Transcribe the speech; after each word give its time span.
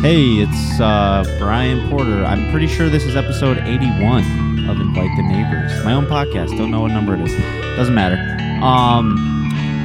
Hey, 0.00 0.40
it's 0.40 0.80
uh, 0.80 1.20
Brian 1.36 1.84
Porter. 1.90 2.24
I'm 2.24 2.48
pretty 2.50 2.68
sure 2.68 2.88
this 2.88 3.04
is 3.04 3.16
episode 3.16 3.58
81 3.58 4.64
of 4.64 4.80
Invite 4.80 5.12
the 5.12 5.28
Neighbors, 5.28 5.76
my 5.84 5.92
own 5.92 6.08
podcast. 6.08 6.56
Don't 6.56 6.70
know 6.72 6.88
what 6.88 6.96
number 6.96 7.12
it 7.12 7.20
is. 7.20 7.36
Doesn't 7.76 7.92
matter. 7.92 8.16
Um, 8.64 9.20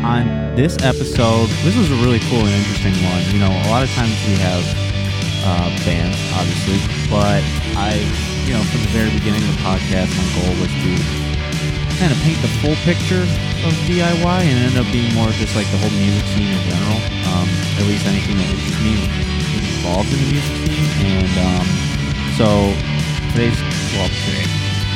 on 0.07 0.55
this 0.55 0.79
episode, 0.87 1.51
this 1.67 1.75
was 1.75 1.91
a 1.91 1.99
really 1.99 2.23
cool 2.31 2.39
and 2.39 2.55
interesting 2.63 2.95
one. 3.03 3.27
You 3.35 3.43
know, 3.43 3.51
a 3.51 3.67
lot 3.67 3.83
of 3.83 3.91
times 3.91 4.15
we 4.23 4.39
have 4.39 4.63
uh, 5.43 5.67
bands, 5.83 6.15
obviously, 6.39 6.79
but 7.11 7.43
I, 7.75 7.99
you 8.47 8.55
know, 8.55 8.63
from 8.71 8.87
the 8.87 8.93
very 8.95 9.11
beginning 9.11 9.43
of 9.43 9.51
the 9.51 9.67
podcast, 9.67 10.15
my 10.15 10.27
goal 10.31 10.55
was 10.63 10.71
to 10.71 10.91
kind 11.99 12.15
of 12.15 12.19
paint 12.23 12.39
the 12.39 12.51
full 12.63 12.79
picture 12.87 13.27
of 13.67 13.75
DIY 13.83 14.23
and 14.47 14.63
end 14.63 14.79
up 14.79 14.87
being 14.95 15.11
more 15.11 15.27
just 15.35 15.59
like 15.59 15.67
the 15.75 15.79
whole 15.83 15.91
music 15.91 16.23
scene 16.31 16.47
in 16.47 16.61
general. 16.71 17.03
Um, 17.35 17.51
at 17.75 17.83
least 17.83 18.07
anything 18.07 18.39
that 18.39 18.47
interests 18.47 18.79
me 18.79 19.24
involved 19.63 20.11
in 20.11 20.19
the 20.19 20.29
music 20.31 20.55
scene. 20.65 20.89
And 21.05 21.33
um, 21.39 21.65
so 22.35 22.47
today's, 23.31 23.59
well, 23.95 24.09
today, 24.25 24.45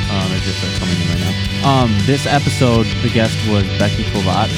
um, 0.10 0.28
it's 0.34 0.46
just 0.46 0.60
uh, 0.64 0.72
coming 0.80 0.98
in 1.00 1.08
right 1.08 1.24
now. 1.24 1.36
Um, 1.62 1.92
this 2.06 2.26
episode, 2.26 2.88
the 3.04 3.10
guest 3.10 3.38
was 3.48 3.64
Becky 3.78 4.04
Kovac, 4.10 4.50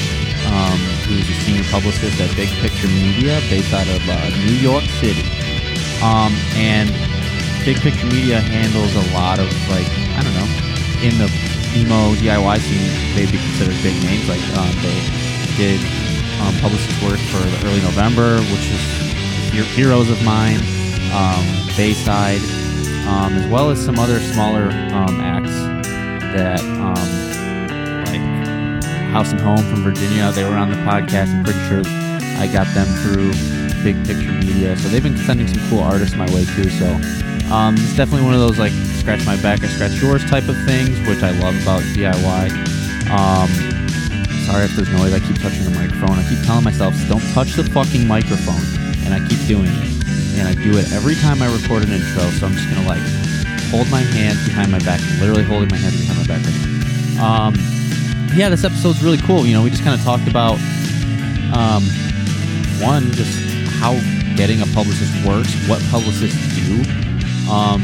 um, 0.48 0.78
who's 1.06 1.28
a 1.28 1.36
senior 1.44 1.64
publicist 1.70 2.20
at 2.20 2.34
Big 2.36 2.48
Picture 2.62 2.88
Media 2.88 3.40
based 3.50 3.72
out 3.74 3.86
of 3.88 4.00
uh, 4.08 4.28
New 4.46 4.56
York 4.56 4.84
City. 5.02 5.26
Um, 6.02 6.34
and 6.58 6.90
Big 7.64 7.78
Picture 7.78 8.06
Media 8.06 8.40
handles 8.40 8.94
a 8.96 9.06
lot 9.14 9.38
of 9.38 9.46
like, 9.68 9.86
I 10.18 10.22
don't 10.22 10.34
know, 10.34 10.50
in 11.02 11.14
the 11.18 11.30
emo 11.76 12.14
DIY 12.18 12.58
scene, 12.58 13.14
they'd 13.14 13.30
be 13.30 13.38
considered 13.38 13.76
big 13.82 13.94
names. 14.02 14.28
Like 14.28 14.42
um, 14.58 14.72
they 14.82 14.98
did 15.56 15.80
um, 16.40 16.54
publicist 16.58 16.96
work 17.02 17.20
for 17.30 17.42
the 17.42 17.66
early 17.66 17.80
November, 17.82 18.38
which 18.50 18.66
is 18.70 19.11
Heroes 19.52 20.08
of 20.08 20.22
Mine, 20.24 20.60
um, 21.12 21.44
Bayside, 21.76 22.40
um, 23.06 23.34
as 23.34 23.46
well 23.50 23.70
as 23.70 23.84
some 23.84 23.98
other 23.98 24.18
smaller 24.20 24.70
um, 24.94 25.20
acts 25.20 25.52
that 26.34 26.60
um, 26.60 26.94
like 28.06 28.92
House 29.10 29.30
and 29.32 29.40
Home 29.40 29.62
from 29.70 29.82
Virginia. 29.82 30.32
They 30.32 30.44
were 30.44 30.56
on 30.56 30.70
the 30.70 30.76
podcast. 30.76 31.34
I'm 31.34 31.44
pretty 31.44 31.60
sure 31.68 31.82
I 32.40 32.48
got 32.50 32.66
them 32.74 32.86
through 33.02 33.32
Big 33.82 33.96
Picture 34.06 34.32
Media. 34.32 34.76
So 34.76 34.88
they've 34.88 35.02
been 35.02 35.18
sending 35.18 35.46
some 35.46 35.68
cool 35.68 35.80
artists 35.80 36.16
my 36.16 36.26
way 36.32 36.44
too. 36.46 36.70
So 36.70 36.86
um, 37.52 37.74
it's 37.74 37.94
definitely 37.94 38.24
one 38.24 38.34
of 38.34 38.40
those 38.40 38.58
like 38.58 38.72
scratch 38.96 39.26
my 39.26 39.36
back, 39.42 39.62
I 39.62 39.66
scratch 39.66 40.00
yours 40.00 40.24
type 40.24 40.48
of 40.48 40.56
things, 40.64 40.98
which 41.06 41.22
I 41.22 41.30
love 41.40 41.60
about 41.62 41.82
DIY. 41.92 42.48
Um, 43.10 43.50
sorry 44.46 44.64
if 44.64 44.76
there's 44.76 44.88
noise. 44.90 45.12
I 45.12 45.20
keep 45.20 45.38
touching 45.40 45.64
the 45.64 45.70
microphone. 45.70 46.18
I 46.18 46.28
keep 46.28 46.40
telling 46.46 46.64
myself, 46.64 46.94
don't 47.08 47.22
touch 47.34 47.52
the 47.54 47.64
fucking 47.64 48.06
microphone, 48.06 48.62
and 49.04 49.14
I 49.14 49.20
keep 49.28 49.40
doing 49.46 49.70
it. 49.70 49.92
And 50.38 50.48
I 50.48 50.54
do 50.54 50.78
it 50.78 50.90
every 50.92 51.14
time 51.16 51.42
I 51.42 51.52
record 51.52 51.82
an 51.84 51.92
intro. 51.92 52.22
So 52.38 52.46
I'm 52.46 52.54
just 52.54 52.68
gonna 52.68 52.86
like 52.88 53.02
hold 53.70 53.88
my 53.90 54.00
hands 54.00 54.44
behind 54.46 54.70
my 54.70 54.78
back, 54.80 55.00
literally 55.20 55.44
holding 55.44 55.68
my 55.70 55.76
hands 55.76 56.00
behind 56.00 56.18
my 56.18 56.26
back 56.26 56.44
right. 56.44 56.72
Um, 57.20 57.54
yeah, 58.34 58.48
this 58.48 58.64
episode's 58.64 59.02
really 59.02 59.18
cool. 59.18 59.46
You 59.46 59.54
know, 59.54 59.62
we 59.62 59.70
just 59.70 59.84
kind 59.84 59.98
of 59.98 60.04
talked 60.04 60.28
about 60.28 60.58
um, 61.52 61.84
one, 62.80 63.10
just 63.12 63.38
how 63.80 63.94
getting 64.36 64.60
a 64.62 64.66
publicist 64.72 65.12
works, 65.26 65.52
what 65.68 65.82
publicists 65.90 66.40
do, 66.56 66.80
um, 67.50 67.80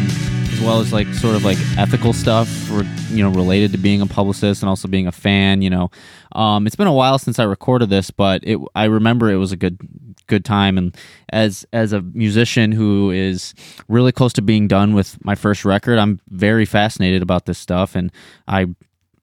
as 0.59 0.65
well 0.65 0.81
as 0.81 0.93
like 0.93 1.07
sort 1.15 1.37
of 1.37 1.45
like 1.45 1.59
ethical 1.77 2.13
stuff, 2.13 2.49
for, 2.49 2.83
you 3.11 3.23
know, 3.23 3.31
related 3.31 3.73
to 3.73 3.79
being 3.79 4.01
a 4.01 4.07
publicist 4.07 4.63
and 4.63 4.69
also 4.69 4.89
being 4.89 5.07
a 5.07 5.13
fan. 5.13 5.63
You 5.63 5.71
know, 5.71 5.91
um, 6.33 6.67
it's 6.67 6.77
been 6.77 6.87
a 6.87 6.93
while 6.93 7.19
since 7.19 7.39
I 7.39 7.45
recorded 7.45 7.91
this, 7.91 8.11
but 8.11 8.43
it 8.45 8.59
I 8.75 8.85
remember 8.85 9.31
it 9.31 9.37
was 9.37 9.53
a 9.53 9.57
good 9.57 9.79
good 10.27 10.45
time 10.45 10.77
and 10.77 10.95
as 11.31 11.65
as 11.73 11.95
a 11.95 12.03
musician 12.03 12.71
who 12.71 13.11
is 13.11 13.55
really 13.89 14.13
close 14.13 14.35
to 14.35 14.43
being 14.43 14.69
done 14.69 14.93
with 14.93 15.17
my 15.25 15.35
first 15.35 15.65
record 15.65 15.99
i'm 15.99 16.21
very 16.29 16.67
fascinated 16.67 17.23
about 17.23 17.47
this 17.47 17.57
stuff 17.57 17.95
and 17.95 18.13
i 18.47 18.67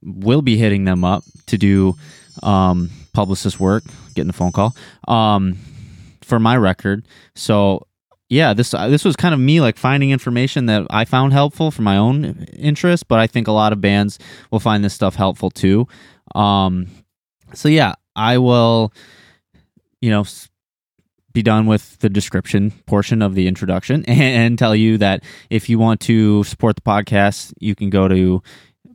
will 0.02 0.42
be 0.42 0.58
hitting 0.58 0.86
them 0.86 1.04
up 1.04 1.24
to 1.46 1.60
do 1.60 1.94
um, 2.42 2.90
publicist 3.14 3.60
work, 3.60 3.84
getting 4.16 4.32
a 4.32 4.34
phone 4.34 4.52
call 4.52 4.76
um, 5.08 5.58
for 6.24 6.40
my 6.40 6.58
record. 6.58 7.08
So 7.36 7.86
yeah, 8.30 8.54
this 8.54 8.74
uh, 8.74 8.88
this 8.88 9.06
was 9.06 9.16
kind 9.16 9.34
of 9.34 9.40
me 9.40 9.62
like 9.62 9.78
finding 9.78 10.12
information 10.12 10.66
that 10.66 10.88
I 10.90 11.06
found 11.06 11.34
helpful 11.34 11.72
for 11.72 11.84
my 11.84 11.98
own 11.98 12.46
interest, 12.58 13.08
but 13.08 13.20
I 13.20 13.28
think 13.28 13.48
a 13.48 13.52
lot 13.52 13.72
of 13.72 13.82
bands 13.82 14.18
will 14.52 14.60
find 14.60 14.84
this 14.84 14.94
stuff 14.94 15.16
helpful 15.16 15.52
too. 15.52 15.88
Um, 16.34 16.88
so 17.54 17.70
yeah, 17.70 17.94
I 18.16 18.38
will, 18.38 18.94
you 20.02 20.10
know. 20.10 20.26
Be 21.34 21.44
done 21.44 21.66
with 21.66 22.00
the 22.00 22.08
description 22.08 22.72
portion 22.86 23.22
of 23.22 23.36
the 23.36 23.50
introduction 23.50 24.06
and 24.08 24.58
tell 24.58 24.74
you 24.74 24.98
that 25.00 25.22
if 25.50 25.68
you 25.68 25.78
want 25.78 26.00
to 26.00 26.46
support 26.46 26.78
the 26.78 26.82
podcast, 26.82 27.52
you 27.60 27.76
can 27.76 27.90
go 27.90 28.08
to 28.08 28.42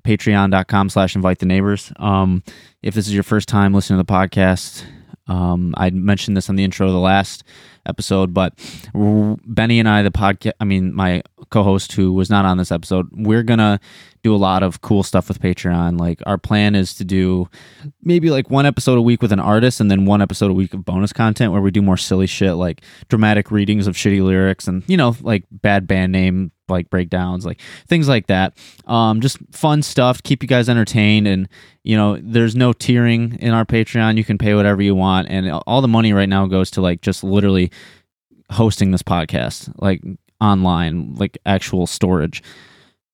patreon.com 0.03 0.89
slash 0.89 1.15
invite 1.15 1.39
the 1.39 1.47
neighbors 1.47 1.93
um, 1.97 2.43
if 2.83 2.95
this 2.95 3.07
is 3.07 3.15
your 3.15 3.23
first 3.23 3.49
time 3.49 3.75
listening 3.75 3.99
to 3.99 4.03
the 4.03 4.11
podcast 4.11 4.85
um, 5.27 5.75
i 5.77 5.91
mentioned 5.91 6.37
this 6.37 6.49
on 6.49 6.57
the 6.57 6.65
intro 6.65 6.87
of 6.87 6.93
the 6.93 6.99
last 6.99 7.45
episode 7.87 8.33
but 8.35 8.55
benny 9.47 9.79
and 9.79 9.89
i 9.89 10.03
the 10.03 10.11
podcast 10.11 10.53
i 10.61 10.65
mean 10.65 10.95
my 10.95 11.23
co-host 11.51 11.93
who 11.93 12.13
was 12.13 12.31
not 12.31 12.45
on 12.45 12.59
this 12.59 12.71
episode 12.71 13.09
we're 13.13 13.43
gonna 13.43 13.81
do 14.23 14.35
a 14.35 14.37
lot 14.37 14.63
of 14.63 14.81
cool 14.83 15.03
stuff 15.03 15.29
with 15.29 15.41
patreon. 15.41 15.99
Like 15.99 16.21
our 16.27 16.39
plan 16.39 16.75
is 16.75 16.95
to 16.95 17.05
do 17.05 17.49
maybe 18.03 18.31
like 18.31 18.51
one 18.51 18.67
episode 18.67 18.99
a 18.99 19.03
week 19.03 19.23
with 19.23 19.33
an 19.33 19.41
artist 19.41 19.81
and 19.81 19.91
then 19.91 20.05
one 20.05 20.21
episode 20.21 20.51
a 20.51 20.55
week 20.55 20.75
of 20.75 20.85
bonus 20.85 21.13
content 21.13 21.53
where 21.53 21.61
we 21.61 21.71
do 21.71 21.83
more 21.83 21.97
silly 21.97 22.27
shit 22.27 22.55
like 22.55 22.83
dramatic 23.09 23.51
readings 23.51 23.87
of 23.87 23.95
shitty 23.95 24.23
lyrics 24.23 24.69
and 24.69 24.83
you 24.87 24.97
know 24.97 25.17
like 25.23 25.45
bad 25.51 25.87
band 25.87 26.13
name 26.13 26.53
like 26.71 26.89
breakdowns 26.91 27.45
like 27.45 27.61
things 27.89 28.09
like 28.09 28.27
that. 28.29 28.57
Um 28.87 29.21
just 29.21 29.39
fun 29.53 29.83
stuff 29.83 30.19
to 30.19 30.23
keep 30.23 30.43
you 30.43 30.49
guys 30.49 30.69
entertained. 30.69 31.27
And 31.27 31.49
you 31.83 31.97
know 31.97 32.19
there's 32.23 32.57
no 32.57 32.73
tiering 32.73 33.37
in 33.39 33.53
our 33.53 33.65
patreon. 33.65 34.17
You 34.17 34.25
can 34.25 34.39
pay 34.39 34.55
whatever 34.55 34.83
you 34.83 34.95
want. 34.95 35.29
And 35.29 35.51
all 35.51 35.83
the 35.83 35.89
money 35.89 36.13
right 36.13 36.29
now 36.29 36.47
goes 36.47 36.71
to 36.73 36.81
like 36.81 37.01
just 37.01 37.25
literally 37.25 37.71
hosting 38.51 38.91
this 38.91 39.03
podcast 39.03 39.73
like 39.79 40.03
online 40.41 41.15
like 41.15 41.39
actual 41.47 41.87
storage 41.87 42.43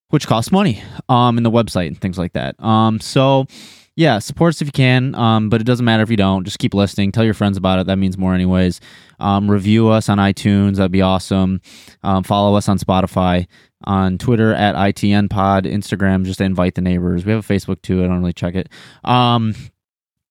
which 0.08 0.26
costs 0.26 0.52
money 0.52 0.82
um 1.08 1.36
in 1.36 1.42
the 1.42 1.50
website 1.50 1.88
and 1.88 2.00
things 2.00 2.18
like 2.18 2.32
that. 2.34 2.62
Um 2.62 3.00
so 3.00 3.46
yeah 3.96 4.18
support 4.18 4.50
us 4.50 4.60
if 4.62 4.68
you 4.68 4.72
can 4.72 5.14
um 5.14 5.48
but 5.48 5.60
it 5.60 5.64
doesn't 5.64 5.84
matter 5.84 6.02
if 6.02 6.10
you 6.10 6.16
don't. 6.16 6.44
Just 6.44 6.58
keep 6.58 6.74
listening. 6.74 7.12
Tell 7.12 7.24
your 7.24 7.34
friends 7.34 7.56
about 7.56 7.78
it. 7.78 7.86
That 7.86 7.96
means 7.96 8.16
more 8.16 8.34
anyways. 8.34 8.80
Um 9.18 9.50
review 9.50 9.88
us 9.88 10.08
on 10.08 10.18
itunes. 10.18 10.76
That'd 10.76 10.92
be 10.92 11.02
awesome. 11.02 11.60
Um, 12.02 12.22
follow 12.22 12.56
us 12.56 12.68
on 12.68 12.78
spotify 12.78 13.46
on 13.84 14.16
twitter 14.18 14.54
at 14.54 14.74
itn 14.74 15.28
pod 15.28 15.64
instagram 15.64 16.24
just 16.24 16.40
invite 16.40 16.74
the 16.74 16.80
neighbors. 16.80 17.24
We 17.24 17.32
have 17.32 17.48
a 17.48 17.52
facebook 17.52 17.82
too. 17.82 18.04
I 18.04 18.06
don't 18.06 18.20
really 18.20 18.32
check 18.32 18.54
it. 18.54 18.68
Um 19.04 19.54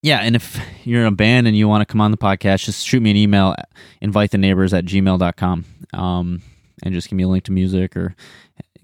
yeah 0.02 0.20
and 0.20 0.36
if 0.36 0.60
you're 0.84 1.02
in 1.02 1.08
a 1.08 1.12
band 1.16 1.48
and 1.48 1.58
you 1.58 1.68
want 1.68 1.82
to 1.82 1.92
come 1.92 2.02
on 2.02 2.12
the 2.12 2.18
podcast 2.18 2.66
just 2.66 2.86
shoot 2.86 3.02
me 3.02 3.12
an 3.12 3.18
email 3.18 3.56
invite 4.02 4.32
the 4.32 4.38
neighbors 4.38 4.74
at 4.74 4.86
gmail.com 4.86 5.66
um 5.94 6.42
and 6.84 6.94
just 6.94 7.10
give 7.10 7.18
me 7.18 7.24
a 7.24 7.28
link 7.28 7.44
to 7.46 7.52
music 7.52 7.96
or 7.98 8.16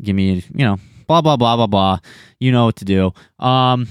give 0.02 0.16
me 0.16 0.44
you 0.56 0.66
know 0.66 0.80
blah 1.08 1.22
blah 1.22 1.36
blah 1.36 1.58
blah 1.58 1.68
blah. 1.68 2.00
You 2.40 2.52
know 2.52 2.66
what 2.66 2.78
to 2.78 2.86
do. 2.86 3.14
Um 3.40 3.88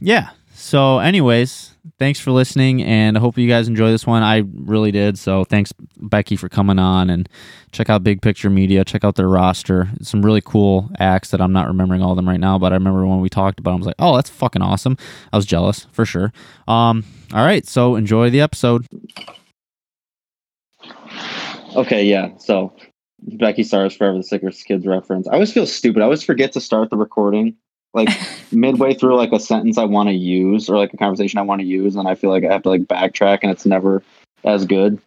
yeah 0.00 0.30
so 0.54 0.98
anyways 0.98 1.74
thanks 1.98 2.18
for 2.18 2.30
listening 2.30 2.82
and 2.82 3.16
i 3.16 3.20
hope 3.20 3.36
you 3.36 3.48
guys 3.48 3.68
enjoy 3.68 3.90
this 3.90 4.06
one 4.06 4.22
i 4.22 4.42
really 4.54 4.90
did 4.90 5.18
so 5.18 5.44
thanks 5.44 5.72
becky 5.98 6.36
for 6.36 6.48
coming 6.48 6.78
on 6.78 7.10
and 7.10 7.28
check 7.72 7.90
out 7.90 8.02
big 8.04 8.22
picture 8.22 8.48
media 8.48 8.84
check 8.84 9.04
out 9.04 9.16
their 9.16 9.28
roster 9.28 9.88
some 10.00 10.24
really 10.24 10.40
cool 10.40 10.90
acts 10.98 11.30
that 11.30 11.40
i'm 11.40 11.52
not 11.52 11.66
remembering 11.66 12.02
all 12.02 12.10
of 12.10 12.16
them 12.16 12.28
right 12.28 12.40
now 12.40 12.58
but 12.58 12.72
i 12.72 12.76
remember 12.76 13.06
when 13.06 13.20
we 13.20 13.28
talked 13.28 13.58
about 13.58 13.72
them 13.72 13.76
i 13.76 13.80
was 13.80 13.86
like 13.86 13.96
oh 13.98 14.14
that's 14.16 14.30
fucking 14.30 14.62
awesome 14.62 14.96
i 15.32 15.36
was 15.36 15.46
jealous 15.46 15.86
for 15.92 16.04
sure 16.04 16.32
um 16.68 17.04
all 17.32 17.44
right 17.44 17.66
so 17.66 17.96
enjoy 17.96 18.30
the 18.30 18.40
episode 18.40 18.86
Okay, 21.76 22.04
yeah. 22.04 22.30
So 22.38 22.74
Becky 23.20 23.64
Stars 23.64 23.96
Forever 23.96 24.18
the 24.18 24.22
Sickest 24.22 24.64
Kids 24.64 24.86
reference. 24.86 25.26
I 25.26 25.32
always 25.32 25.52
feel 25.52 25.66
stupid. 25.66 26.00
I 26.02 26.04
always 26.04 26.22
forget 26.22 26.52
to 26.52 26.60
start 26.60 26.90
the 26.90 26.96
recording. 26.96 27.56
Like 27.94 28.08
midway 28.52 28.92
through 28.94 29.16
like 29.16 29.32
a 29.32 29.40
sentence 29.40 29.78
I 29.78 29.84
want 29.84 30.08
to 30.10 30.14
use 30.14 30.68
or 30.68 30.76
like 30.76 30.92
a 30.92 30.96
conversation 30.98 31.38
I 31.38 31.42
want 31.42 31.60
to 31.60 31.66
use, 31.66 31.96
and 31.96 32.06
I 32.08 32.14
feel 32.14 32.30
like 32.30 32.44
I 32.44 32.52
have 32.52 32.62
to 32.64 32.68
like 32.70 32.82
backtrack 32.82 33.38
and 33.42 33.50
it's 33.50 33.64
never 33.64 34.02
as 34.44 34.66
good. 34.66 35.00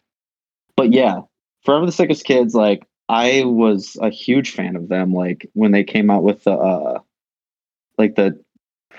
But 0.75 0.91
yeah, 0.93 1.21
Forever 1.65 1.85
the 1.85 1.91
Sickest 1.91 2.23
Kids, 2.25 2.55
like 2.55 2.83
I 3.09 3.43
was 3.45 3.97
a 4.01 4.09
huge 4.09 4.51
fan 4.51 4.75
of 4.75 4.87
them. 4.89 5.13
Like 5.13 5.49
when 5.53 5.71
they 5.71 5.83
came 5.83 6.09
out 6.09 6.23
with 6.23 6.43
the 6.45 6.51
uh 6.53 6.99
like 7.97 8.15
the 8.15 8.39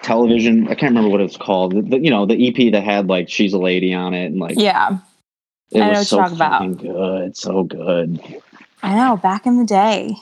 television 0.03 0.65
I 0.69 0.75
can't 0.75 0.91
remember 0.95 1.09
what 1.11 1.21
it's 1.21 1.37
called. 1.37 1.75
The, 1.75 1.83
the- 1.83 1.99
you 2.01 2.11
know, 2.11 2.27
the 2.27 2.49
EP 2.49 2.73
that 2.73 2.85
had 2.85 3.09
like 3.09 3.29
She's 3.29 3.53
a 3.53 3.59
Lady 3.59 3.95
on 3.95 4.13
it 4.15 4.27
and 4.27 4.39
like 4.39 4.55
Yeah, 4.59 4.99
it 5.71 5.81
I 5.81 5.85
know 5.85 5.89
was 5.91 5.99
what 5.99 6.07
so 6.07 6.17
you're 6.17 6.25
talking 6.25 6.37
about. 6.37 6.59
fucking 6.61 6.75
good. 6.77 7.37
So 7.37 7.63
good. 7.65 8.43
I 8.83 8.95
know. 8.95 9.17
Back 9.17 9.47
in 9.47 9.59
the 9.59 9.65
day, 9.65 10.15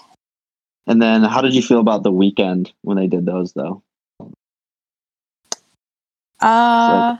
And 0.87 1.03
then, 1.03 1.25
how 1.25 1.41
did 1.41 1.55
you 1.55 1.63
feel 1.63 1.81
about 1.81 2.03
the 2.05 2.13
weekend 2.13 2.73
when 2.83 2.97
they 2.97 3.07
did 3.09 3.27
those, 3.27 3.53
though? 3.53 3.83
uh, 6.41 7.17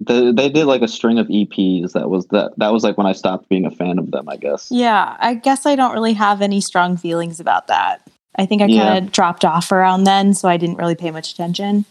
they, 0.00 0.32
they 0.32 0.48
did 0.48 0.66
like 0.66 0.82
a 0.82 0.88
string 0.88 1.18
of 1.18 1.26
EPs. 1.28 1.92
That 1.92 2.10
was 2.10 2.26
that 2.28 2.52
that 2.58 2.72
was 2.72 2.82
like 2.84 2.98
when 2.98 3.06
I 3.06 3.12
stopped 3.12 3.48
being 3.48 3.64
a 3.64 3.70
fan 3.70 3.98
of 3.98 4.10
them. 4.10 4.28
I 4.28 4.36
guess. 4.36 4.68
Yeah, 4.70 5.16
I 5.18 5.34
guess 5.34 5.66
I 5.66 5.76
don't 5.76 5.92
really 5.92 6.14
have 6.14 6.42
any 6.42 6.60
strong 6.60 6.96
feelings 6.96 7.40
about 7.40 7.68
that. 7.68 8.02
I 8.38 8.44
think 8.46 8.60
I 8.60 8.66
Yeah. 8.66 8.84
kind 8.86 9.06
of 9.06 9.12
dropped 9.12 9.44
off 9.44 9.72
around 9.72 10.04
then, 10.04 10.34
so 10.34 10.48
I 10.48 10.56
didn't 10.56 10.76
really 10.76 10.94
pay 10.94 11.10
much 11.10 11.32
attention. 11.32 11.86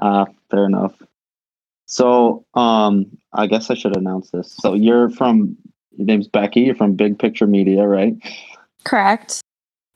Uh, 0.00 0.24
fair 0.50 0.64
enough. 0.64 0.94
So, 1.86 2.44
um, 2.54 3.06
I 3.34 3.46
guess 3.46 3.70
I 3.70 3.74
should 3.74 3.96
announce 3.96 4.30
this. 4.30 4.52
So 4.52 4.72
you're 4.74 5.10
from 5.10 5.56
your 5.96 6.06
name's 6.06 6.28
Becky. 6.28 6.60
You're 6.60 6.74
from 6.74 6.94
Big 6.94 7.18
Picture 7.18 7.46
Media, 7.46 7.86
right? 7.86 8.14
Correct. 8.84 9.43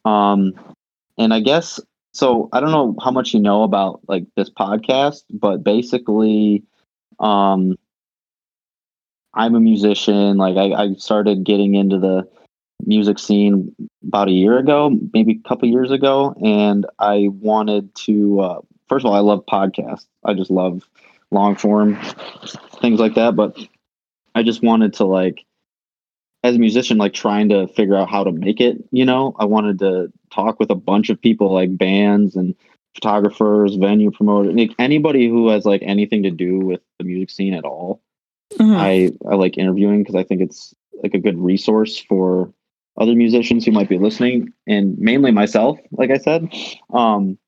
Um, 0.09 0.55
and 1.19 1.35
I 1.35 1.41
guess 1.41 1.81
so. 2.13 2.49
I 2.53 2.61
don't 2.61 2.71
know 2.71 2.97
how 3.03 3.11
much 3.11 3.35
you 3.35 3.41
know 3.41 3.63
about 3.63 4.01
like 4.09 4.25
this 4.37 4.51
podcast, 4.51 5.25
but 5.31 5.63
basically, 5.65 6.65
um, 7.19 7.77
I'm 9.35 9.55
a 9.55 9.61
musician. 9.61 10.37
Like 10.37 10.57
I, 10.57 10.85
I 10.85 10.95
started 10.95 11.45
getting 11.45 11.75
into 11.75 11.99
the 11.99 12.29
music 12.87 13.19
scene 13.19 13.75
about 14.07 14.29
a 14.29 14.33
year 14.33 14.59
ago, 14.59 14.97
maybe 15.13 15.41
a 15.45 15.49
couple 15.49 15.69
years 15.69 15.91
ago, 15.91 16.35
and 16.43 16.87
I 16.99 17.29
wanted 17.29 17.95
to. 18.07 18.41
Uh, 18.41 18.61
first 18.89 19.05
of 19.05 19.11
all, 19.11 19.17
I 19.17 19.21
love 19.21 19.45
podcasts. 19.47 20.07
I 20.25 20.35
just 20.35 20.51
love 20.51 20.83
long 21.31 21.57
form 21.57 21.99
things 22.81 23.01
like 23.01 23.15
that. 23.15 23.37
But 23.37 23.59
I 24.35 24.43
just 24.43 24.63
wanted 24.63 24.95
to 24.95 25.05
like, 25.05 25.45
as 26.45 26.57
a 26.57 26.59
musician, 26.59 26.99
like 26.99 27.15
trying 27.15 27.49
to 27.49 27.67
figure 27.69 27.97
out 27.97 28.09
how 28.09 28.25
to 28.25 28.33
make 28.33 28.61
it. 28.61 28.83
You 28.91 29.05
know, 29.05 29.35
I 29.39 29.45
wanted 29.45 29.79
to 29.81 30.13
talk 30.33 30.59
with 30.61 30.71
a 30.71 30.75
bunch 30.75 31.11
of 31.11 31.21
people, 31.21 31.53
like 31.53 31.77
bands 31.77 32.37
and 32.37 32.55
photographers, 32.95 33.75
venue 33.77 34.11
promoters, 34.11 34.55
like 34.55 34.73
anybody 34.79 35.29
who 35.29 35.49
has 35.49 35.65
like 35.65 35.83
anything 35.85 36.23
to 36.25 36.31
do 36.31 36.59
with 36.59 36.81
the 36.99 37.05
music 37.05 37.31
scene 37.31 37.55
at 37.55 37.65
all. 37.65 38.01
Mhm. 38.55 38.77
I 38.77 39.13
I 39.31 39.35
like 39.35 39.59
interviewing 39.59 40.01
because 40.03 40.15
I 40.15 40.25
think 40.25 40.41
it's 40.41 40.75
like 41.03 41.15
a 41.15 41.19
good 41.19 41.39
resource 41.39 41.99
for 41.99 42.53
other 42.97 43.15
musicians 43.15 43.65
who 43.65 43.71
might 43.71 43.89
be 43.89 43.99
listening, 43.99 44.53
and 44.67 44.99
mainly 44.99 45.31
myself, 45.31 45.79
like 45.93 46.11
I 46.11 46.19
said. 46.19 46.53
Um, 46.93 47.39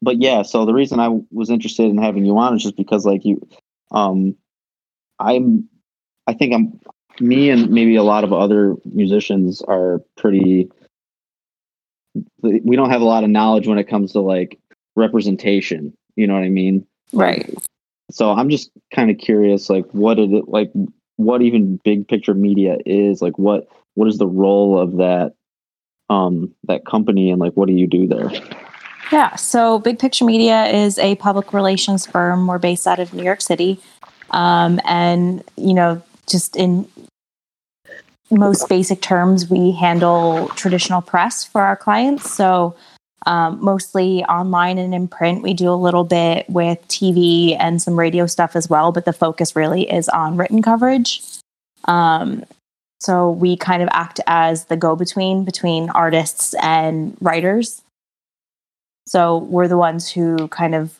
but 0.00 0.20
yeah, 0.20 0.42
so 0.42 0.66
the 0.66 0.74
reason 0.74 0.98
I 0.98 1.20
was 1.30 1.50
interested 1.50 1.84
in 1.84 1.98
having 1.98 2.24
you 2.24 2.36
on 2.36 2.56
is 2.56 2.62
just 2.64 2.76
because 2.76 3.06
like 3.06 3.24
you, 3.24 3.40
um, 3.92 4.34
I'm, 5.20 5.68
I 6.26 6.32
think 6.34 6.52
I'm, 6.52 6.80
me 7.22 7.50
and 7.50 7.70
maybe 7.70 7.96
a 7.96 8.02
lot 8.02 8.24
of 8.24 8.32
other 8.32 8.76
musicians 8.84 9.62
are 9.62 10.00
pretty. 10.16 10.70
We 12.42 12.76
don't 12.76 12.90
have 12.90 13.00
a 13.00 13.06
lot 13.06 13.24
of 13.24 13.30
knowledge 13.30 13.66
when 13.66 13.78
it 13.78 13.88
comes 13.88 14.12
to 14.12 14.20
like 14.20 14.58
representation. 14.96 15.94
You 16.16 16.26
know 16.26 16.34
what 16.34 16.42
I 16.42 16.50
mean? 16.50 16.86
right. 17.12 17.54
so 18.10 18.30
i'm 18.30 18.48
just 18.48 18.70
kind 18.94 19.10
of 19.10 19.18
curious 19.18 19.68
like 19.70 19.86
what 19.92 20.18
is 20.18 20.32
it 20.32 20.48
like 20.48 20.70
what 21.16 21.42
even 21.42 21.78
big 21.84 22.08
picture 22.08 22.34
media 22.34 22.78
is 22.86 23.22
like 23.22 23.38
what 23.38 23.68
what 23.94 24.08
is 24.08 24.18
the 24.18 24.26
role 24.26 24.78
of 24.78 24.96
that 24.96 25.34
um 26.10 26.52
that 26.64 26.84
company 26.86 27.30
and 27.30 27.40
like 27.40 27.52
what 27.52 27.68
do 27.68 27.74
you 27.74 27.86
do 27.86 28.06
there 28.06 28.30
Yeah. 29.10 29.36
So 29.36 29.78
Big 29.78 29.98
Picture 29.98 30.24
Media 30.24 30.64
is 30.68 30.98
a 30.98 31.16
public 31.16 31.52
relations 31.52 32.06
firm. 32.06 32.46
We're 32.46 32.58
based 32.58 32.86
out 32.86 32.98
of 32.98 33.12
New 33.12 33.22
York 33.22 33.42
City. 33.42 33.78
Um, 34.30 34.80
and, 34.86 35.44
you 35.58 35.74
know, 35.74 36.02
just 36.26 36.56
in 36.56 36.88
most 38.32 38.68
basic 38.68 39.00
terms, 39.00 39.48
we 39.48 39.72
handle 39.72 40.48
traditional 40.56 41.02
press 41.02 41.44
for 41.44 41.62
our 41.62 41.76
clients. 41.76 42.32
So 42.32 42.74
um, 43.26 43.62
mostly 43.62 44.24
online 44.24 44.78
and 44.78 44.94
in 44.94 45.08
print. 45.08 45.42
We 45.42 45.54
do 45.54 45.70
a 45.70 45.74
little 45.74 46.04
bit 46.04 46.48
with 46.48 46.86
TV 46.88 47.56
and 47.58 47.80
some 47.80 47.98
radio 47.98 48.26
stuff 48.26 48.56
as 48.56 48.68
well, 48.68 48.92
but 48.92 49.04
the 49.04 49.12
focus 49.12 49.54
really 49.54 49.90
is 49.90 50.08
on 50.08 50.36
written 50.36 50.62
coverage. 50.62 51.22
Um, 51.84 52.44
so 53.00 53.30
we 53.30 53.56
kind 53.56 53.82
of 53.82 53.88
act 53.92 54.20
as 54.26 54.66
the 54.66 54.76
go 54.76 54.96
between 54.96 55.44
between 55.44 55.90
artists 55.90 56.54
and 56.62 57.16
writers. 57.20 57.82
So 59.06 59.38
we're 59.38 59.68
the 59.68 59.76
ones 59.76 60.10
who 60.10 60.48
kind 60.48 60.74
of 60.74 60.98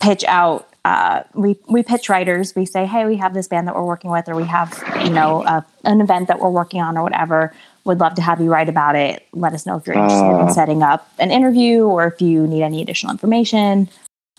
pitch 0.00 0.24
out. 0.24 0.68
Uh, 0.84 1.22
we 1.34 1.56
we 1.68 1.82
pitch 1.82 2.08
writers. 2.08 2.54
We 2.56 2.66
say, 2.66 2.86
hey, 2.86 3.06
we 3.06 3.16
have 3.16 3.34
this 3.34 3.46
band 3.46 3.68
that 3.68 3.74
we're 3.74 3.84
working 3.84 4.10
with, 4.10 4.28
or 4.28 4.34
we 4.34 4.44
have 4.44 4.82
you 5.04 5.10
know 5.10 5.44
a, 5.44 5.64
an 5.84 6.00
event 6.00 6.28
that 6.28 6.40
we're 6.40 6.50
working 6.50 6.80
on, 6.80 6.96
or 6.96 7.02
whatever. 7.02 7.54
Would 7.84 8.00
love 8.00 8.14
to 8.14 8.22
have 8.22 8.40
you 8.40 8.50
write 8.50 8.68
about 8.68 8.96
it. 8.96 9.26
Let 9.32 9.52
us 9.52 9.64
know 9.66 9.76
if 9.76 9.86
you're 9.86 9.96
interested 9.96 10.24
Ah. 10.24 10.46
in 10.46 10.52
setting 10.54 10.82
up 10.82 11.08
an 11.18 11.30
interview, 11.30 11.84
or 11.84 12.06
if 12.06 12.20
you 12.20 12.46
need 12.46 12.62
any 12.62 12.82
additional 12.82 13.12
information, 13.12 13.88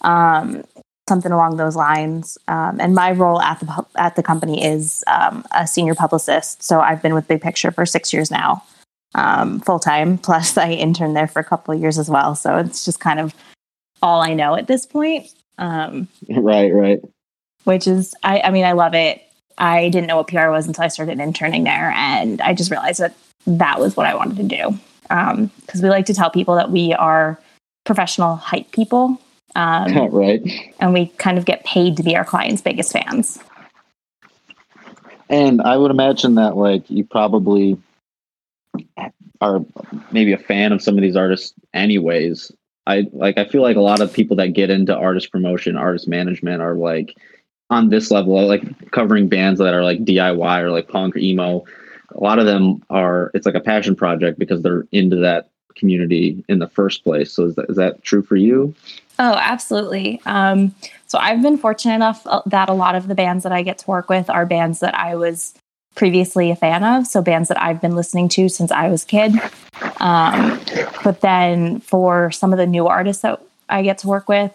um, 0.01 0.63
something 1.07 1.31
along 1.31 1.57
those 1.57 1.75
lines. 1.75 2.37
Um, 2.47 2.79
and 2.79 2.93
my 2.93 3.11
role 3.11 3.41
at 3.41 3.59
the 3.61 3.85
at 3.95 4.15
the 4.17 4.23
company 4.23 4.65
is 4.65 5.03
um, 5.07 5.45
a 5.51 5.65
senior 5.65 5.95
publicist. 5.95 6.61
So 6.63 6.81
I've 6.81 7.01
been 7.01 7.13
with 7.13 7.27
Big 7.27 7.41
Picture 7.41 7.71
for 7.71 7.85
six 7.85 8.11
years 8.11 8.29
now 8.29 8.63
um, 9.15 9.59
full 9.61 9.79
time. 9.79 10.17
Plus, 10.27 10.57
I 10.57 10.71
interned 10.71 11.15
there 11.15 11.27
for 11.27 11.39
a 11.39 11.43
couple 11.43 11.73
of 11.73 11.79
years 11.79 11.97
as 11.97 12.09
well. 12.09 12.35
So 12.35 12.57
it's 12.57 12.85
just 12.85 12.99
kind 12.99 13.19
of 13.19 13.33
all 14.01 14.21
I 14.21 14.33
know 14.33 14.55
at 14.55 14.67
this 14.67 14.85
point, 14.85 15.33
um, 15.57 16.07
right 16.29 16.73
right 16.73 16.99
which 17.63 17.87
is, 17.87 18.13
I, 18.23 18.41
I 18.41 18.49
mean, 18.51 18.65
I 18.65 18.73
love 18.73 18.93
it. 18.93 19.21
I 19.57 19.89
didn't 19.89 20.07
know 20.07 20.17
what 20.17 20.27
PR 20.27 20.49
was 20.49 20.67
until 20.67 20.83
I 20.83 20.87
started 20.87 21.19
interning 21.19 21.63
there. 21.63 21.91
And 21.95 22.41
I 22.41 22.53
just 22.53 22.71
realized 22.71 22.99
that 22.99 23.15
that 23.47 23.79
was 23.79 23.95
what 23.95 24.05
I 24.05 24.15
wanted 24.15 24.37
to 24.37 24.43
do. 24.43 24.79
Because 25.03 25.81
we 25.81 25.89
like 25.89 26.05
to 26.07 26.13
tell 26.13 26.29
people 26.29 26.55
that 26.55 26.71
we 26.71 26.93
are 26.93 27.39
professional 27.85 28.35
hype 28.35 28.71
people. 28.71 29.19
Um, 29.55 30.07
right 30.11 30.41
and 30.79 30.93
we 30.93 31.07
kind 31.17 31.37
of 31.37 31.45
get 31.45 31.63
paid 31.63 31.97
to 31.97 32.03
be 32.03 32.15
our 32.15 32.25
clients' 32.25 32.61
biggest 32.61 32.91
fans. 32.91 33.37
and 35.29 35.61
i 35.61 35.77
would 35.77 35.91
imagine 35.91 36.33
that 36.35 36.57
like 36.57 36.89
you 36.89 37.03
probably 37.03 37.77
are 39.41 39.63
maybe 40.11 40.33
a 40.33 40.39
fan 40.39 40.71
of 40.71 40.81
some 40.81 40.95
of 40.95 41.03
these 41.03 41.15
artists 41.15 41.53
anyways 41.75 42.51
i 42.87 43.05
like 43.11 43.37
i 43.37 43.45
feel 43.45 43.61
like 43.61 43.77
a 43.77 43.81
lot 43.81 44.01
of 44.01 44.11
people 44.13 44.35
that 44.37 44.49
get 44.49 44.69
into 44.69 44.95
artist 44.95 45.31
promotion 45.31 45.77
artist 45.77 46.07
management 46.07 46.61
are 46.61 46.75
like 46.75 47.15
on 47.73 47.89
this 47.89 48.11
level 48.11 48.47
like 48.47 48.91
covering 48.91 49.27
bands 49.27 49.59
that 49.59 49.73
are 49.73 49.83
like 49.83 50.05
diy 50.05 50.61
or 50.61 50.71
like 50.71 50.87
punk 50.87 51.15
or 51.15 51.19
emo. 51.19 51.63
A 52.15 52.23
lot 52.23 52.39
of 52.39 52.45
them 52.45 52.83
are 52.89 53.31
it's 53.33 53.45
like 53.45 53.55
a 53.55 53.59
passion 53.59 53.95
project 53.95 54.37
because 54.37 54.61
they're 54.61 54.85
into 54.91 55.15
that 55.17 55.49
community 55.75 56.43
in 56.47 56.59
the 56.59 56.67
first 56.67 57.03
place. 57.03 57.33
So 57.33 57.45
is 57.45 57.55
that, 57.55 57.65
is 57.69 57.77
that 57.77 58.03
true 58.03 58.21
for 58.21 58.35
you? 58.35 58.75
Oh, 59.17 59.33
absolutely. 59.33 60.21
Um, 60.25 60.75
so 61.07 61.17
I've 61.17 61.41
been 61.41 61.57
fortunate 61.57 61.95
enough 61.95 62.25
uh, 62.27 62.41
that 62.45 62.69
a 62.69 62.73
lot 62.73 62.95
of 62.95 63.07
the 63.07 63.15
bands 63.15 63.43
that 63.43 63.51
I 63.51 63.63
get 63.63 63.79
to 63.79 63.87
work 63.87 64.09
with 64.09 64.29
are 64.29 64.45
bands 64.45 64.79
that 64.81 64.95
I 64.95 65.15
was 65.15 65.55
previously 65.95 66.51
a 66.51 66.55
fan 66.55 66.83
of. 66.83 67.07
So 67.07 67.21
bands 67.21 67.49
that 67.49 67.61
I've 67.61 67.81
been 67.81 67.95
listening 67.95 68.29
to 68.29 68.49
since 68.49 68.71
I 68.71 68.89
was 68.89 69.03
a 69.03 69.07
kid. 69.07 69.33
Um, 69.99 70.59
but 71.03 71.21
then 71.21 71.79
for 71.81 72.31
some 72.31 72.51
of 72.51 72.57
the 72.57 72.67
new 72.67 72.87
artists 72.87 73.21
that 73.21 73.41
I 73.69 73.83
get 73.83 73.99
to 73.99 74.07
work 74.07 74.27
with, 74.27 74.51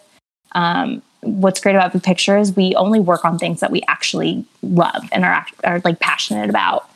um, 0.52 1.02
what's 1.20 1.60
great 1.60 1.74
about 1.74 1.92
Big 1.92 2.02
Picture 2.02 2.38
is 2.38 2.54
we 2.56 2.74
only 2.74 3.00
work 3.00 3.24
on 3.24 3.38
things 3.38 3.60
that 3.60 3.70
we 3.70 3.82
actually 3.88 4.44
love 4.62 5.08
and 5.12 5.24
are, 5.24 5.46
are 5.64 5.80
like 5.84 6.00
passionate 6.00 6.48
about. 6.50 6.88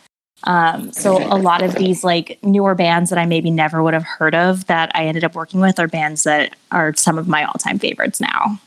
Um, 0.44 0.92
so 0.92 1.18
a 1.18 1.38
lot 1.38 1.62
of 1.62 1.76
these 1.76 2.02
like 2.02 2.38
newer 2.42 2.74
bands 2.74 3.10
that 3.10 3.18
I 3.18 3.26
maybe 3.26 3.50
never 3.50 3.82
would 3.82 3.94
have 3.94 4.02
heard 4.02 4.34
of 4.34 4.66
that 4.66 4.90
I 4.94 5.06
ended 5.06 5.22
up 5.22 5.36
working 5.36 5.60
with 5.60 5.78
are 5.78 5.86
bands 5.86 6.24
that 6.24 6.56
are 6.72 6.94
some 6.94 7.16
of 7.16 7.28
my 7.28 7.44
all-time 7.44 7.78
favorites 7.78 8.20
now. 8.20 8.58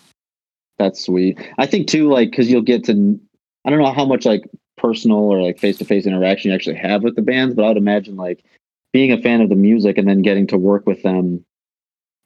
That's 0.77 1.05
sweet. 1.05 1.37
I 1.57 1.65
think 1.65 1.87
too, 1.87 2.09
like, 2.09 2.31
because 2.31 2.49
you'll 2.49 2.61
get 2.61 2.85
to, 2.85 3.19
I 3.65 3.69
don't 3.69 3.79
know 3.79 3.91
how 3.91 4.05
much 4.05 4.25
like 4.25 4.49
personal 4.77 5.17
or 5.17 5.41
like 5.41 5.59
face 5.59 5.77
to 5.77 5.85
face 5.85 6.05
interaction 6.05 6.49
you 6.49 6.55
actually 6.55 6.75
have 6.75 7.03
with 7.03 7.15
the 7.15 7.21
bands, 7.21 7.55
but 7.55 7.63
I 7.63 7.69
would 7.69 7.77
imagine 7.77 8.15
like 8.15 8.43
being 8.93 9.11
a 9.11 9.21
fan 9.21 9.41
of 9.41 9.49
the 9.49 9.55
music 9.55 9.97
and 9.97 10.07
then 10.07 10.21
getting 10.21 10.47
to 10.47 10.57
work 10.57 10.85
with 10.85 11.03
them, 11.03 11.43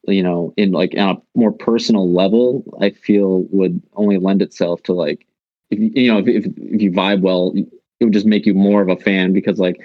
you 0.06 0.22
know, 0.22 0.54
in 0.56 0.72
like 0.72 0.94
on 0.96 1.16
a 1.16 1.38
more 1.38 1.52
personal 1.52 2.12
level, 2.12 2.64
I 2.80 2.90
feel 2.90 3.44
would 3.50 3.82
only 3.94 4.18
lend 4.18 4.42
itself 4.42 4.82
to 4.84 4.92
like, 4.92 5.26
if 5.70 5.78
you 5.78 6.12
know, 6.12 6.18
if, 6.18 6.28
if, 6.28 6.46
if 6.56 6.82
you 6.82 6.90
vibe 6.90 7.22
well, 7.22 7.52
it 7.54 8.04
would 8.04 8.12
just 8.12 8.26
make 8.26 8.46
you 8.46 8.54
more 8.54 8.82
of 8.82 8.88
a 8.88 8.96
fan 8.96 9.32
because 9.32 9.58
like, 9.58 9.80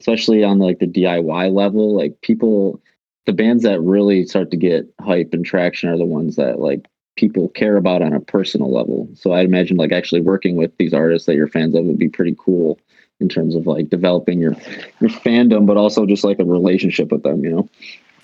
especially 0.00 0.44
on 0.44 0.58
like 0.58 0.80
the 0.80 0.86
DIY 0.86 1.52
level, 1.52 1.96
like 1.96 2.20
people, 2.20 2.80
the 3.26 3.32
bands 3.32 3.62
that 3.62 3.80
really 3.80 4.26
start 4.26 4.50
to 4.50 4.56
get 4.56 4.86
hype 5.00 5.30
and 5.32 5.46
traction 5.46 5.88
are 5.88 5.96
the 5.96 6.04
ones 6.04 6.36
that 6.36 6.58
like 6.58 6.86
people 7.16 7.48
care 7.50 7.76
about 7.76 8.02
on 8.02 8.12
a 8.12 8.20
personal 8.20 8.72
level. 8.72 9.08
So 9.14 9.32
I 9.32 9.42
imagine 9.42 9.76
like 9.76 9.92
actually 9.92 10.20
working 10.20 10.56
with 10.56 10.76
these 10.78 10.92
artists 10.92 11.26
that 11.26 11.34
you're 11.34 11.48
fans 11.48 11.74
of 11.74 11.84
would 11.84 11.98
be 11.98 12.08
pretty 12.08 12.36
cool 12.38 12.78
in 13.20 13.28
terms 13.28 13.54
of 13.54 13.66
like 13.66 13.88
developing 13.88 14.40
your 14.40 14.52
your 15.00 15.10
fandom, 15.10 15.66
but 15.66 15.76
also 15.76 16.06
just 16.06 16.24
like 16.24 16.38
a 16.38 16.44
relationship 16.44 17.12
with 17.12 17.22
them. 17.22 17.44
You 17.44 17.50
know? 17.50 17.68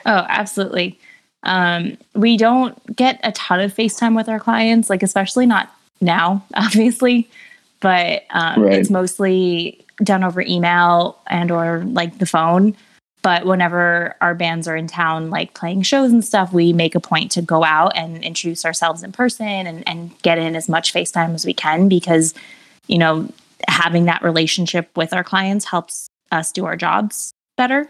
Oh, 0.06 0.26
absolutely. 0.28 0.98
Um, 1.42 1.96
we 2.14 2.36
don't 2.36 2.96
get 2.96 3.20
a 3.22 3.32
ton 3.32 3.60
of 3.60 3.74
FaceTime 3.74 4.14
with 4.14 4.28
our 4.28 4.40
clients, 4.40 4.90
like 4.90 5.02
especially 5.02 5.46
not 5.46 5.74
now, 6.00 6.44
obviously, 6.54 7.28
but 7.80 8.24
um, 8.30 8.62
Right. 8.62 8.74
it's 8.74 8.90
mostly 8.90 9.84
done 10.02 10.24
over 10.24 10.40
email 10.42 11.18
and 11.28 11.50
or 11.50 11.84
like 11.84 12.18
the 12.18 12.26
phone. 12.26 12.74
But 13.22 13.44
whenever 13.44 14.16
our 14.20 14.34
bands 14.34 14.66
are 14.66 14.76
in 14.76 14.86
town, 14.86 15.30
like 15.30 15.54
playing 15.54 15.82
shows 15.82 16.10
and 16.10 16.24
stuff, 16.24 16.52
we 16.52 16.72
make 16.72 16.94
a 16.94 17.00
point 17.00 17.30
to 17.32 17.42
go 17.42 17.64
out 17.64 17.96
and 17.96 18.24
introduce 18.24 18.64
ourselves 18.64 19.02
in 19.02 19.12
person 19.12 19.46
and, 19.46 19.86
and 19.86 20.16
get 20.22 20.38
in 20.38 20.56
as 20.56 20.68
much 20.68 20.94
FaceTime 20.94 21.34
as 21.34 21.44
we 21.44 21.52
can 21.52 21.88
because, 21.88 22.32
you 22.86 22.98
know, 22.98 23.28
having 23.68 24.06
that 24.06 24.22
relationship 24.22 24.88
with 24.96 25.12
our 25.12 25.24
clients 25.24 25.66
helps 25.66 26.08
us 26.32 26.50
do 26.50 26.64
our 26.64 26.76
jobs 26.76 27.32
better. 27.56 27.88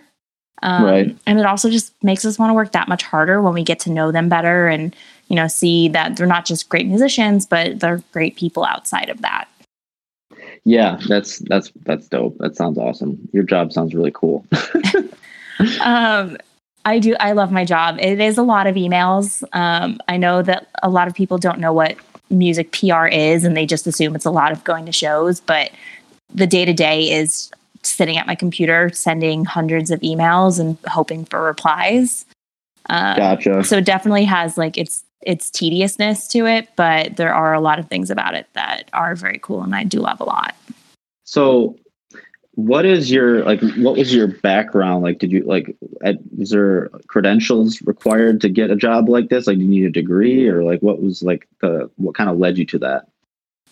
Um, 0.62 0.84
Right. 0.84 1.16
And 1.26 1.38
it 1.38 1.46
also 1.46 1.70
just 1.70 1.94
makes 2.02 2.24
us 2.24 2.38
want 2.38 2.50
to 2.50 2.54
work 2.54 2.72
that 2.72 2.88
much 2.88 3.02
harder 3.02 3.40
when 3.40 3.54
we 3.54 3.62
get 3.62 3.80
to 3.80 3.90
know 3.90 4.10
them 4.10 4.28
better 4.28 4.66
and, 4.68 4.94
you 5.28 5.36
know, 5.36 5.46
see 5.46 5.88
that 5.88 6.16
they're 6.16 6.26
not 6.26 6.44
just 6.44 6.68
great 6.68 6.86
musicians, 6.86 7.46
but 7.46 7.80
they're 7.80 8.02
great 8.12 8.36
people 8.36 8.64
outside 8.64 9.08
of 9.08 9.22
that. 9.22 9.48
Yeah, 10.64 10.98
that's 11.08 11.38
that's 11.40 11.72
that's 11.84 12.08
dope. 12.08 12.36
That 12.38 12.56
sounds 12.56 12.78
awesome. 12.78 13.28
Your 13.32 13.44
job 13.44 13.72
sounds 13.72 13.94
really 13.94 14.12
cool. 14.12 14.44
um, 15.80 16.36
I 16.84 16.98
do. 16.98 17.16
I 17.20 17.32
love 17.32 17.50
my 17.50 17.64
job. 17.64 17.98
It 17.98 18.20
is 18.20 18.38
a 18.38 18.42
lot 18.42 18.66
of 18.66 18.76
emails. 18.76 19.42
Um, 19.52 19.98
I 20.08 20.16
know 20.16 20.42
that 20.42 20.68
a 20.82 20.90
lot 20.90 21.08
of 21.08 21.14
people 21.14 21.38
don't 21.38 21.58
know 21.58 21.72
what 21.72 21.96
music 22.30 22.72
PR 22.72 23.06
is, 23.06 23.44
and 23.44 23.56
they 23.56 23.66
just 23.66 23.86
assume 23.86 24.14
it's 24.14 24.24
a 24.24 24.30
lot 24.30 24.52
of 24.52 24.64
going 24.64 24.86
to 24.86 24.92
shows. 24.92 25.40
But 25.40 25.70
the 26.32 26.46
day 26.46 26.64
to 26.64 26.72
day 26.72 27.10
is 27.10 27.50
sitting 27.82 28.16
at 28.16 28.26
my 28.26 28.34
computer, 28.34 28.90
sending 28.92 29.44
hundreds 29.44 29.90
of 29.90 30.00
emails 30.00 30.60
and 30.60 30.76
hoping 30.86 31.24
for 31.24 31.42
replies. 31.42 32.24
Um, 32.88 33.16
Gotcha. 33.16 33.64
So 33.64 33.78
it 33.78 33.84
definitely 33.84 34.24
has 34.24 34.58
like 34.58 34.76
its 34.76 35.04
its 35.22 35.50
tediousness 35.50 36.26
to 36.28 36.46
it, 36.46 36.68
but 36.76 37.16
there 37.16 37.34
are 37.34 37.52
a 37.54 37.60
lot 37.60 37.78
of 37.78 37.88
things 37.88 38.10
about 38.10 38.34
it 38.34 38.46
that 38.54 38.88
are 38.92 39.14
very 39.14 39.38
cool, 39.42 39.62
and 39.62 39.74
I 39.74 39.84
do 39.84 40.00
love 40.00 40.20
a 40.20 40.24
lot. 40.24 40.54
So, 41.24 41.76
what 42.54 42.84
is 42.84 43.10
your 43.10 43.44
like? 43.44 43.60
What 43.76 43.96
was 43.96 44.14
your 44.14 44.28
background 44.28 45.02
like? 45.02 45.18
Did 45.18 45.30
you 45.32 45.42
like? 45.44 45.76
At, 46.02 46.16
is 46.38 46.50
there 46.50 46.88
credentials 47.06 47.80
required 47.82 48.40
to 48.40 48.48
get 48.48 48.70
a 48.70 48.76
job 48.76 49.08
like 49.08 49.28
this? 49.28 49.46
Like, 49.46 49.58
do 49.58 49.64
you 49.64 49.70
need 49.70 49.84
a 49.84 49.90
degree, 49.90 50.48
or 50.48 50.64
like, 50.64 50.80
what 50.80 51.02
was 51.02 51.22
like 51.22 51.46
the 51.60 51.90
what 51.96 52.14
kind 52.14 52.30
of 52.30 52.38
led 52.38 52.58
you 52.58 52.64
to 52.66 52.78
that? 52.78 53.08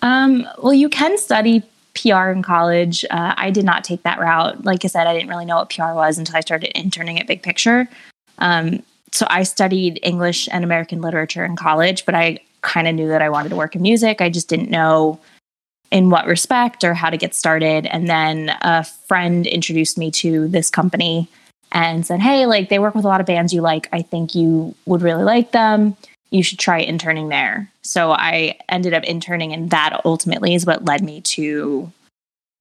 Um, 0.02 0.46
well, 0.62 0.74
you 0.74 0.88
can 0.88 1.18
study 1.18 1.62
PR 1.94 2.30
in 2.30 2.42
college. 2.42 3.04
Uh, 3.10 3.34
I 3.36 3.50
did 3.50 3.64
not 3.64 3.84
take 3.84 4.02
that 4.04 4.20
route. 4.20 4.64
Like 4.64 4.84
I 4.84 4.88
said, 4.88 5.06
I 5.06 5.14
didn't 5.14 5.28
really 5.28 5.44
know 5.44 5.56
what 5.56 5.70
PR 5.70 5.94
was 5.94 6.18
until 6.18 6.36
I 6.36 6.40
started 6.40 6.78
interning 6.78 7.18
at 7.18 7.26
Big 7.26 7.42
Picture. 7.42 7.88
Um, 8.38 8.82
so 9.12 9.26
I 9.28 9.42
studied 9.42 10.00
English 10.02 10.48
and 10.50 10.64
American 10.64 11.00
literature 11.00 11.44
in 11.44 11.56
college, 11.56 12.04
but 12.04 12.14
I 12.14 12.40
kind 12.62 12.88
of 12.88 12.94
knew 12.94 13.08
that 13.08 13.22
I 13.22 13.30
wanted 13.30 13.50
to 13.50 13.56
work 13.56 13.74
in 13.74 13.82
music. 13.82 14.20
I 14.20 14.28
just 14.28 14.48
didn't 14.48 14.70
know 14.70 15.20
in 15.90 16.10
what 16.10 16.26
respect 16.26 16.84
or 16.84 16.94
how 16.94 17.10
to 17.10 17.16
get 17.16 17.34
started. 17.34 17.86
And 17.86 18.08
then 18.08 18.50
a 18.60 18.84
friend 18.84 19.46
introduced 19.46 19.96
me 19.96 20.10
to 20.12 20.48
this 20.48 20.70
company 20.70 21.28
and 21.72 22.06
said, 22.06 22.20
Hey, 22.20 22.46
like 22.46 22.68
they 22.68 22.78
work 22.78 22.94
with 22.94 23.04
a 23.04 23.08
lot 23.08 23.20
of 23.20 23.26
bands 23.26 23.52
you 23.52 23.62
like. 23.62 23.88
I 23.92 24.02
think 24.02 24.34
you 24.34 24.74
would 24.86 25.02
really 25.02 25.24
like 25.24 25.52
them. 25.52 25.96
You 26.30 26.42
should 26.42 26.58
try 26.58 26.78
interning 26.78 27.28
there. 27.28 27.70
So 27.82 28.12
I 28.12 28.58
ended 28.68 28.92
up 28.92 29.02
interning, 29.04 29.54
and 29.54 29.70
that 29.70 30.02
ultimately 30.04 30.54
is 30.54 30.66
what 30.66 30.84
led 30.84 31.02
me 31.02 31.22
to, 31.22 31.90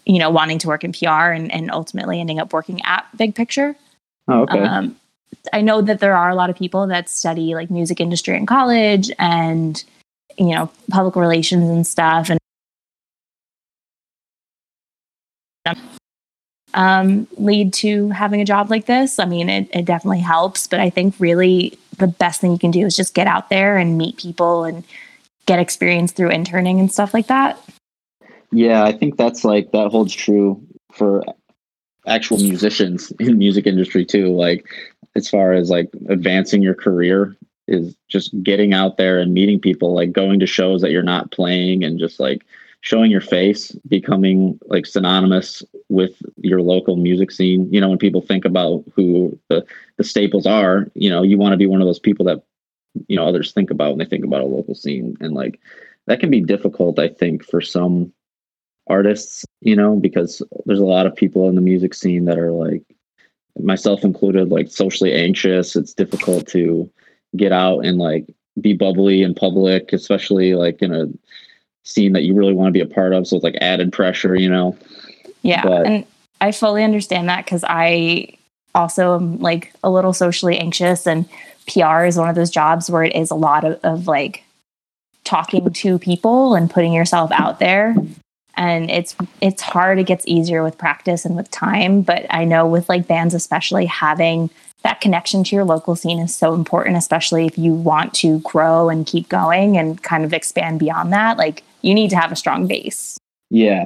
you 0.05 0.19
know, 0.19 0.29
wanting 0.29 0.59
to 0.59 0.67
work 0.67 0.85
in 0.85 0.93
PR 0.93 1.31
and, 1.31 1.51
and 1.51 1.69
ultimately 1.69 2.21
ending 2.21 2.39
up 2.39 2.53
working 2.53 2.79
at 2.85 3.05
Big 3.17 3.35
Picture. 3.35 3.75
Oh, 4.29 4.43
okay. 4.43 4.59
Um, 4.59 4.95
I 5.53 5.61
know 5.61 5.81
that 5.81 5.99
there 5.99 6.15
are 6.15 6.29
a 6.29 6.35
lot 6.35 6.49
of 6.49 6.55
people 6.55 6.85
that 6.87 7.09
study 7.09 7.55
like 7.55 7.69
music 7.69 7.99
industry 7.99 8.35
in 8.35 8.45
college 8.45 9.09
and 9.19 9.83
you 10.37 10.53
know 10.53 10.69
public 10.89 11.15
relations 11.15 11.69
and 11.69 11.85
stuff, 11.85 12.29
and 12.29 12.39
um, 16.73 17.27
lead 17.37 17.73
to 17.73 18.09
having 18.09 18.41
a 18.41 18.45
job 18.45 18.69
like 18.69 18.85
this. 18.85 19.19
I 19.19 19.25
mean, 19.25 19.49
it, 19.49 19.69
it 19.73 19.85
definitely 19.85 20.19
helps, 20.19 20.67
but 20.67 20.79
I 20.79 20.89
think 20.89 21.15
really 21.19 21.77
the 21.97 22.07
best 22.07 22.39
thing 22.39 22.51
you 22.51 22.59
can 22.59 22.71
do 22.71 22.85
is 22.85 22.95
just 22.95 23.13
get 23.13 23.27
out 23.27 23.49
there 23.49 23.77
and 23.77 23.97
meet 23.97 24.17
people 24.17 24.63
and 24.63 24.83
get 25.47 25.59
experience 25.59 26.11
through 26.11 26.29
interning 26.29 26.79
and 26.79 26.91
stuff 26.91 27.13
like 27.13 27.27
that. 27.27 27.59
Yeah, 28.51 28.83
I 28.83 28.91
think 28.91 29.17
that's 29.17 29.43
like 29.43 29.71
that 29.71 29.89
holds 29.89 30.13
true 30.13 30.61
for 30.93 31.23
actual 32.05 32.37
musicians 32.37 33.11
in 33.19 33.37
music 33.37 33.65
industry 33.65 34.05
too. 34.05 34.33
Like 34.33 34.65
as 35.17 35.29
far 35.29 35.51
as 35.51 35.69
like 35.69 35.89
advancing 36.09 36.61
your 36.61 36.75
career 36.75 37.35
is 37.67 37.95
just 38.07 38.31
getting 38.43 38.73
out 38.73 38.97
there 38.97 39.19
and 39.19 39.33
meeting 39.33 39.59
people, 39.59 39.93
like 39.93 40.13
going 40.13 40.39
to 40.39 40.47
shows 40.47 40.81
that 40.81 40.91
you're 40.91 41.03
not 41.03 41.31
playing 41.31 41.83
and 41.83 41.99
just 41.99 42.19
like 42.19 42.45
showing 42.81 43.11
your 43.11 43.21
face, 43.21 43.71
becoming 43.87 44.57
like 44.67 44.85
synonymous 44.85 45.63
with 45.89 46.21
your 46.37 46.61
local 46.61 46.95
music 46.95 47.31
scene. 47.31 47.67
You 47.73 47.81
know, 47.81 47.89
when 47.89 47.97
people 47.97 48.21
think 48.21 48.45
about 48.45 48.85
who 48.95 49.37
the, 49.49 49.65
the 49.97 50.03
staples 50.03 50.45
are, 50.45 50.87
you 50.93 51.09
know, 51.09 51.23
you 51.23 51.37
want 51.37 51.53
to 51.53 51.57
be 51.57 51.65
one 51.65 51.81
of 51.81 51.87
those 51.87 51.99
people 51.99 52.25
that, 52.25 52.43
you 53.07 53.15
know, 53.17 53.27
others 53.27 53.51
think 53.51 53.71
about 53.71 53.89
when 53.89 53.99
they 53.99 54.05
think 54.05 54.23
about 54.23 54.41
a 54.41 54.45
local 54.45 54.75
scene. 54.75 55.17
And 55.19 55.33
like 55.33 55.59
that 56.05 56.19
can 56.19 56.29
be 56.29 56.41
difficult, 56.41 56.99
I 56.99 57.09
think, 57.09 57.43
for 57.43 57.59
some 57.59 58.13
artists, 58.87 59.43
you 59.61 59.75
know, 59.75 59.95
because 59.95 60.41
there's 60.65 60.79
a 60.79 60.85
lot 60.85 61.07
of 61.07 61.15
people 61.15 61.49
in 61.49 61.55
the 61.55 61.61
music 61.61 61.93
scene 61.93 62.25
that 62.25 62.39
are 62.39 62.51
like, 62.51 62.83
myself 63.61 64.03
included, 64.03 64.49
like 64.49 64.69
socially 64.69 65.13
anxious. 65.13 65.75
It's 65.75 65.93
difficult 65.93 66.47
to 66.49 66.89
get 67.35 67.51
out 67.51 67.85
and 67.85 67.97
like 67.97 68.25
be 68.59 68.73
bubbly 68.73 69.21
in 69.21 69.33
public, 69.33 69.93
especially 69.93 70.55
like 70.55 70.81
in 70.81 70.93
a 70.93 71.07
scene 71.83 72.13
that 72.13 72.23
you 72.23 72.33
really 72.33 72.53
want 72.53 72.67
to 72.67 72.71
be 72.71 72.81
a 72.81 72.93
part 72.93 73.13
of. 73.13 73.27
So 73.27 73.35
it's 73.35 73.43
like 73.43 73.57
added 73.61 73.93
pressure, 73.93 74.35
you 74.35 74.49
know? 74.49 74.77
Yeah. 75.41 75.63
But- 75.63 75.85
and 75.85 76.05
I 76.41 76.51
fully 76.51 76.83
understand 76.83 77.29
that 77.29 77.45
because 77.45 77.63
I 77.67 78.37
also 78.75 79.15
am 79.15 79.39
like 79.39 79.73
a 79.83 79.89
little 79.89 80.13
socially 80.13 80.57
anxious, 80.57 81.07
and 81.07 81.27
PR 81.67 82.05
is 82.05 82.17
one 82.17 82.29
of 82.29 82.35
those 82.35 82.51
jobs 82.51 82.89
where 82.89 83.03
it 83.03 83.15
is 83.15 83.31
a 83.31 83.35
lot 83.35 83.63
of, 83.63 83.79
of 83.83 84.07
like 84.07 84.43
talking 85.23 85.71
to 85.71 85.99
people 85.99 86.55
and 86.55 86.69
putting 86.69 86.93
yourself 86.93 87.31
out 87.31 87.59
there. 87.59 87.95
And 88.57 88.89
it's 88.89 89.15
it's 89.39 89.61
hard. 89.61 89.99
It 89.99 90.05
gets 90.05 90.25
easier 90.27 90.63
with 90.63 90.77
practice 90.77 91.25
and 91.25 91.35
with 91.35 91.49
time. 91.51 92.01
But 92.01 92.25
I 92.29 92.43
know 92.43 92.67
with 92.67 92.89
like 92.89 93.07
bands, 93.07 93.33
especially 93.33 93.85
having 93.85 94.49
that 94.83 95.01
connection 95.01 95.43
to 95.43 95.55
your 95.55 95.65
local 95.65 95.95
scene 95.95 96.19
is 96.19 96.35
so 96.35 96.53
important, 96.53 96.97
especially 96.97 97.45
if 97.45 97.57
you 97.57 97.73
want 97.73 98.13
to 98.15 98.39
grow 98.39 98.89
and 98.89 99.05
keep 99.05 99.29
going 99.29 99.77
and 99.77 100.01
kind 100.01 100.23
of 100.23 100.33
expand 100.33 100.79
beyond 100.79 101.13
that. 101.13 101.37
Like 101.37 101.63
you 101.81 101.93
need 101.93 102.09
to 102.11 102.17
have 102.17 102.31
a 102.31 102.35
strong 102.35 102.67
base. 102.67 103.17
Yeah. 103.49 103.85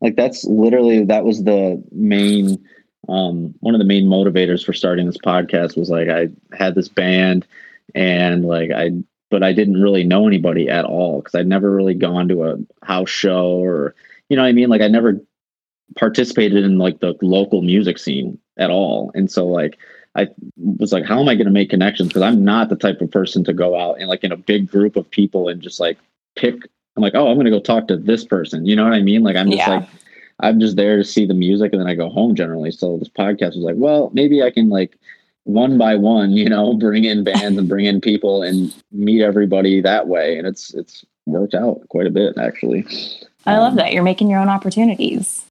Like 0.00 0.16
that's 0.16 0.44
literally 0.44 1.04
that 1.04 1.24
was 1.24 1.44
the 1.44 1.82
main 1.92 2.64
um 3.08 3.54
one 3.60 3.74
of 3.74 3.78
the 3.78 3.84
main 3.84 4.06
motivators 4.06 4.64
for 4.64 4.72
starting 4.72 5.06
this 5.06 5.18
podcast 5.18 5.76
was 5.76 5.90
like 5.90 6.08
I 6.08 6.28
had 6.56 6.74
this 6.74 6.88
band 6.88 7.46
and 7.94 8.44
like 8.44 8.70
I 8.70 8.90
but 9.32 9.42
I 9.42 9.52
didn't 9.52 9.80
really 9.80 10.04
know 10.04 10.28
anybody 10.28 10.68
at 10.68 10.84
all 10.84 11.20
because 11.20 11.34
I'd 11.34 11.46
never 11.48 11.74
really 11.74 11.94
gone 11.94 12.28
to 12.28 12.44
a 12.44 12.58
house 12.86 13.08
show 13.08 13.46
or 13.46 13.94
you 14.28 14.36
know 14.36 14.42
what 14.42 14.48
I 14.48 14.52
mean? 14.52 14.68
Like 14.68 14.82
I 14.82 14.88
never 14.88 15.18
participated 15.96 16.64
in 16.64 16.76
like 16.78 17.00
the 17.00 17.16
local 17.22 17.62
music 17.62 17.98
scene 17.98 18.38
at 18.58 18.70
all. 18.70 19.10
And 19.14 19.30
so 19.32 19.46
like 19.46 19.78
I 20.14 20.28
was 20.56 20.92
like 20.92 21.04
how 21.06 21.18
am 21.18 21.28
I 21.30 21.34
going 21.34 21.46
to 21.46 21.52
make 21.52 21.70
connections? 21.70 22.10
Because 22.10 22.22
I'm 22.22 22.44
not 22.44 22.68
the 22.68 22.76
type 22.76 23.00
of 23.00 23.10
person 23.10 23.42
to 23.44 23.54
go 23.54 23.76
out 23.80 23.98
and 23.98 24.06
like 24.08 24.22
in 24.22 24.32
a 24.32 24.36
big 24.36 24.70
group 24.70 24.96
of 24.96 25.10
people 25.10 25.48
and 25.48 25.62
just 25.62 25.80
like 25.80 25.98
pick 26.36 26.54
I'm 26.96 27.02
like 27.02 27.14
oh 27.14 27.28
I'm 27.28 27.36
going 27.36 27.46
to 27.46 27.50
go 27.50 27.58
talk 27.60 27.88
to 27.88 27.96
this 27.96 28.24
person. 28.26 28.66
You 28.66 28.76
know 28.76 28.84
what 28.84 28.92
I 28.92 29.00
mean? 29.00 29.22
Like 29.22 29.36
I'm 29.36 29.50
just 29.50 29.66
Yeah. 29.66 29.76
like 29.78 29.88
I'm 30.40 30.60
just 30.60 30.76
there 30.76 30.98
to 30.98 31.04
see 31.04 31.24
the 31.24 31.34
music 31.34 31.72
and 31.72 31.80
then 31.80 31.88
I 31.88 31.94
go 31.94 32.10
home 32.10 32.34
generally. 32.34 32.70
So 32.70 32.98
this 32.98 33.08
podcast 33.08 33.54
was 33.56 33.64
like, 33.64 33.76
well, 33.78 34.10
maybe 34.12 34.42
I 34.42 34.50
can 34.50 34.68
like 34.68 34.98
one 35.44 35.78
by 35.78 35.96
one, 35.96 36.32
you 36.32 36.48
know, 36.48 36.74
bring 36.78 37.04
in 37.04 37.24
bands 37.24 37.58
and 37.58 37.68
bring 37.68 37.86
in 37.86 38.00
people 38.00 38.42
and 38.42 38.74
meet 38.90 39.22
everybody 39.22 39.80
that 39.80 40.08
way. 40.08 40.38
And 40.38 40.46
it's 40.46 40.74
it's 40.74 41.04
worked 41.26 41.54
out 41.54 41.80
quite 41.88 42.06
a 42.06 42.10
bit 42.10 42.36
actually. 42.38 42.86
I 43.46 43.58
love 43.58 43.72
Um, 43.72 43.76
that. 43.76 43.92
You're 43.92 44.02
making 44.02 44.30
your 44.30 44.40
own 44.40 44.48
opportunities. 44.48 45.44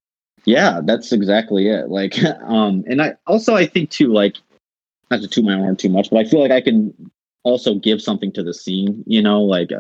Yeah, 0.45 0.81
that's 0.83 1.11
exactly 1.11 1.67
it. 1.67 1.89
Like 1.89 2.21
um 2.43 2.83
and 2.87 3.01
I 3.01 3.15
also 3.27 3.55
I 3.55 3.65
think 3.65 3.89
too, 3.89 4.11
like 4.13 4.37
not 5.09 5.21
to 5.21 5.27
toot 5.27 5.45
my 5.45 5.53
own 5.53 5.59
horn 5.59 5.75
too 5.75 5.89
much, 5.89 6.09
but 6.09 6.17
I 6.17 6.23
feel 6.29 6.41
like 6.41 6.51
I 6.51 6.61
can 6.61 6.93
also 7.43 7.75
give 7.75 8.01
something 8.01 8.31
to 8.33 8.43
the 8.43 8.53
scene, 8.53 9.03
you 9.07 9.21
know, 9.21 9.41
like 9.41 9.71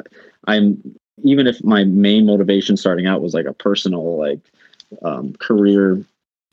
I'm 0.47 0.81
even 1.23 1.45
if 1.47 1.63
my 1.63 1.83
main 1.83 2.25
motivation 2.25 2.75
starting 2.77 3.05
out 3.05 3.21
was 3.21 3.33
like 3.33 3.45
a 3.45 3.53
personal 3.53 4.17
like 4.17 4.39
um, 5.03 5.33
career 5.33 6.03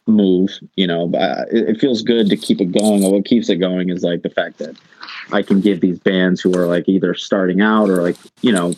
move, 0.08 0.50
you 0.76 0.86
know, 0.86 1.06
but 1.06 1.48
it, 1.52 1.70
it 1.70 1.80
feels 1.80 2.02
good 2.02 2.28
to 2.30 2.36
keep 2.36 2.60
it 2.60 2.72
going. 2.72 3.02
What 3.02 3.24
keeps 3.24 3.48
it 3.48 3.56
going 3.56 3.90
is 3.90 4.02
like 4.02 4.22
the 4.22 4.30
fact 4.30 4.58
that 4.58 4.76
I 5.32 5.42
can 5.42 5.60
give 5.60 5.80
these 5.80 5.98
bands 5.98 6.40
who 6.40 6.54
are 6.56 6.66
like 6.66 6.88
either 6.88 7.14
starting 7.14 7.60
out 7.60 7.90
or 7.90 8.02
like, 8.02 8.16
you 8.40 8.52
know, 8.52 8.74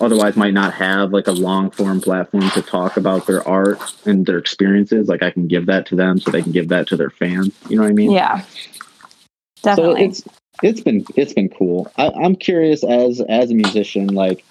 otherwise 0.00 0.36
might 0.36 0.54
not 0.54 0.72
have 0.74 1.12
like 1.12 1.26
a 1.26 1.32
long 1.32 1.70
form 1.70 2.00
platform 2.00 2.48
to 2.50 2.62
talk 2.62 2.96
about 2.96 3.26
their 3.26 3.46
art 3.46 3.80
and 4.06 4.26
their 4.26 4.38
experiences. 4.38 5.08
Like 5.08 5.22
I 5.22 5.30
can 5.30 5.46
give 5.46 5.66
that 5.66 5.86
to 5.86 5.96
them 5.96 6.18
so 6.18 6.30
they 6.30 6.42
can 6.42 6.52
give 6.52 6.68
that 6.68 6.86
to 6.88 6.96
their 6.96 7.10
fans. 7.10 7.52
You 7.68 7.76
know 7.76 7.82
what 7.82 7.90
I 7.90 7.94
mean? 7.94 8.10
Yeah. 8.10 8.42
So 9.62 9.74
Definitely. 9.76 10.04
it's 10.04 10.24
it's 10.62 10.80
been 10.80 11.04
it's 11.16 11.32
been 11.32 11.48
cool. 11.48 11.90
I, 11.96 12.10
I'm 12.10 12.36
curious 12.36 12.84
as 12.84 13.20
as 13.22 13.50
a 13.50 13.54
musician, 13.54 14.08
like 14.08 14.44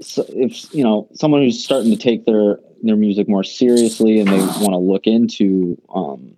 so 0.00 0.24
if 0.28 0.72
you 0.74 0.82
know 0.82 1.08
someone 1.14 1.42
who's 1.42 1.62
starting 1.62 1.90
to 1.90 1.96
take 1.96 2.24
their 2.24 2.58
their 2.82 2.96
music 2.96 3.28
more 3.28 3.44
seriously 3.44 4.20
and 4.20 4.28
they 4.28 4.38
want 4.60 4.72
to 4.72 4.78
look 4.78 5.06
into 5.06 5.80
um 5.94 6.34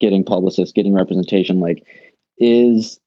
getting 0.00 0.24
publicists, 0.24 0.72
getting 0.72 0.92
representation, 0.92 1.60
like 1.60 1.84
is 2.38 2.98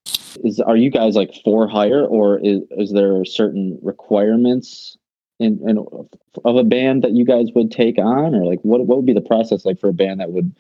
is 0.44 0.60
are 0.60 0.78
you 0.78 0.90
guys 0.90 1.16
like 1.16 1.34
for 1.44 1.68
hire 1.68 2.06
or 2.06 2.40
is 2.40 2.62
is 2.72 2.92
there 2.92 3.24
certain 3.26 3.78
requirements 3.82 4.98
in, 5.40 5.60
in 5.68 5.78
of 6.46 6.56
a 6.56 6.64
band 6.64 7.04
that 7.04 7.12
you 7.12 7.26
guys 7.26 7.48
would 7.54 7.72
take 7.72 7.98
on 7.98 8.34
or 8.34 8.46
like 8.46 8.60
what 8.62 8.86
what 8.86 8.98
would 8.98 9.06
be 9.06 9.14
the 9.14 9.22
process 9.22 9.66
like 9.66 9.80
for 9.80 9.90
a 9.90 9.94
band 9.94 10.20
that 10.20 10.32
would 10.32 10.56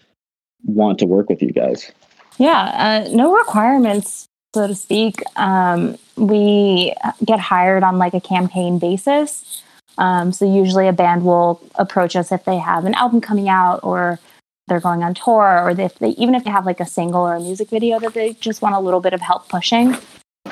want 0.63 0.99
to 0.99 1.05
work 1.05 1.29
with 1.29 1.41
you 1.41 1.51
guys? 1.51 1.91
Yeah, 2.37 3.05
uh, 3.07 3.09
no 3.15 3.35
requirements, 3.35 4.27
so 4.53 4.67
to 4.67 4.75
speak. 4.75 5.21
Um, 5.35 5.97
we 6.15 6.93
get 7.25 7.39
hired 7.39 7.83
on 7.83 7.97
like 7.97 8.13
a 8.13 8.21
campaign 8.21 8.77
basis. 8.79 9.63
Um, 9.97 10.31
so 10.31 10.45
usually 10.45 10.87
a 10.87 10.93
band 10.93 11.25
will 11.25 11.61
approach 11.75 12.15
us 12.15 12.31
if 12.31 12.45
they 12.45 12.57
have 12.57 12.85
an 12.85 12.93
album 12.93 13.21
coming 13.21 13.49
out 13.49 13.79
or 13.83 14.19
they're 14.67 14.79
going 14.79 15.03
on 15.03 15.13
tour 15.13 15.61
or 15.61 15.69
if 15.71 15.97
they 15.99 16.09
even 16.09 16.35
if 16.35 16.43
they 16.43 16.51
have 16.51 16.65
like 16.65 16.79
a 16.79 16.85
single 16.85 17.21
or 17.21 17.35
a 17.35 17.39
music 17.39 17.69
video 17.69 17.99
that 17.99 18.13
they 18.13 18.33
just 18.33 18.61
want 18.61 18.75
a 18.75 18.79
little 18.79 18.99
bit 18.99 19.13
of 19.13 19.21
help 19.21 19.47
pushing 19.49 19.95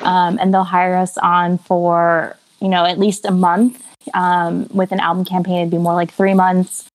um, 0.02 0.38
and 0.40 0.52
they'll 0.52 0.64
hire 0.64 0.96
us 0.96 1.16
on 1.18 1.58
for 1.58 2.36
you 2.60 2.68
know 2.68 2.84
at 2.84 2.98
least 2.98 3.24
a 3.24 3.30
month. 3.30 3.82
Um, 4.14 4.68
with 4.72 4.92
an 4.92 5.00
album 5.00 5.24
campaign 5.24 5.58
it'd 5.58 5.70
be 5.70 5.78
more 5.78 5.94
like 5.94 6.12
three 6.12 6.34
months. 6.34 6.88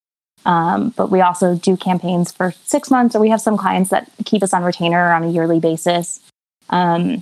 Um, 0.46 0.90
but 0.96 1.12
we 1.12 1.22
also 1.22 1.56
do 1.56 1.78
campaigns 1.78 2.32
for 2.32 2.54
six 2.64 2.90
months 2.90 3.16
or 3.16 3.20
we 3.20 3.30
have 3.30 3.42
some 3.42 3.58
clients 3.58 3.92
that 3.92 4.10
keep 4.26 4.42
us 4.42 4.54
on 4.54 4.64
retainer 4.64 5.12
on 5.12 5.24
a 5.24 5.30
yearly 5.30 5.60
basis. 5.60 6.20
Um, 6.70 7.22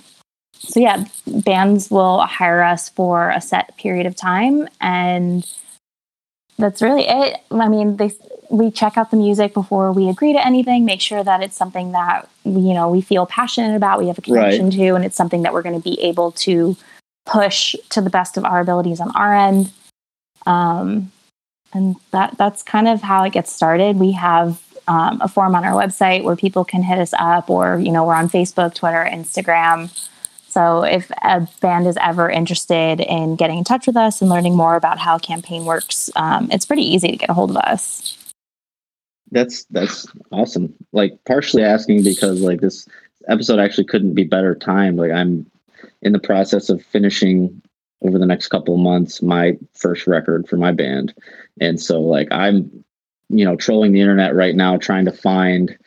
so 0.59 0.79
yeah 0.79 1.05
bands 1.27 1.89
will 1.89 2.21
hire 2.21 2.63
us 2.63 2.89
for 2.89 3.29
a 3.29 3.41
set 3.41 3.75
period 3.77 4.05
of 4.05 4.15
time 4.15 4.67
and 4.81 5.51
that's 6.57 6.81
really 6.81 7.07
it. 7.07 7.37
I 7.51 7.69
mean 7.69 7.97
they 7.97 8.11
we 8.49 8.71
check 8.71 8.97
out 8.97 9.11
the 9.11 9.17
music 9.17 9.53
before 9.53 9.93
we 9.93 10.09
agree 10.09 10.33
to 10.33 10.45
anything 10.45 10.83
make 10.83 11.01
sure 11.01 11.23
that 11.23 11.41
it's 11.41 11.55
something 11.55 11.93
that 11.93 12.27
you 12.43 12.73
know 12.73 12.89
we 12.89 12.99
feel 12.99 13.25
passionate 13.25 13.75
about 13.75 13.99
we 13.99 14.07
have 14.07 14.17
a 14.17 14.21
connection 14.21 14.65
right. 14.65 14.73
to 14.73 14.95
and 14.95 15.05
it's 15.05 15.15
something 15.15 15.43
that 15.43 15.53
we're 15.53 15.61
going 15.61 15.79
to 15.79 15.83
be 15.83 15.99
able 16.01 16.31
to 16.31 16.75
push 17.29 17.75
to 17.89 18.01
the 18.01 18.09
best 18.09 18.37
of 18.37 18.45
our 18.45 18.59
abilities 18.59 18.99
on 18.99 19.11
our 19.11 19.33
end. 19.33 19.71
Um, 20.45 21.11
and 21.73 21.95
that 22.11 22.35
that's 22.37 22.63
kind 22.63 22.87
of 22.87 23.01
how 23.01 23.23
it 23.23 23.33
gets 23.33 23.51
started. 23.51 23.97
We 23.97 24.13
have 24.13 24.61
um, 24.87 25.21
a 25.21 25.27
form 25.27 25.53
on 25.53 25.63
our 25.63 25.73
website 25.73 26.23
where 26.23 26.35
people 26.35 26.65
can 26.65 26.81
hit 26.81 26.97
us 26.97 27.13
up 27.19 27.49
or 27.49 27.77
you 27.77 27.91
know 27.91 28.03
we're 28.03 28.15
on 28.15 28.27
facebook 28.27 28.73
twitter 28.73 29.07
instagram 29.11 29.91
so 30.59 30.83
if 30.83 31.11
a 31.21 31.47
band 31.61 31.87
is 31.87 31.97
ever 32.01 32.29
interested 32.29 32.99
in 32.99 33.35
getting 33.35 33.59
in 33.59 33.63
touch 33.63 33.87
with 33.87 33.95
us 33.95 34.21
and 34.21 34.29
learning 34.29 34.55
more 34.55 34.75
about 34.75 34.99
how 34.99 35.17
campaign 35.17 35.65
works 35.65 36.09
um, 36.15 36.49
it's 36.51 36.65
pretty 36.65 36.83
easy 36.83 37.09
to 37.09 37.17
get 37.17 37.29
a 37.29 37.33
hold 37.33 37.49
of 37.49 37.57
us 37.57 38.19
that's 39.31 39.65
that's 39.65 40.07
awesome. 40.31 40.73
Like 40.91 41.19
partially 41.25 41.63
asking 41.63 42.03
because 42.03 42.41
like 42.41 42.61
this 42.61 42.87
episode 43.27 43.59
actually 43.59 43.85
couldn't 43.85 44.13
be 44.13 44.23
better 44.23 44.55
timed. 44.55 44.97
Like 44.97 45.11
I'm 45.11 45.49
in 46.01 46.13
the 46.13 46.19
process 46.19 46.69
of 46.69 46.83
finishing 46.83 47.61
over 48.01 48.17
the 48.17 48.25
next 48.25 48.47
couple 48.47 48.77
months 48.77 49.21
my 49.21 49.57
first 49.75 50.07
record 50.07 50.47
for 50.47 50.57
my 50.57 50.71
band. 50.71 51.13
And 51.61 51.79
so 51.79 52.01
like 52.01 52.27
I'm 52.31 52.83
you 53.29 53.45
know 53.45 53.55
trolling 53.55 53.91
the 53.91 54.01
internet 54.01 54.35
right 54.35 54.55
now 54.55 54.77
trying 54.77 55.05
to 55.05 55.11
find 55.11 55.77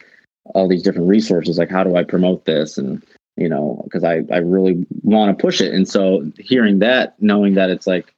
all 0.55 0.69
these 0.69 0.83
different 0.83 1.09
resources 1.09 1.59
like 1.59 1.71
how 1.71 1.83
do 1.83 1.97
I 1.97 2.05
promote 2.05 2.45
this 2.45 2.79
and 2.79 3.03
you 3.37 3.49
know 3.49 3.83
because 3.85 4.05
I 4.05 4.23
I 4.33 4.39
really 4.39 4.87
want 5.03 5.37
to 5.37 5.43
push 5.43 5.61
it. 5.61 5.75
And 5.75 5.89
so 5.89 6.31
hearing 6.39 6.79
that 6.81 7.21
knowing 7.21 7.55
that 7.55 7.71
it's 7.71 7.87
like 7.87 8.15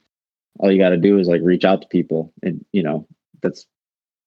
all 0.58 0.70
you 0.70 0.78
got 0.78 0.90
to 0.90 0.96
do 0.96 1.18
is 1.18 1.28
like 1.28 1.42
reach 1.42 1.64
out 1.64 1.82
to 1.82 1.88
people 1.88 2.32
and 2.42 2.64
you 2.72 2.82
know 2.82 3.06
that's 3.42 3.66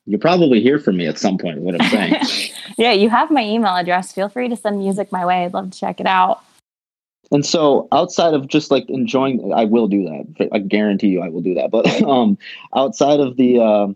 You'll 0.08 0.22
probably 0.22 0.62
hear 0.62 0.80
from 0.80 0.96
me 0.96 1.06
at 1.06 1.20
some 1.20 1.38
point, 1.38 1.60
what 1.60 1.80
I'm 1.80 1.90
saying. 1.90 2.54
yeah, 2.78 2.94
you 2.94 3.10
have 3.10 3.30
my 3.30 3.44
email 3.44 3.76
address. 3.76 4.14
Feel 4.14 4.30
free 4.30 4.48
to 4.48 4.56
send 4.56 4.80
music 4.80 5.12
my 5.12 5.26
way. 5.26 5.44
I'd 5.44 5.54
love 5.54 5.72
to 5.72 5.78
check 5.78 6.00
it 6.00 6.08
out. 6.08 6.42
And 7.30 7.46
so 7.46 7.90
outside 7.92 8.34
of 8.34 8.48
just 8.48 8.72
like 8.72 8.90
enjoying 8.90 9.52
I 9.54 9.66
will 9.66 9.90
do 9.90 10.04
that. 10.06 10.50
I 10.54 10.60
guarantee 10.60 11.10
you 11.10 11.22
I 11.22 11.28
will 11.28 11.42
do 11.42 11.56
that. 11.56 11.72
But 11.72 12.02
um 12.04 12.38
outside 12.74 13.20
of 13.20 13.36
the 13.36 13.60
uh, 13.60 13.88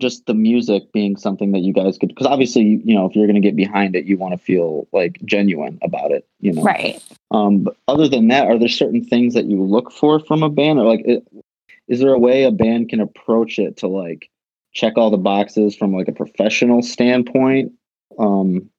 just 0.00 0.26
the 0.26 0.34
music 0.34 0.92
being 0.92 1.16
something 1.16 1.52
that 1.52 1.60
you 1.60 1.72
guys 1.72 1.96
could 1.96 2.08
because 2.08 2.26
obviously 2.26 2.82
you 2.84 2.94
know 2.94 3.06
if 3.06 3.16
you're 3.16 3.26
going 3.26 3.40
to 3.40 3.46
get 3.46 3.56
behind 3.56 3.96
it 3.96 4.04
you 4.04 4.16
want 4.18 4.32
to 4.32 4.38
feel 4.38 4.86
like 4.92 5.18
genuine 5.24 5.78
about 5.82 6.10
it 6.10 6.26
you 6.40 6.52
know? 6.52 6.62
Right. 6.62 7.02
Um 7.30 7.64
but 7.64 7.76
other 7.88 8.08
than 8.08 8.28
that 8.28 8.46
are 8.46 8.58
there 8.58 8.68
certain 8.68 9.04
things 9.04 9.34
that 9.34 9.46
you 9.46 9.62
look 9.62 9.90
for 9.90 10.20
from 10.20 10.42
a 10.42 10.50
band 10.50 10.78
or 10.78 10.84
like 10.84 11.02
it, 11.06 11.26
is 11.88 12.00
there 12.00 12.12
a 12.12 12.18
way 12.18 12.44
a 12.44 12.50
band 12.50 12.90
can 12.90 13.00
approach 13.00 13.58
it 13.58 13.78
to 13.78 13.88
like 13.88 14.28
check 14.72 14.94
all 14.96 15.10
the 15.10 15.16
boxes 15.16 15.74
from 15.74 15.94
like 15.94 16.08
a 16.08 16.12
professional 16.12 16.82
standpoint? 16.82 17.72
Um 18.18 18.70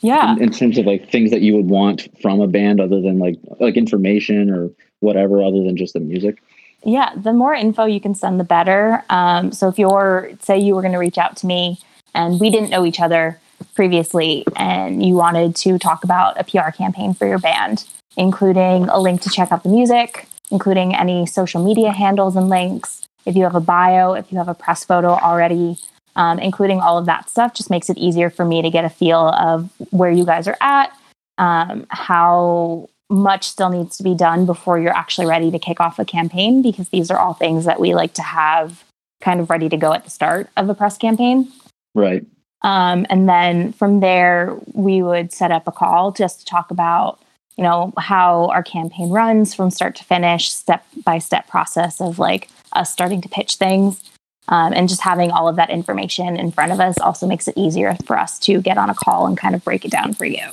yeah. 0.00 0.32
in, 0.32 0.42
in, 0.42 0.50
terms 0.50 0.76
of 0.76 0.86
like 0.86 1.10
things 1.10 1.30
that 1.30 1.40
you 1.40 1.54
would 1.54 1.68
want 1.68 2.08
from 2.20 2.40
a 2.40 2.48
band 2.48 2.80
other 2.80 3.00
than 3.00 3.18
like 3.18 3.36
like 3.60 3.76
information 3.76 4.50
or 4.50 4.70
whatever 5.00 5.42
other 5.42 5.62
than 5.62 5.76
just 5.76 5.92
the 5.92 6.00
music 6.00 6.42
yeah 6.84 7.12
the 7.16 7.32
more 7.32 7.54
info 7.54 7.84
you 7.84 8.00
can 8.00 8.14
send 8.14 8.38
the 8.38 8.44
better. 8.44 9.04
Um 9.10 9.52
so 9.52 9.68
if 9.68 9.78
you're 9.78 10.30
say 10.40 10.58
you 10.58 10.74
were 10.74 10.82
going 10.82 10.92
to 10.92 10.98
reach 10.98 11.18
out 11.18 11.36
to 11.38 11.46
me 11.46 11.78
and 12.14 12.40
we 12.40 12.50
didn't 12.50 12.70
know 12.70 12.84
each 12.84 13.00
other 13.00 13.40
previously 13.74 14.44
and 14.56 15.04
you 15.04 15.14
wanted 15.14 15.56
to 15.56 15.78
talk 15.78 16.04
about 16.04 16.38
a 16.38 16.44
pr 16.44 16.70
campaign 16.76 17.14
for 17.14 17.26
your 17.26 17.38
band 17.38 17.84
including 18.16 18.88
a 18.88 19.00
link 19.00 19.20
to 19.22 19.30
check 19.30 19.50
out 19.50 19.62
the 19.62 19.68
music 19.68 20.26
including 20.50 20.94
any 20.94 21.26
social 21.26 21.64
media 21.64 21.90
handles 21.90 22.36
and 22.36 22.48
links 22.48 23.04
if 23.26 23.36
you 23.36 23.44
have 23.44 23.54
a 23.54 23.60
bio, 23.60 24.12
if 24.12 24.30
you 24.30 24.38
have 24.38 24.48
a 24.48 24.54
press 24.54 24.84
photo 24.84 25.10
already, 25.10 25.78
um, 26.16 26.38
including 26.38 26.80
all 26.80 26.98
of 26.98 27.06
that 27.06 27.30
stuff, 27.30 27.54
just 27.54 27.70
makes 27.70 27.88
it 27.88 27.98
easier 27.98 28.30
for 28.30 28.44
me 28.44 28.62
to 28.62 28.70
get 28.70 28.84
a 28.84 28.90
feel 28.90 29.28
of 29.28 29.70
where 29.90 30.10
you 30.10 30.24
guys 30.24 30.46
are 30.46 30.56
at, 30.60 30.92
um, 31.38 31.86
how 31.88 32.88
much 33.10 33.48
still 33.48 33.68
needs 33.68 33.96
to 33.96 34.02
be 34.02 34.14
done 34.14 34.46
before 34.46 34.78
you're 34.78 34.96
actually 34.96 35.26
ready 35.26 35.50
to 35.50 35.58
kick 35.58 35.80
off 35.80 35.98
a 35.98 36.04
campaign, 36.04 36.62
because 36.62 36.88
these 36.88 37.10
are 37.10 37.18
all 37.18 37.34
things 37.34 37.64
that 37.64 37.80
we 37.80 37.94
like 37.94 38.14
to 38.14 38.22
have 38.22 38.84
kind 39.20 39.40
of 39.40 39.50
ready 39.50 39.68
to 39.68 39.76
go 39.76 39.92
at 39.92 40.04
the 40.04 40.10
start 40.10 40.48
of 40.56 40.68
a 40.68 40.74
press 40.74 40.96
campaign. 40.96 41.50
Right. 41.94 42.26
Um, 42.62 43.06
and 43.10 43.28
then 43.28 43.72
from 43.72 44.00
there, 44.00 44.56
we 44.72 45.02
would 45.02 45.32
set 45.32 45.52
up 45.52 45.68
a 45.68 45.72
call 45.72 46.12
just 46.12 46.40
to 46.40 46.44
talk 46.46 46.70
about 46.70 47.20
you 47.56 47.62
know 47.62 47.92
how 47.98 48.46
our 48.46 48.62
campaign 48.62 49.10
runs 49.10 49.54
from 49.54 49.70
start 49.70 49.94
to 49.96 50.04
finish 50.04 50.52
step 50.52 50.84
by 51.04 51.18
step 51.18 51.46
process 51.48 52.00
of 52.00 52.18
like 52.18 52.48
us 52.72 52.92
starting 52.92 53.20
to 53.20 53.28
pitch 53.28 53.56
things 53.56 54.02
um, 54.48 54.72
and 54.74 54.88
just 54.88 55.00
having 55.00 55.30
all 55.30 55.48
of 55.48 55.56
that 55.56 55.70
information 55.70 56.36
in 56.36 56.50
front 56.50 56.72
of 56.72 56.80
us 56.80 56.98
also 56.98 57.26
makes 57.26 57.48
it 57.48 57.56
easier 57.56 57.96
for 58.04 58.18
us 58.18 58.38
to 58.40 58.60
get 58.60 58.76
on 58.76 58.90
a 58.90 58.94
call 58.94 59.26
and 59.26 59.38
kind 59.38 59.54
of 59.54 59.64
break 59.64 59.84
it 59.84 59.90
down 59.90 60.12
for 60.12 60.24
you 60.24 60.44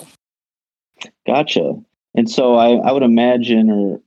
gotcha 1.26 1.74
and 2.16 2.30
so 2.30 2.56
i, 2.56 2.70
I 2.70 2.92
would 2.92 3.04
imagine 3.04 3.70
or 3.70 4.02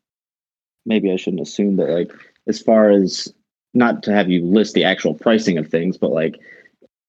maybe 0.87 1.13
i 1.13 1.17
shouldn't 1.17 1.43
assume 1.43 1.77
that 1.77 1.91
like 1.91 2.13
as 2.47 2.61
far 2.61 2.91
as 2.91 3.33
not 3.73 4.03
to 4.05 4.13
have 4.13 4.31
you 4.31 4.45
list 4.45 4.75
the 4.75 4.85
actual 4.85 5.15
pricing 5.15 5.59
of 5.59 5.69
things 5.69 5.97
but 5.97 6.11
like 6.11 6.39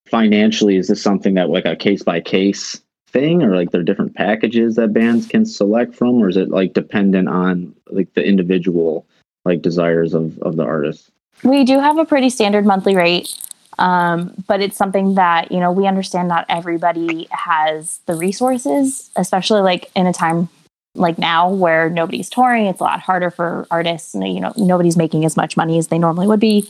financially 0.07 0.77
is 0.77 0.87
this 0.87 1.01
something 1.01 1.33
that 1.35 1.49
like 1.49 1.65
a 1.65 1.75
case 1.75 2.03
by 2.03 2.19
case 2.19 2.81
thing 3.07 3.41
or 3.41 3.55
like 3.55 3.71
there 3.71 3.81
are 3.81 3.85
different 3.85 4.13
packages 4.13 4.75
that 4.75 4.93
bands 4.93 5.25
can 5.27 5.45
select 5.45 5.95
from 5.95 6.15
or 6.15 6.29
is 6.29 6.37
it 6.37 6.49
like 6.49 6.73
dependent 6.73 7.29
on 7.29 7.73
like 7.89 8.13
the 8.13 8.23
individual 8.23 9.05
like 9.45 9.61
desires 9.61 10.13
of 10.13 10.37
of 10.39 10.57
the 10.57 10.63
artist? 10.63 11.09
We 11.43 11.63
do 11.63 11.79
have 11.79 11.97
a 11.97 12.05
pretty 12.05 12.29
standard 12.29 12.65
monthly 12.65 12.95
rate 12.95 13.33
um, 13.77 14.33
but 14.47 14.61
it's 14.61 14.77
something 14.77 15.15
that 15.15 15.51
you 15.51 15.59
know 15.59 15.71
we 15.71 15.87
understand 15.87 16.27
not 16.27 16.45
everybody 16.49 17.27
has 17.31 17.99
the 18.05 18.15
resources 18.15 19.09
especially 19.15 19.61
like 19.61 19.89
in 19.95 20.07
a 20.07 20.13
time 20.13 20.49
like 20.95 21.17
now 21.17 21.49
where 21.49 21.89
nobody's 21.89 22.29
touring 22.29 22.65
it's 22.65 22.79
a 22.79 22.83
lot 22.83 22.99
harder 22.99 23.29
for 23.29 23.67
artists 23.69 24.15
you 24.15 24.39
know 24.39 24.53
nobody's 24.57 24.97
making 24.97 25.25
as 25.25 25.37
much 25.37 25.55
money 25.55 25.77
as 25.77 25.87
they 25.87 25.99
normally 25.99 26.27
would 26.27 26.39
be 26.39 26.69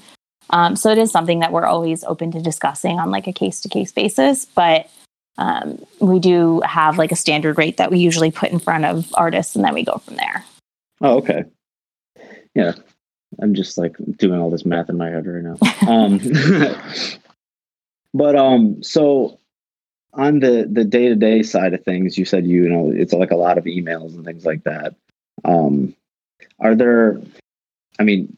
um, 0.51 0.75
so 0.75 0.91
it 0.91 0.99
is 0.99 1.11
something 1.11 1.39
that 1.39 1.51
we're 1.51 1.65
always 1.65 2.03
open 2.03 2.31
to 2.31 2.41
discussing 2.41 2.99
on 2.99 3.09
like 3.09 3.27
a 3.27 3.33
case 3.33 3.61
to 3.61 3.69
case 3.69 3.91
basis 3.91 4.45
but 4.45 4.89
um, 5.38 5.83
we 5.99 6.19
do 6.19 6.61
have 6.61 6.97
like 6.97 7.11
a 7.11 7.15
standard 7.15 7.57
rate 7.57 7.77
that 7.77 7.91
we 7.91 7.99
usually 7.99 8.31
put 8.31 8.51
in 8.51 8.59
front 8.59 8.85
of 8.85 9.13
artists 9.15 9.55
and 9.55 9.65
then 9.65 9.73
we 9.73 9.83
go 9.83 9.97
from 9.97 10.15
there. 10.15 10.45
Oh, 11.01 11.17
okay. 11.17 11.43
Yeah. 12.53 12.73
I'm 13.41 13.53
just 13.53 13.77
like 13.77 13.97
doing 14.17 14.39
all 14.39 14.49
this 14.49 14.65
math 14.65 14.89
in 14.89 14.97
my 14.97 15.09
head 15.09 15.27
right 15.27 15.43
now. 15.43 15.57
um, 15.88 16.19
but 18.13 18.35
um, 18.35 18.81
so 18.81 19.39
on 20.15 20.39
the 20.39 20.67
the 20.71 20.84
day 20.84 21.10
to 21.10 21.15
day 21.15 21.43
side 21.43 21.73
of 21.73 21.84
things, 21.84 22.17
you 22.17 22.25
said 22.25 22.45
you 22.45 22.67
know 22.69 22.91
it's 22.93 23.13
like 23.13 23.32
a 23.32 23.36
lot 23.36 23.58
of 23.58 23.65
emails 23.65 24.15
and 24.15 24.25
things 24.25 24.45
like 24.45 24.63
that. 24.63 24.95
Um, 25.43 25.95
are 26.60 26.75
there? 26.75 27.19
I 27.99 28.04
mean, 28.04 28.38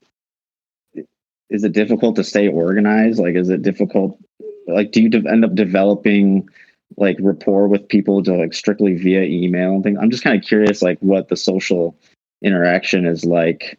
is 1.50 1.63
it 1.63 1.74
difficult 1.74 2.16
to 2.18 2.24
stay 2.24 2.48
organized? 2.48 3.20
Like, 3.20 3.36
is 3.36 3.50
it 3.50 3.62
difficult? 3.62 4.20
Like, 4.68 4.92
do 4.92 5.02
you 5.02 5.10
de- 5.10 5.30
end 5.30 5.46
up 5.46 5.56
developing 5.56 6.50
like 6.96 7.18
rapport 7.20 7.68
with 7.68 7.88
people 7.88 8.24
to 8.24 8.34
like 8.34 8.54
strictly 8.54 8.96
via 8.96 9.24
email 9.24 9.74
and 9.74 9.84
things. 9.84 9.98
I'm 10.02 10.10
just 10.10 10.24
kind 10.24 10.38
of 10.38 10.48
curious 10.48 10.82
like 10.82 11.00
what 11.00 11.28
the 11.28 11.36
social 11.36 11.98
interaction 12.42 13.06
is 13.06 13.26
like 13.26 13.78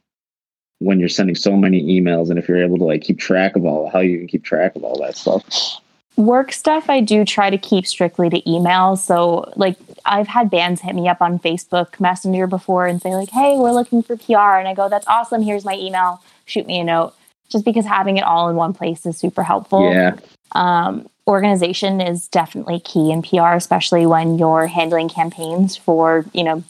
when 0.80 1.00
you're 1.00 1.08
sending 1.08 1.34
so 1.34 1.56
many 1.56 1.82
emails 2.00 2.28
and 2.28 2.38
if 2.38 2.48
you're 2.48 2.62
able 2.62 2.78
to 2.78 2.84
like 2.84 3.02
keep 3.02 3.18
track 3.18 3.56
of 3.56 3.64
all 3.64 3.88
how 3.88 4.00
you 4.00 4.18
can 4.18 4.28
keep 4.28 4.44
track 4.44 4.76
of 4.76 4.84
all 4.84 5.00
that 5.00 5.16
stuff. 5.16 5.80
Work 6.18 6.52
stuff 6.52 6.90
I 6.90 7.00
do 7.00 7.24
try 7.24 7.48
to 7.48 7.57
keep 7.57 7.87
strictly 7.87 8.28
to 8.28 8.50
email. 8.50 8.96
So 8.96 9.50
like 9.57 9.76
I've 10.04 10.26
had 10.26 10.50
bands 10.50 10.81
hit 10.81 10.94
me 10.94 11.09
up 11.09 11.22
on 11.22 11.38
Facebook 11.38 11.98
Messenger 12.00 12.48
before 12.48 12.87
and 12.87 13.00
say 13.00 13.14
like, 13.14 13.31
"Hey, 13.31 13.57
we're 13.57 13.72
looking 13.72 14.02
for 14.02 14.16
PR." 14.16 14.59
And 14.59 14.68
I 14.68 14.74
go, 14.74 14.88
"That's 14.88 15.07
awesome. 15.07 15.42
Here's 15.42 15.64
my 15.64 15.74
email. 15.74 16.20
Shoot 16.44 16.66
me 16.66 16.81
a 16.81 16.85
note." 16.85 17.14
Just 17.48 17.64
because 17.64 17.87
having 17.87 18.18
it 18.18 18.24
all 18.24 18.50
in 18.50 18.57
one 18.57 18.74
place 18.74 19.07
is 19.07 19.16
super 19.16 19.42
helpful. 19.42 19.90
Yeah. 19.90 20.16
Um, 20.52 21.09
organization 21.26 22.00
is 22.00 22.26
definitely 22.28 22.81
key 22.81 23.12
in 23.12 23.22
PR, 23.22 23.54
especially 23.54 24.04
when 24.04 24.38
you're 24.38 24.66
handling 24.66 25.09
campaigns 25.09 25.76
for, 25.76 26.24
you 26.33 26.42
know, 26.42 26.64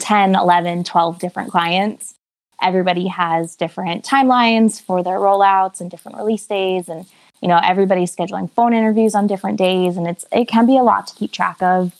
10, 0.00 0.34
11, 0.36 0.84
12 0.84 1.18
different 1.18 1.50
clients. 1.50 2.14
Everybody 2.62 3.08
has 3.08 3.56
different 3.56 4.04
timelines 4.04 4.80
for 4.80 5.02
their 5.02 5.18
rollouts 5.18 5.80
and 5.80 5.90
different 5.90 6.18
release 6.18 6.46
days 6.46 6.88
and 6.88 7.06
you 7.42 7.48
know 7.48 7.60
everybody's 7.62 8.14
scheduling 8.14 8.50
phone 8.52 8.74
interviews 8.74 9.14
on 9.14 9.26
different 9.26 9.58
days 9.58 9.96
and 9.96 10.06
it's 10.06 10.24
it 10.32 10.46
can 10.48 10.66
be 10.66 10.76
a 10.76 10.82
lot 10.82 11.06
to 11.06 11.14
keep 11.14 11.32
track 11.32 11.62
of. 11.62 11.92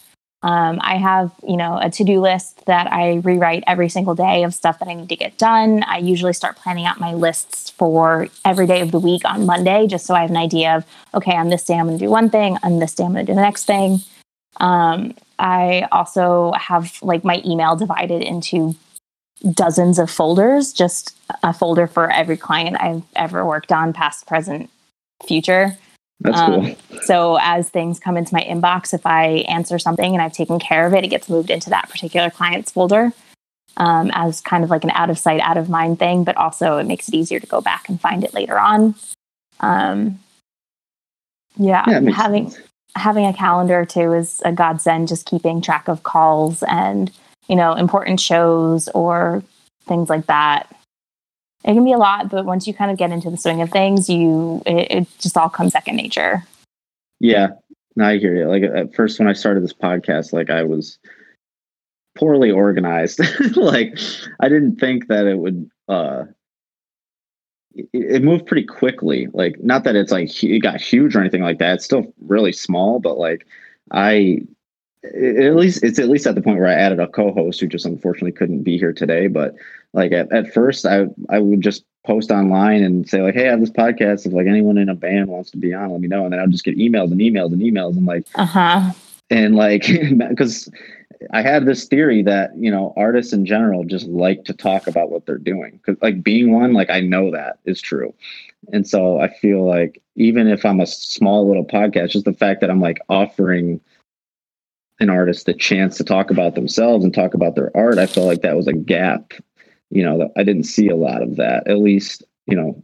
Um, 0.43 0.79
i 0.83 0.97
have 0.97 1.33
you 1.49 1.57
know 1.57 1.79
a 1.81 1.91
to-do 1.91 2.21
list 2.21 2.67
that 2.67 2.93
i 2.93 3.15
rewrite 3.17 3.65
every 3.67 3.89
single 3.89 4.15
day 4.15 4.45
of 4.45 4.53
stuff 4.55 4.79
that 4.79 4.89
i 4.89 4.95
need 4.95 5.09
to 5.09 5.17
get 5.17 5.39
done. 5.39 5.83
I 5.85 5.99
usually 5.99 6.35
start 6.35 6.57
planning 6.57 6.85
out 6.85 7.01
my 7.01 7.15
lists 7.15 7.71
for 7.71 8.29
every 8.45 8.67
day 8.67 8.81
of 8.83 8.91
the 8.91 9.01
week 9.01 9.25
on 9.25 9.47
monday 9.47 9.87
just 9.87 10.05
so 10.07 10.15
i 10.15 10.21
have 10.21 10.31
an 10.31 10.37
idea 10.37 10.77
of 10.77 10.85
okay 11.15 11.37
on 11.37 11.49
this 11.49 11.65
day 11.65 11.75
i'm 11.75 11.87
going 11.87 11.99
to 11.99 12.05
do 12.05 12.11
one 12.11 12.29
thing 12.29 12.59
on 12.63 12.79
this 12.79 12.95
day 12.95 13.05
i'm 13.05 13.15
going 13.15 13.25
to 13.27 13.33
do 13.33 13.35
the 13.35 13.41
next 13.41 13.65
thing. 13.65 14.01
Um, 14.59 15.15
i 15.39 15.89
also 15.91 16.53
have 16.53 16.99
like 17.03 17.25
my 17.25 17.43
email 17.45 17.75
divided 17.75 18.23
into 18.23 18.77
dozens 19.53 19.99
of 19.99 20.11
folders 20.11 20.73
just 20.73 21.17
a 21.43 21.53
folder 21.53 21.87
for 21.87 22.11
every 22.11 22.37
client 22.37 22.77
i've 22.79 23.03
ever 23.17 23.45
worked 23.45 23.73
on 23.73 23.93
past 23.93 24.27
present 24.27 24.71
future. 25.25 25.77
That's 26.21 26.39
um, 26.39 26.63
cool. 26.63 27.01
So 27.03 27.39
as 27.41 27.69
things 27.69 27.99
come 28.01 28.17
into 28.17 28.35
my 28.35 28.43
inbox, 28.43 28.95
if 28.95 29.05
I 29.07 29.45
answer 29.49 29.79
something 29.79 30.15
and 30.15 30.23
I've 30.23 30.33
taken 30.33 30.59
care 30.59 30.87
of 30.87 30.95
it, 30.95 31.05
it 31.05 31.09
gets 31.09 31.29
moved 31.29 31.51
into 31.51 31.71
that 31.71 31.89
particular 31.91 32.31
client's 32.31 32.73
folder 32.73 33.13
um, 33.77 34.11
as 34.15 34.41
kind 34.41 34.65
of 34.65 34.71
like 34.71 34.85
an 34.85 34.91
out 34.91 35.11
of 35.11 35.19
sight, 35.19 35.41
out 35.41 35.57
of 35.57 35.69
mind 35.69 35.99
thing. 35.99 36.25
But 36.25 36.37
also, 36.37 36.79
it 36.79 36.87
makes 36.87 37.09
it 37.09 37.15
easier 37.15 37.41
to 37.41 37.47
go 37.47 37.61
back 37.61 37.89
and 37.89 38.01
find 38.01 38.25
it 38.25 38.35
later 38.35 38.59
on. 38.59 38.95
Um, 39.61 40.21
yeah, 41.57 41.85
yeah 41.89 42.11
having 42.13 42.51
sense. 42.51 42.67
having 42.95 43.27
a 43.27 43.33
calendar 43.33 43.85
too 43.85 44.13
is 44.13 44.41
a 44.45 44.53
godsend. 44.53 45.09
Just 45.09 45.27
keeping 45.27 45.61
track 45.61 45.89
of 45.89 46.03
calls 46.03 46.63
and 46.63 47.11
you 47.49 47.57
know 47.57 47.75
important 47.75 48.21
shows 48.21 48.89
or 48.89 49.43
things 49.87 50.09
like 50.09 50.27
that 50.27 50.76
it 51.67 51.75
can 51.75 51.85
be 51.85 51.93
a 51.93 51.99
lot, 51.99 52.31
but 52.31 52.45
once 52.45 52.67
you 52.67 52.73
kind 52.73 52.91
of 52.93 52.97
get 52.97 53.11
into 53.11 53.29
the 53.29 53.37
swing 53.37 53.61
of 53.61 53.71
things, 53.71 54.09
you 54.09 54.63
it, 54.65 54.87
it 54.91 55.19
just 55.19 55.37
all 55.37 55.49
comes 55.49 55.73
second 55.73 55.97
nature. 55.97 56.45
Yeah, 57.19 57.49
no, 57.97 58.07
I 58.07 58.19
hear 58.19 58.37
you. 58.37 58.49
Like 58.49 58.63
at 58.63 58.95
first, 58.95 59.19
when 59.19 59.29
I 59.29 59.33
started 59.33 59.65
this 59.65 59.73
podcast, 59.73 60.33
like 60.33 60.49
I 60.49 60.63
was 60.63 60.99
poorly 62.17 62.53
organized. 62.53 63.21
like 63.57 63.99
I 64.41 64.49
didn't 64.49 64.77
think 64.77 65.09
that 65.09 65.27
it 65.27 65.39
would. 65.39 65.69
uh 65.89 66.25
it, 67.75 67.89
it 67.93 68.23
moved 68.23 68.47
pretty 68.47 68.65
quickly. 68.65 69.29
Like 69.33 69.63
not 69.63 69.85
that 69.85 69.97
it's 69.97 70.13
like 70.13 70.43
it 70.45 70.61
got 70.61 70.81
huge 70.81 71.17
or 71.17 71.21
anything 71.21 71.43
like 71.43 71.59
that. 71.59 71.75
It's 71.75 71.85
still 71.85 72.15
really 72.21 72.53
small, 72.53 73.01
but 73.01 73.19
like 73.19 73.47
I 73.91 74.43
at 75.05 75.57
least 75.57 75.83
it's 75.83 75.99
at 75.99 76.09
least 76.09 76.27
at 76.27 76.35
the 76.35 76.43
point 76.43 76.59
where 76.59 76.69
I 76.69 76.75
added 76.75 77.01
a 77.01 77.09
co-host 77.09 77.61
who 77.61 77.67
just 77.67 77.87
unfortunately 77.87 78.33
couldn't 78.33 78.63
be 78.63 78.79
here 78.79 78.93
today. 78.93 79.29
But 79.29 79.55
like 79.93 80.13
at, 80.13 80.33
at 80.33 80.53
first, 80.53 80.87
I 80.87 81.07
I 81.29 81.39
would 81.39 81.61
just 81.61 81.85
post 82.05 82.31
online 82.31 82.83
and 82.83 83.09
say 83.09 83.23
like, 83.23 83.35
"Hey, 83.35 83.47
I 83.47 83.51
have 83.51 83.61
this 83.61 83.71
podcast. 83.71 84.27
If 84.27 84.33
like 84.33 84.47
anyone 84.47 84.79
in 84.79 84.89
a 84.89 84.95
band 84.95 85.29
wants 85.29 85.51
to 85.53 85.57
be 85.57 85.75
on, 85.75 85.91
let 85.91 86.01
me 86.01 86.09
know." 86.09 86.25
And 86.25 86.33
then 86.33 86.41
I'd 86.41 86.51
just 86.51 86.65
get 86.65 86.79
emails 86.79 87.13
and 87.13 87.21
emails 87.21 87.53
and 87.53 87.61
emails 87.63 87.97
and 87.97 88.07
like, 88.07 88.27
uh 88.35 88.45
huh, 88.45 88.93
and 89.31 89.57
like 89.57 89.87
because 90.29 90.71
I 91.33 91.43
had 91.43 91.67
this 91.67 91.87
theory 91.87 92.23
that 92.23 92.57
you 92.57 92.71
know 92.71 92.93
artists 92.97 93.33
in 93.33 93.47
general 93.47 93.85
just 93.85 94.07
like 94.07 94.45
to 94.45 94.55
talk 94.55 94.87
about 94.87 95.11
what 95.11 95.27
they're 95.27 95.39
doing. 95.39 95.81
Because 95.85 96.01
like 96.03 96.23
being 96.23 96.53
one, 96.53 96.73
like 96.73 96.91
I 96.91 97.01
know 97.01 97.31
that 97.31 97.59
is 97.65 97.81
true, 97.81 98.15
and 98.73 98.89
so 98.89 99.21
I 99.21 99.29
feel 99.29 99.67
like 99.67 100.03
even 100.17 100.49
if 100.49 100.65
I'm 100.65 100.81
a 100.81 100.87
small 100.87 101.47
little 101.47 101.65
podcast, 101.65 102.11
just 102.11 102.25
the 102.25 102.33
fact 102.33 102.61
that 102.61 102.71
I'm 102.71 102.81
like 102.81 102.99
offering 103.09 103.81
an 105.01 105.11
artist 105.11 105.47
the 105.47 105.55
chance 105.55 105.97
to 105.99 106.05
talk 106.05 106.31
about 106.31 106.55
themselves 106.55 107.05
and 107.05 107.13
talk 107.13 107.35
about 107.35 107.55
their 107.55 107.75
art, 107.77 107.99
I 107.99 108.07
felt 108.07 108.27
like 108.27 108.43
that 108.43 108.57
was 108.57 108.67
a 108.67 108.73
gap. 108.73 109.33
You 109.91 110.05
know, 110.05 110.33
I 110.37 110.43
didn't 110.43 110.65
see 110.65 110.89
a 110.89 110.97
lot 110.97 111.23
of 111.23 111.37
that. 111.37 111.69
At 111.69 111.79
least, 111.79 112.25
you 112.47 112.57
know, 112.57 112.83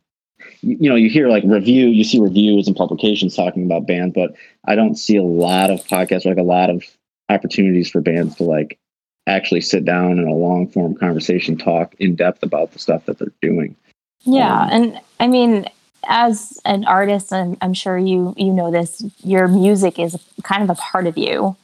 you, 0.60 0.76
you 0.80 0.88
know, 0.90 0.96
you 0.96 1.08
hear 1.08 1.28
like 1.28 1.44
review, 1.46 1.88
you 1.88 2.04
see 2.04 2.20
reviews 2.20 2.66
and 2.66 2.76
publications 2.76 3.34
talking 3.34 3.64
about 3.64 3.86
bands, 3.86 4.14
but 4.14 4.34
I 4.66 4.74
don't 4.74 4.96
see 4.96 5.16
a 5.16 5.22
lot 5.22 5.70
of 5.70 5.80
podcasts, 5.86 6.24
like 6.24 6.36
a 6.36 6.42
lot 6.42 6.70
of 6.70 6.84
opportunities 7.28 7.90
for 7.90 8.00
bands 8.00 8.36
to 8.36 8.44
like 8.44 8.78
actually 9.26 9.60
sit 9.60 9.84
down 9.84 10.18
in 10.18 10.26
a 10.26 10.34
long 10.34 10.68
form 10.68 10.94
conversation, 10.94 11.56
talk 11.56 11.94
in 11.98 12.14
depth 12.14 12.42
about 12.42 12.72
the 12.72 12.78
stuff 12.78 13.06
that 13.06 13.18
they're 13.18 13.32
doing. 13.40 13.76
Yeah, 14.20 14.62
um, 14.62 14.68
and 14.70 15.00
I 15.20 15.26
mean, 15.26 15.66
as 16.04 16.60
an 16.64 16.84
artist, 16.84 17.32
and 17.32 17.56
I'm 17.60 17.74
sure 17.74 17.98
you 17.98 18.34
you 18.36 18.52
know 18.52 18.70
this, 18.70 19.04
your 19.22 19.48
music 19.48 19.98
is 19.98 20.16
kind 20.42 20.62
of 20.62 20.70
a 20.70 20.74
part 20.74 21.06
of 21.06 21.18
you. 21.18 21.56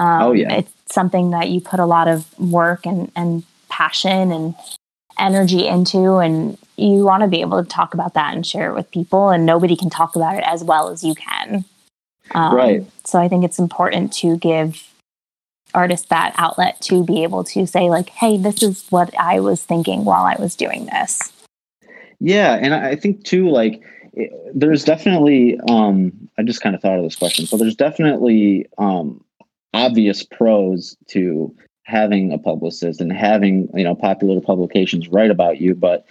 Um, 0.00 0.22
oh 0.22 0.32
yeah, 0.32 0.52
it's 0.54 0.72
something 0.86 1.30
that 1.30 1.50
you 1.50 1.60
put 1.60 1.80
a 1.80 1.86
lot 1.86 2.08
of 2.08 2.38
work 2.38 2.86
and 2.86 3.10
and 3.16 3.44
passion 3.68 4.32
and 4.32 4.54
energy 5.18 5.66
into, 5.66 6.16
and 6.16 6.58
you 6.76 7.04
want 7.04 7.22
to 7.22 7.28
be 7.28 7.40
able 7.40 7.62
to 7.62 7.68
talk 7.68 7.94
about 7.94 8.14
that 8.14 8.34
and 8.34 8.46
share 8.46 8.70
it 8.70 8.74
with 8.74 8.90
people. 8.90 9.30
And 9.30 9.44
nobody 9.46 9.76
can 9.76 9.90
talk 9.90 10.16
about 10.16 10.36
it 10.36 10.44
as 10.46 10.64
well 10.64 10.88
as 10.88 11.04
you 11.04 11.14
can. 11.14 11.64
Um, 12.32 12.54
right. 12.54 12.86
So 13.04 13.18
I 13.18 13.28
think 13.28 13.44
it's 13.44 13.58
important 13.58 14.12
to 14.14 14.36
give 14.38 14.88
artists 15.74 16.08
that 16.08 16.34
outlet 16.36 16.80
to 16.82 17.02
be 17.04 17.22
able 17.22 17.44
to 17.44 17.66
say 17.66 17.90
like, 17.90 18.08
"Hey, 18.10 18.36
this 18.36 18.62
is 18.62 18.86
what 18.90 19.14
I 19.18 19.40
was 19.40 19.62
thinking 19.62 20.04
while 20.04 20.24
I 20.24 20.36
was 20.38 20.56
doing 20.56 20.86
this." 20.86 21.32
Yeah, 22.20 22.54
and 22.54 22.72
I 22.72 22.94
think 22.94 23.24
too, 23.24 23.48
like 23.50 23.82
there's 24.54 24.84
definitely 24.84 25.58
um 25.68 26.12
i 26.38 26.42
just 26.42 26.60
kind 26.60 26.74
of 26.74 26.82
thought 26.82 26.98
of 26.98 27.04
this 27.04 27.16
question 27.16 27.46
so 27.46 27.56
there's 27.56 27.74
definitely 27.74 28.66
um 28.78 29.22
obvious 29.74 30.22
pros 30.22 30.96
to 31.08 31.54
having 31.84 32.32
a 32.32 32.38
publicist 32.38 33.00
and 33.00 33.12
having 33.12 33.68
you 33.74 33.84
know 33.84 33.94
popular 33.94 34.40
publications 34.40 35.08
write 35.08 35.30
about 35.30 35.60
you 35.60 35.74
but 35.74 36.06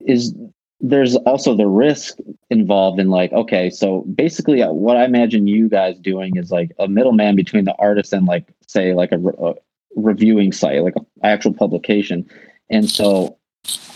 is 0.00 0.34
there's 0.80 1.14
also 1.16 1.56
the 1.56 1.66
risk 1.66 2.18
involved 2.50 2.98
in 2.98 3.08
like 3.08 3.32
okay 3.32 3.70
so 3.70 4.00
basically 4.14 4.62
uh, 4.62 4.72
what 4.72 4.96
i 4.96 5.04
imagine 5.04 5.46
you 5.46 5.68
guys 5.68 5.96
doing 5.98 6.36
is 6.36 6.50
like 6.50 6.72
a 6.78 6.88
middleman 6.88 7.36
between 7.36 7.64
the 7.64 7.74
artist 7.78 8.12
and 8.12 8.26
like 8.26 8.52
say 8.66 8.94
like 8.94 9.12
a, 9.12 9.18
a 9.18 9.54
reviewing 9.96 10.52
site 10.52 10.82
like 10.82 10.96
an 10.96 11.06
actual 11.22 11.52
publication. 11.52 12.28
And 12.70 12.90
so 12.90 13.38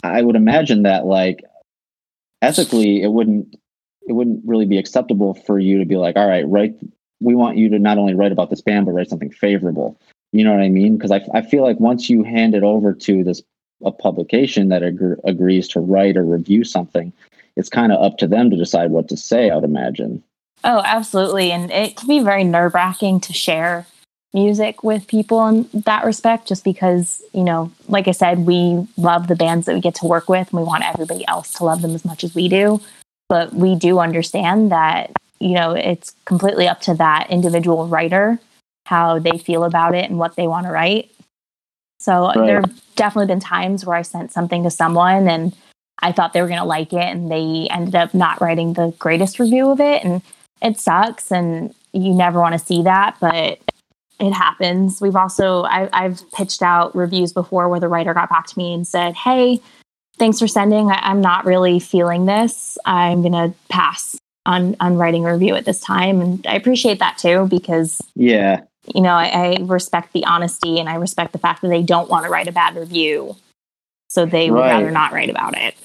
i 0.03 0.23
would 0.23 0.37
imagine 0.37 0.83
that 0.85 1.05
like 1.05 1.45
ethically 2.41 3.03
it 3.03 3.09
wouldn't 3.09 3.55
it 4.07 4.13
wouldn't 4.13 4.41
really 4.47 4.65
be 4.65 4.79
acceptable 4.79 5.35
for 5.35 5.59
you 5.59 5.79
to 5.79 5.85
be 5.85 5.97
like 5.97 6.17
all 6.17 6.29
right 6.29 6.49
write 6.49 6.75
we 7.21 7.35
want 7.35 7.57
you 7.57 7.69
to 7.71 7.79
not 7.79 7.99
only 7.99 8.15
write 8.15 8.33
about 8.33 8.51
this 8.51 8.61
band 8.61 8.87
but 8.87 8.93
write 8.93 9.09
something 9.09 9.31
favorable. 9.31 9.99
You 10.33 10.45
know 10.45 10.53
what 10.53 10.61
i 10.61 10.69
mean? 10.69 10.97
Because 10.97 11.11
I, 11.11 11.25
I 11.33 11.43
feel 11.43 11.63
like 11.63 11.81
once 11.81 12.11
you 12.11 12.23
hand 12.23 12.55
it 12.55 12.63
over 12.63 12.93
to 12.93 13.25
this 13.25 13.43
a 13.85 13.93
publication 13.93 14.69
that 14.71 14.83
ag- 14.83 15.21
agrees 15.25 15.69
to 15.69 15.81
write 15.81 16.17
or 16.17 16.25
review 16.25 16.65
something 16.65 17.13
it's 17.59 17.69
kind 17.69 17.93
of 17.93 18.03
up 18.03 18.17
to 18.19 18.29
them 18.29 18.51
to 18.51 18.57
decide 18.57 18.91
what 18.91 19.09
to 19.09 19.17
say 19.17 19.51
i 19.51 19.55
would 19.55 19.65
imagine. 19.65 20.23
Oh 20.65 20.83
absolutely. 20.85 21.53
And 21.53 21.71
it 21.71 21.97
can 21.97 22.09
be 22.09 22.21
very 22.21 22.45
nerve-wracking 22.45 23.21
to 23.21 23.33
share 23.33 23.87
music 24.35 24.83
with 24.83 25.07
people 25.07 25.47
in 25.47 25.69
that 25.73 26.05
respect 26.05 26.47
just 26.47 26.63
because 26.63 27.23
you 27.33 27.43
know 27.43 27.73
like 27.89 28.07
i 28.07 28.11
said 28.11 28.41
we 28.41 28.87
love 28.99 29.27
the 29.27 29.35
bands 29.35 29.65
that 29.65 29.75
we 29.75 29.81
get 29.81 29.95
to 29.95 30.07
work 30.07 30.29
with 30.29 30.51
and 30.51 30.61
we 30.61 30.67
want 30.67 30.85
everybody 30.85 31.27
else 31.27 31.51
to 31.55 31.65
love 31.65 31.81
them 31.81 31.95
as 31.95 32.05
much 32.05 32.23
as 32.23 32.35
we 32.35 32.49
do. 32.49 32.81
But 33.29 33.53
we 33.53 33.75
do 33.75 33.99
understand 33.99 34.73
that 34.73 35.13
you 35.41 35.55
know, 35.55 35.73
it's 35.73 36.15
completely 36.25 36.69
up 36.69 36.81
to 36.83 36.95
that 36.95 37.29
individual 37.31 37.87
writer 37.87 38.39
how 38.87 39.19
they 39.19 39.37
feel 39.37 39.65
about 39.65 39.95
it 39.95 40.09
and 40.09 40.19
what 40.19 40.35
they 40.37 40.47
want 40.47 40.67
to 40.67 40.73
write. 40.73 41.11
So 42.01 42.27
right. 42.29 42.47
there 42.47 42.61
have 42.61 42.81
definitely 42.97 43.27
been 43.27 43.41
times 43.41 43.85
where 43.85 43.97
I 43.97 44.03
sent 44.03 44.33
something 44.33 44.63
to 44.63 44.71
someone 44.71 45.29
and 45.29 45.55
I 46.01 46.13
thought 46.13 46.33
they 46.33 46.41
were 46.41 46.49
going 46.49 46.61
to 46.61 46.65
like 46.65 46.93
it 46.93 47.05
and 47.05 47.31
they 47.31 47.69
ended 47.71 47.95
up 47.95 48.15
not 48.15 48.41
writing 48.41 48.73
the 48.73 48.95
greatest 48.99 49.39
review 49.39 49.69
of 49.69 49.81
it 49.81 50.05
and 50.05 50.23
it 50.63 50.79
sucks 50.79 51.31
and 51.31 51.75
you 51.93 52.15
never 52.15 52.41
want 52.41 52.59
to 52.59 52.65
see 52.65 52.83
that 52.85 53.17
but 53.21 53.59
it 54.21 54.33
happens. 54.33 55.01
We've 55.01 55.17
also 55.17 55.63
I, 55.63 55.89
I've 55.93 56.23
pitched 56.33 56.63
out 56.63 56.95
reviews 56.95 57.33
before 57.33 57.69
where 57.69 57.81
the 57.81 57.89
writer 57.89 58.15
got 58.15 58.29
back 58.29 58.47
to 58.49 58.59
me 58.59 58.75
and 58.75 58.87
said, 58.87 59.15
"Hey, 59.15 59.61
thanks 60.19 60.39
for 60.41 60.49
sending. 60.49 60.91
I, 60.91 60.99
I'm 61.03 61.21
not 61.21 61.45
really 61.45 61.79
feeling 61.79 62.27
this. 62.27 62.77
I'm 62.85 63.23
gonna 63.23 63.55
pass." 63.69 64.17
On 64.49 64.75
on 64.81 64.97
writing 64.97 65.27
a 65.27 65.33
review 65.33 65.55
at 65.55 65.67
this 65.67 65.79
time. 65.79 66.21
And 66.21 66.47
i 66.49 66.57
appreciate 66.57 66.99
that 66.99 67.19
too 67.19 67.47
because 67.49 68.01
yeah. 68.17 68.63
you 68.93 69.03
know 69.03 69.11
I, 69.11 69.27
I 69.27 69.57
respect 69.61 70.13
the 70.13 70.25
honesty 70.25 70.81
and 70.81 70.89
i 70.89 70.95
respect 70.95 71.33
the 71.33 71.39
fact 71.39 71.63
that 71.63 71.69
they 71.69 71.83
don't 71.83 72.09
want 72.09 72.25
to 72.25 72.31
write 72.31 72.49
a 72.49 72.53
bad 72.53 72.75
review. 72.75 73.37
So 74.09 74.25
they 74.25 74.51
would 74.51 74.61
rather 74.61 74.91
not 74.91 75.13
write 75.13 75.29
about 75.29 75.57
it. 75.57 75.77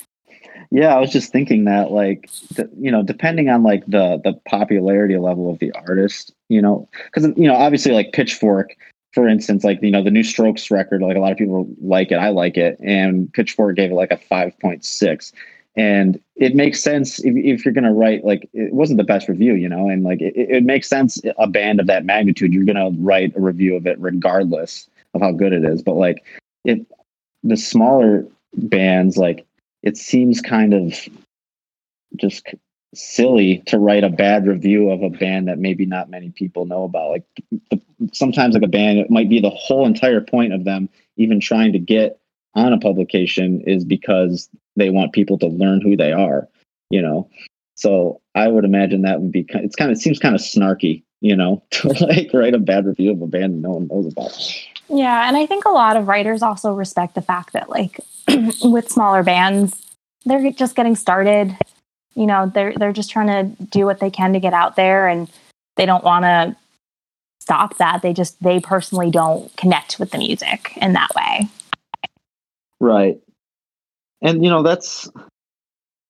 Yeah, 0.72 0.96
I 0.96 1.00
was 1.00 1.12
just 1.12 1.32
thinking 1.32 1.66
that, 1.66 1.92
like, 1.92 2.32
the, 2.56 2.68
you 2.80 2.90
know, 2.90 3.04
depending 3.04 3.48
on 3.50 3.62
like 3.62 3.86
the 3.86 4.20
the 4.24 4.34
popularity 4.50 5.18
level 5.18 5.52
of 5.52 5.60
the 5.60 5.72
artist, 5.74 6.34
you 6.50 6.62
know, 6.62 6.90
because 7.06 7.26
you 7.38 7.48
know, 7.48 7.54
obviously, 7.54 7.92
like 7.92 8.14
Pitchfork, 8.14 8.72
for 9.12 9.28
instance, 9.28 9.64
like 9.64 9.84
you 9.84 9.92
know, 9.92 10.02
the 10.02 10.10
new 10.10 10.24
Strokes 10.24 10.72
record, 10.72 11.02
like 11.02 11.16
a 11.16 11.20
lot 11.20 11.32
of 11.32 11.38
people 11.38 11.68
like 11.80 12.12
it, 12.12 12.16
I 12.16 12.30
like 12.30 12.58
it, 12.58 12.80
and 12.82 13.32
Pitchfork 13.34 13.76
gave 13.76 13.92
it 13.92 13.96
like 13.96 14.12
a 14.12 14.18
five 14.18 14.58
point 14.60 14.84
six, 14.84 15.34
and 15.76 16.20
it 16.36 16.56
makes 16.56 16.82
sense 16.82 17.20
if, 17.20 17.36
if 17.36 17.66
you're 17.66 17.74
gonna 17.74 17.94
write 17.94 18.26
like 18.26 18.50
it 18.54 18.74
wasn't 18.74 18.98
the 18.98 19.04
best 19.04 19.28
review, 19.28 19.54
you 19.54 19.70
know, 19.70 19.90
and 19.90 20.04
like 20.04 20.22
it, 20.22 20.34
it 20.36 20.64
makes 20.64 20.88
sense 20.88 21.22
a 21.38 21.48
band 21.48 21.80
of 21.80 21.88
that 21.88 22.06
magnitude, 22.06 22.54
you're 22.54 22.66
gonna 22.66 22.92
write 23.00 23.36
a 23.36 23.42
review 23.42 23.76
of 23.76 23.86
it 23.86 24.00
regardless 24.00 24.88
of 25.14 25.22
how 25.22 25.32
good 25.32 25.54
it 25.54 25.64
is, 25.64 25.82
but 25.82 25.94
like 25.94 26.24
if 26.64 26.80
the 27.44 27.58
smaller 27.58 28.26
bands 28.54 29.18
like 29.18 29.46
it 29.84 29.98
seems 29.98 30.42
kind 30.42 30.74
of 30.74 31.08
just 32.16 32.48
silly 32.94 33.60
to 33.66 33.80
write 33.80 34.04
a 34.04 34.10
bad 34.10 34.48
review 34.48 34.90
of 34.90 35.02
a 35.02 35.10
band 35.10 35.48
that 35.48 35.58
maybe 35.58 35.86
not 35.86 36.10
many 36.10 36.30
people 36.30 36.66
know 36.66 36.84
about. 36.84 37.10
Like 37.10 37.24
the, 37.72 37.82
sometimes 38.14 38.54
like 38.54 38.64
a 38.64 38.68
band, 38.68 39.00
it 39.00 39.10
might 39.10 39.30
be 39.30 39.40
the 39.40 39.50
whole 39.50 39.86
entire 39.86 40.22
point 40.22 40.54
of 40.54 40.64
them 40.64 40.90
even 41.18 41.40
trying 41.40 41.74
to 41.74 41.80
get 41.80 42.20
on 42.56 42.74
a 42.74 42.80
publication 42.80 43.62
is 43.62 43.84
because 43.84 44.50
they 44.76 44.90
want 44.90 45.14
people 45.14 45.38
to 45.40 45.48
learn 45.48 45.82
who 45.82 45.96
they 45.96 46.12
are, 46.12 46.48
you 46.90 47.02
know? 47.02 47.30
So 47.76 48.22
I 48.36 48.48
would 48.48 48.66
imagine 48.66 49.02
that 49.02 49.22
would 49.22 49.32
be, 49.32 49.46
it's 49.50 49.76
kind 49.76 49.92
of, 49.92 49.98
it 49.98 50.02
seems 50.02 50.20
kind 50.20 50.36
of 50.36 50.42
snarky, 50.42 51.04
you 51.22 51.36
know, 51.36 51.64
to 51.72 51.90
like 52.06 52.32
write 52.34 52.54
a 52.54 52.60
bad 52.60 52.86
review 52.86 53.12
of 53.12 53.22
a 53.22 53.28
band 53.28 53.56
that 53.56 53.68
no 53.68 53.72
one 53.72 53.88
knows 53.88 54.12
about. 54.12 54.38
Yeah, 54.90 55.28
and 55.28 55.38
I 55.38 55.46
think 55.46 55.66
a 55.66 55.70
lot 55.70 55.96
of 55.96 56.08
writers 56.08 56.42
also 56.42 56.74
respect 56.74 57.16
the 57.16 57.22
fact 57.22 57.54
that 57.54 57.70
like 57.70 58.00
with 58.64 58.92
smaller 58.92 59.24
bands, 59.24 59.82
they're 60.26 60.52
just 60.52 60.76
getting 60.76 60.96
started. 60.96 61.58
You 62.16 62.28
know, 62.28 62.52
they're 62.54 62.74
they're 62.76 62.94
just 62.94 63.10
trying 63.10 63.28
to 63.28 63.64
do 63.66 63.86
what 63.86 64.00
they 64.00 64.12
can 64.12 64.34
to 64.34 64.40
get 64.40 64.54
out 64.54 64.76
there 64.76 65.08
and 65.08 65.30
they 65.78 65.86
don't 65.86 66.04
want 66.04 66.24
to 66.24 66.56
stop 67.40 67.78
that. 67.78 68.02
They 68.02 68.14
just 68.14 68.42
they 68.42 68.60
personally 68.60 69.10
don't 69.10 69.56
connect 69.58 70.00
with 70.00 70.12
the 70.12 70.18
music 70.18 70.74
in 70.78 70.94
that 70.94 71.10
way. 71.16 71.48
Right. 72.80 73.20
And 74.24 74.44
you 74.44 74.50
know, 74.50 74.64
that's 74.64 75.10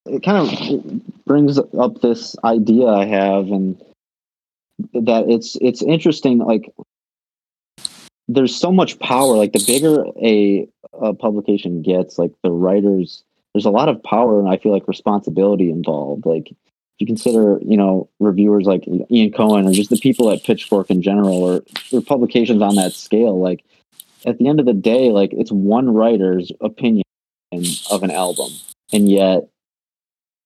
it 0.06 0.22
kind 0.22 0.48
of 0.48 1.24
brings 1.24 1.58
up 1.58 2.00
this 2.00 2.36
idea 2.44 2.86
I 2.86 3.04
have 3.06 3.48
and 3.48 3.80
that 4.92 5.28
it's 5.28 5.56
it's 5.60 5.82
interesting 5.82 6.38
like 6.38 6.72
there's 8.28 8.54
so 8.54 8.72
much 8.72 8.98
power. 9.00 9.36
Like 9.36 9.52
the 9.52 9.64
bigger 9.66 10.04
a, 10.22 10.66
a 10.92 11.14
publication 11.14 11.82
gets, 11.82 12.18
like 12.18 12.32
the 12.42 12.50
writers, 12.50 13.22
there's 13.52 13.66
a 13.66 13.70
lot 13.70 13.88
of 13.88 14.02
power 14.02 14.40
and 14.40 14.48
I 14.48 14.56
feel 14.56 14.72
like 14.72 14.88
responsibility 14.88 15.70
involved. 15.70 16.24
Like 16.24 16.50
if 16.50 16.56
you 16.98 17.06
consider, 17.06 17.58
you 17.62 17.76
know, 17.76 18.08
reviewers 18.20 18.66
like 18.66 18.86
Ian 19.10 19.32
Cohen 19.32 19.66
or 19.66 19.72
just 19.72 19.90
the 19.90 19.98
people 19.98 20.30
at 20.30 20.44
Pitchfork 20.44 20.90
in 20.90 21.02
general 21.02 21.42
or, 21.42 21.62
or 21.92 22.00
publications 22.00 22.62
on 22.62 22.76
that 22.76 22.92
scale, 22.92 23.40
like 23.40 23.64
at 24.24 24.38
the 24.38 24.48
end 24.48 24.60
of 24.60 24.66
the 24.66 24.72
day, 24.72 25.10
like 25.10 25.32
it's 25.32 25.52
one 25.52 25.92
writer's 25.92 26.50
opinion 26.60 27.03
of 27.90 28.02
an 28.02 28.10
album. 28.10 28.50
And 28.92 29.08
yet 29.10 29.48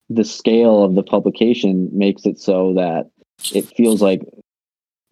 the 0.08 0.24
scale 0.24 0.82
of 0.82 0.94
the 0.94 1.02
publication 1.02 1.90
makes 1.92 2.24
it 2.24 2.38
so 2.38 2.74
that 2.74 3.10
it 3.52 3.66
feels 3.76 4.00
like 4.00 4.22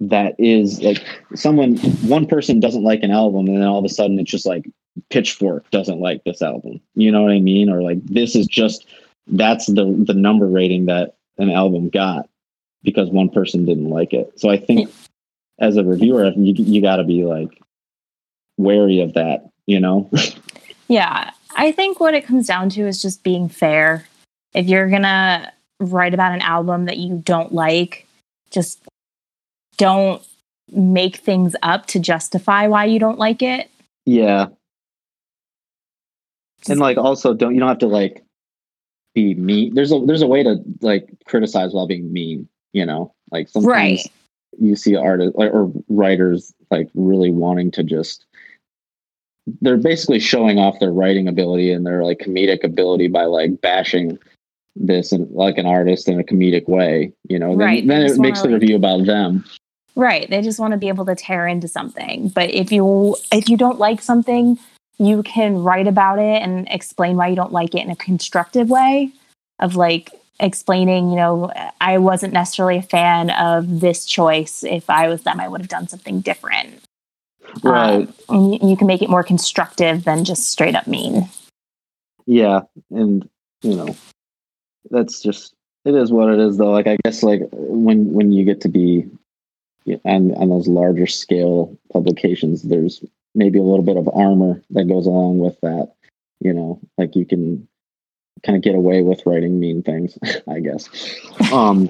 that 0.00 0.34
is 0.38 0.80
like 0.82 1.04
someone 1.34 1.76
one 2.08 2.26
person 2.26 2.60
doesn't 2.60 2.82
like 2.82 3.02
an 3.02 3.10
album 3.10 3.46
and 3.46 3.56
then 3.56 3.66
all 3.66 3.78
of 3.78 3.84
a 3.84 3.88
sudden 3.88 4.18
it's 4.18 4.30
just 4.30 4.46
like 4.46 4.68
pitchfork 5.10 5.68
doesn't 5.70 6.00
like 6.00 6.22
this 6.24 6.42
album. 6.42 6.80
You 6.94 7.12
know 7.12 7.22
what 7.22 7.32
i 7.32 7.40
mean? 7.40 7.70
Or 7.70 7.82
like 7.82 8.04
this 8.04 8.34
is 8.34 8.46
just 8.46 8.86
that's 9.26 9.66
the 9.66 9.94
the 10.06 10.14
number 10.14 10.46
rating 10.46 10.86
that 10.86 11.16
an 11.38 11.50
album 11.50 11.88
got 11.88 12.28
because 12.82 13.10
one 13.10 13.28
person 13.28 13.64
didn't 13.64 13.90
like 13.90 14.12
it. 14.12 14.38
So 14.38 14.50
i 14.50 14.56
think 14.56 14.90
as 15.58 15.76
a 15.76 15.84
reviewer 15.84 16.30
you, 16.36 16.52
you 16.52 16.82
got 16.82 16.96
to 16.96 17.04
be 17.04 17.24
like 17.24 17.60
wary 18.58 19.00
of 19.00 19.14
that 19.14 19.48
you 19.66 19.80
know? 19.80 20.10
Yeah 20.88 21.32
i 21.56 21.72
think 21.72 21.98
what 21.98 22.14
it 22.14 22.24
comes 22.24 22.46
down 22.46 22.68
to 22.68 22.86
is 22.86 23.02
just 23.02 23.22
being 23.22 23.48
fair 23.48 24.06
if 24.54 24.66
you're 24.66 24.88
gonna 24.88 25.52
write 25.80 26.14
about 26.14 26.32
an 26.32 26.40
album 26.40 26.86
that 26.86 26.96
you 26.96 27.20
don't 27.24 27.52
like 27.52 28.06
just 28.50 28.80
don't 29.76 30.22
make 30.70 31.16
things 31.16 31.54
up 31.62 31.86
to 31.86 32.00
justify 32.00 32.66
why 32.66 32.84
you 32.84 32.98
don't 32.98 33.18
like 33.18 33.42
it. 33.42 33.70
Yeah. 34.04 34.46
And 36.68 36.80
like 36.80 36.96
also 36.96 37.34
don't 37.34 37.54
you 37.54 37.60
don't 37.60 37.68
have 37.68 37.78
to 37.78 37.86
like 37.86 38.24
be 39.14 39.34
mean. 39.34 39.74
There's 39.74 39.92
a 39.92 40.00
there's 40.00 40.22
a 40.22 40.26
way 40.26 40.42
to 40.42 40.62
like 40.80 41.08
criticize 41.26 41.72
while 41.72 41.86
being 41.86 42.12
mean, 42.12 42.48
you 42.72 42.84
know? 42.84 43.14
Like 43.30 43.48
sometimes 43.48 43.68
right. 43.68 44.12
you 44.58 44.74
see 44.74 44.96
artists 44.96 45.34
or 45.36 45.72
writers 45.88 46.52
like 46.70 46.88
really 46.94 47.30
wanting 47.30 47.70
to 47.72 47.84
just 47.84 48.24
they're 49.60 49.76
basically 49.76 50.20
showing 50.20 50.58
off 50.58 50.78
their 50.80 50.92
writing 50.92 51.28
ability 51.28 51.70
and 51.72 51.86
their 51.86 52.04
like 52.04 52.18
comedic 52.18 52.64
ability 52.64 53.08
by 53.08 53.24
like 53.24 53.60
bashing 53.60 54.18
this 54.74 55.12
and 55.12 55.30
like 55.30 55.56
an 55.56 55.66
artist 55.66 56.08
in 56.08 56.20
a 56.20 56.24
comedic 56.24 56.68
way, 56.68 57.12
you 57.28 57.38
know. 57.38 57.54
Right. 57.54 57.86
Then, 57.86 58.00
then 58.00 58.10
it 58.10 58.18
makes 58.18 58.42
the 58.42 58.48
like, 58.48 58.60
review 58.60 58.76
about 58.76 59.06
them. 59.06 59.44
Right. 59.94 60.28
They 60.28 60.42
just 60.42 60.58
want 60.58 60.72
to 60.72 60.78
be 60.78 60.88
able 60.88 61.06
to 61.06 61.14
tear 61.14 61.46
into 61.46 61.68
something. 61.68 62.28
But 62.28 62.50
if 62.50 62.70
you 62.70 63.16
if 63.32 63.48
you 63.48 63.56
don't 63.56 63.78
like 63.78 64.02
something, 64.02 64.58
you 64.98 65.22
can 65.22 65.62
write 65.62 65.86
about 65.86 66.18
it 66.18 66.42
and 66.42 66.66
explain 66.70 67.16
why 67.16 67.28
you 67.28 67.36
don't 67.36 67.52
like 67.52 67.74
it 67.74 67.82
in 67.84 67.90
a 67.90 67.96
constructive 67.96 68.68
way 68.68 69.12
of 69.58 69.76
like 69.76 70.10
explaining, 70.38 71.10
you 71.10 71.16
know, 71.16 71.50
I 71.80 71.98
wasn't 71.98 72.34
necessarily 72.34 72.78
a 72.78 72.82
fan 72.82 73.30
of 73.30 73.80
this 73.80 74.04
choice. 74.04 74.64
If 74.64 74.90
I 74.90 75.08
was 75.08 75.22
them, 75.22 75.40
I 75.40 75.48
would 75.48 75.60
have 75.62 75.70
done 75.70 75.88
something 75.88 76.20
different. 76.20 76.82
Right. 77.62 78.08
Um, 78.08 78.14
and 78.28 78.54
you, 78.54 78.70
you 78.70 78.76
can 78.76 78.86
make 78.86 79.02
it 79.02 79.10
more 79.10 79.22
constructive 79.22 80.04
than 80.04 80.24
just 80.24 80.50
straight 80.50 80.74
up 80.74 80.86
mean. 80.86 81.28
Yeah. 82.26 82.62
And, 82.90 83.28
you 83.62 83.76
know, 83.76 83.96
that's 84.90 85.20
just, 85.20 85.54
it 85.84 85.94
is 85.94 86.12
what 86.12 86.30
it 86.30 86.38
is 86.38 86.58
though. 86.58 86.72
Like, 86.72 86.86
I 86.86 86.96
guess 87.04 87.22
like 87.22 87.42
when, 87.52 88.12
when 88.12 88.32
you 88.32 88.44
get 88.44 88.60
to 88.62 88.68
be 88.68 89.06
on 90.04 90.34
on 90.34 90.48
those 90.48 90.68
larger 90.68 91.06
scale 91.06 91.76
publications, 91.92 92.62
there's 92.62 93.04
maybe 93.34 93.58
a 93.58 93.62
little 93.62 93.84
bit 93.84 93.96
of 93.96 94.08
armor 94.14 94.62
that 94.70 94.88
goes 94.88 95.06
along 95.06 95.38
with 95.38 95.58
that. 95.60 95.92
You 96.40 96.52
know, 96.52 96.80
like 96.98 97.14
you 97.16 97.24
can 97.24 97.66
kind 98.44 98.56
of 98.56 98.62
get 98.62 98.74
away 98.74 99.02
with 99.02 99.24
writing 99.26 99.58
mean 99.60 99.82
things, 99.82 100.18
I 100.48 100.60
guess. 100.60 100.88
Um, 101.52 101.88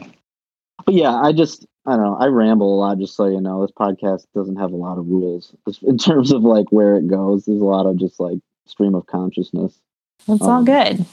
but 0.84 0.94
yeah, 0.94 1.14
I 1.14 1.32
just 1.32 1.66
I 1.86 1.92
don't 1.92 2.02
know. 2.02 2.16
I 2.16 2.26
ramble 2.26 2.74
a 2.74 2.78
lot, 2.78 2.98
just 2.98 3.14
so 3.14 3.26
you 3.26 3.40
know. 3.40 3.62
This 3.62 3.70
podcast 3.70 4.26
doesn't 4.34 4.56
have 4.56 4.72
a 4.72 4.76
lot 4.76 4.98
of 4.98 5.06
rules 5.06 5.54
in 5.82 5.98
terms 5.98 6.32
of 6.32 6.42
like 6.42 6.66
where 6.70 6.96
it 6.96 7.06
goes. 7.06 7.44
There's 7.44 7.60
a 7.60 7.64
lot 7.64 7.86
of 7.86 7.96
just 7.96 8.18
like 8.18 8.38
stream 8.66 8.94
of 8.94 9.06
consciousness. 9.06 9.78
It's 10.26 10.42
um, 10.42 10.50
all 10.50 10.64
good. 10.64 11.04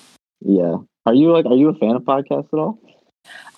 Yeah. 0.41 0.77
Are 1.05 1.13
you 1.13 1.31
like? 1.31 1.45
Are 1.45 1.55
you 1.55 1.69
a 1.69 1.75
fan 1.75 1.95
of 1.95 2.03
podcasts 2.03 2.53
at 2.53 2.59
all? 2.59 2.79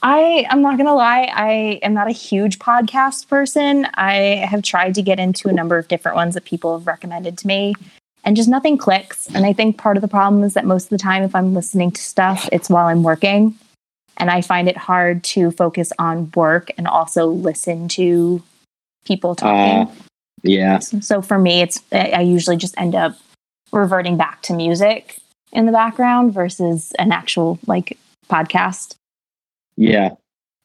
I 0.04 0.46
I'm 0.50 0.62
not 0.62 0.78
gonna 0.78 0.94
lie, 0.94 1.32
I 1.34 1.80
am 1.82 1.94
not 1.94 2.08
a 2.08 2.12
huge 2.12 2.60
podcast 2.60 3.28
person. 3.28 3.88
I 3.96 4.46
have 4.50 4.62
tried 4.62 4.96
to 4.96 5.02
get 5.02 5.20
into 5.20 5.48
a 5.48 5.54
number 5.54 5.78
of 5.78 5.88
different 5.88 6.16
ones 6.16 6.34
that 6.34 6.46
people 6.46 6.78
have 6.78 6.86
recommended 6.86 7.38
to 7.40 7.48
me, 7.48 7.74
and 8.24 8.36
just 8.36 8.50
nothing 8.50 8.78
clicks. 8.78 9.28
And 9.34 9.46
I 9.46 9.54
think 9.54 9.78
part 9.78 9.98
of 9.98 10.02
the 10.02 10.08
problem 10.08 10.44
is 10.44 10.54
that 10.54 10.66
most 10.66 10.86
of 10.86 10.90
the 10.90 10.98
time, 10.98 11.24
if 11.24 11.34
I'm 11.34 11.54
listening 11.54 11.92
to 11.92 12.02
stuff, 12.02 12.48
it's 12.52 12.70
while 12.70 12.88
I'm 12.88 13.04
working, 13.04 13.58
and 14.18 14.30
I 14.30 14.42
find 14.42 14.68
it 14.70 14.78
hard 14.78 15.24
to 15.26 15.52
focus 15.52 15.92
on 16.00 16.32
work 16.36 16.72
and 16.78 16.88
also 16.88 17.28
listen 17.28 17.88
to 17.90 18.42
people 19.06 19.36
talking. 19.36 19.88
Uh, 19.88 19.96
yeah. 20.44 20.80
So 20.80 21.22
for 21.22 21.40
me, 21.40 21.62
it's 21.62 21.82
I 21.92 22.22
usually 22.22 22.58
just 22.58 22.80
end 22.80 22.96
up 22.96 23.18
reverting 23.72 24.18
back 24.18 24.42
to 24.44 24.54
music 24.54 25.20
in 25.52 25.66
the 25.66 25.72
background 25.72 26.34
versus 26.34 26.92
an 27.00 27.12
actual 27.12 27.60
like 27.68 27.98
podcast. 28.30 28.96
Yeah. 29.78 30.12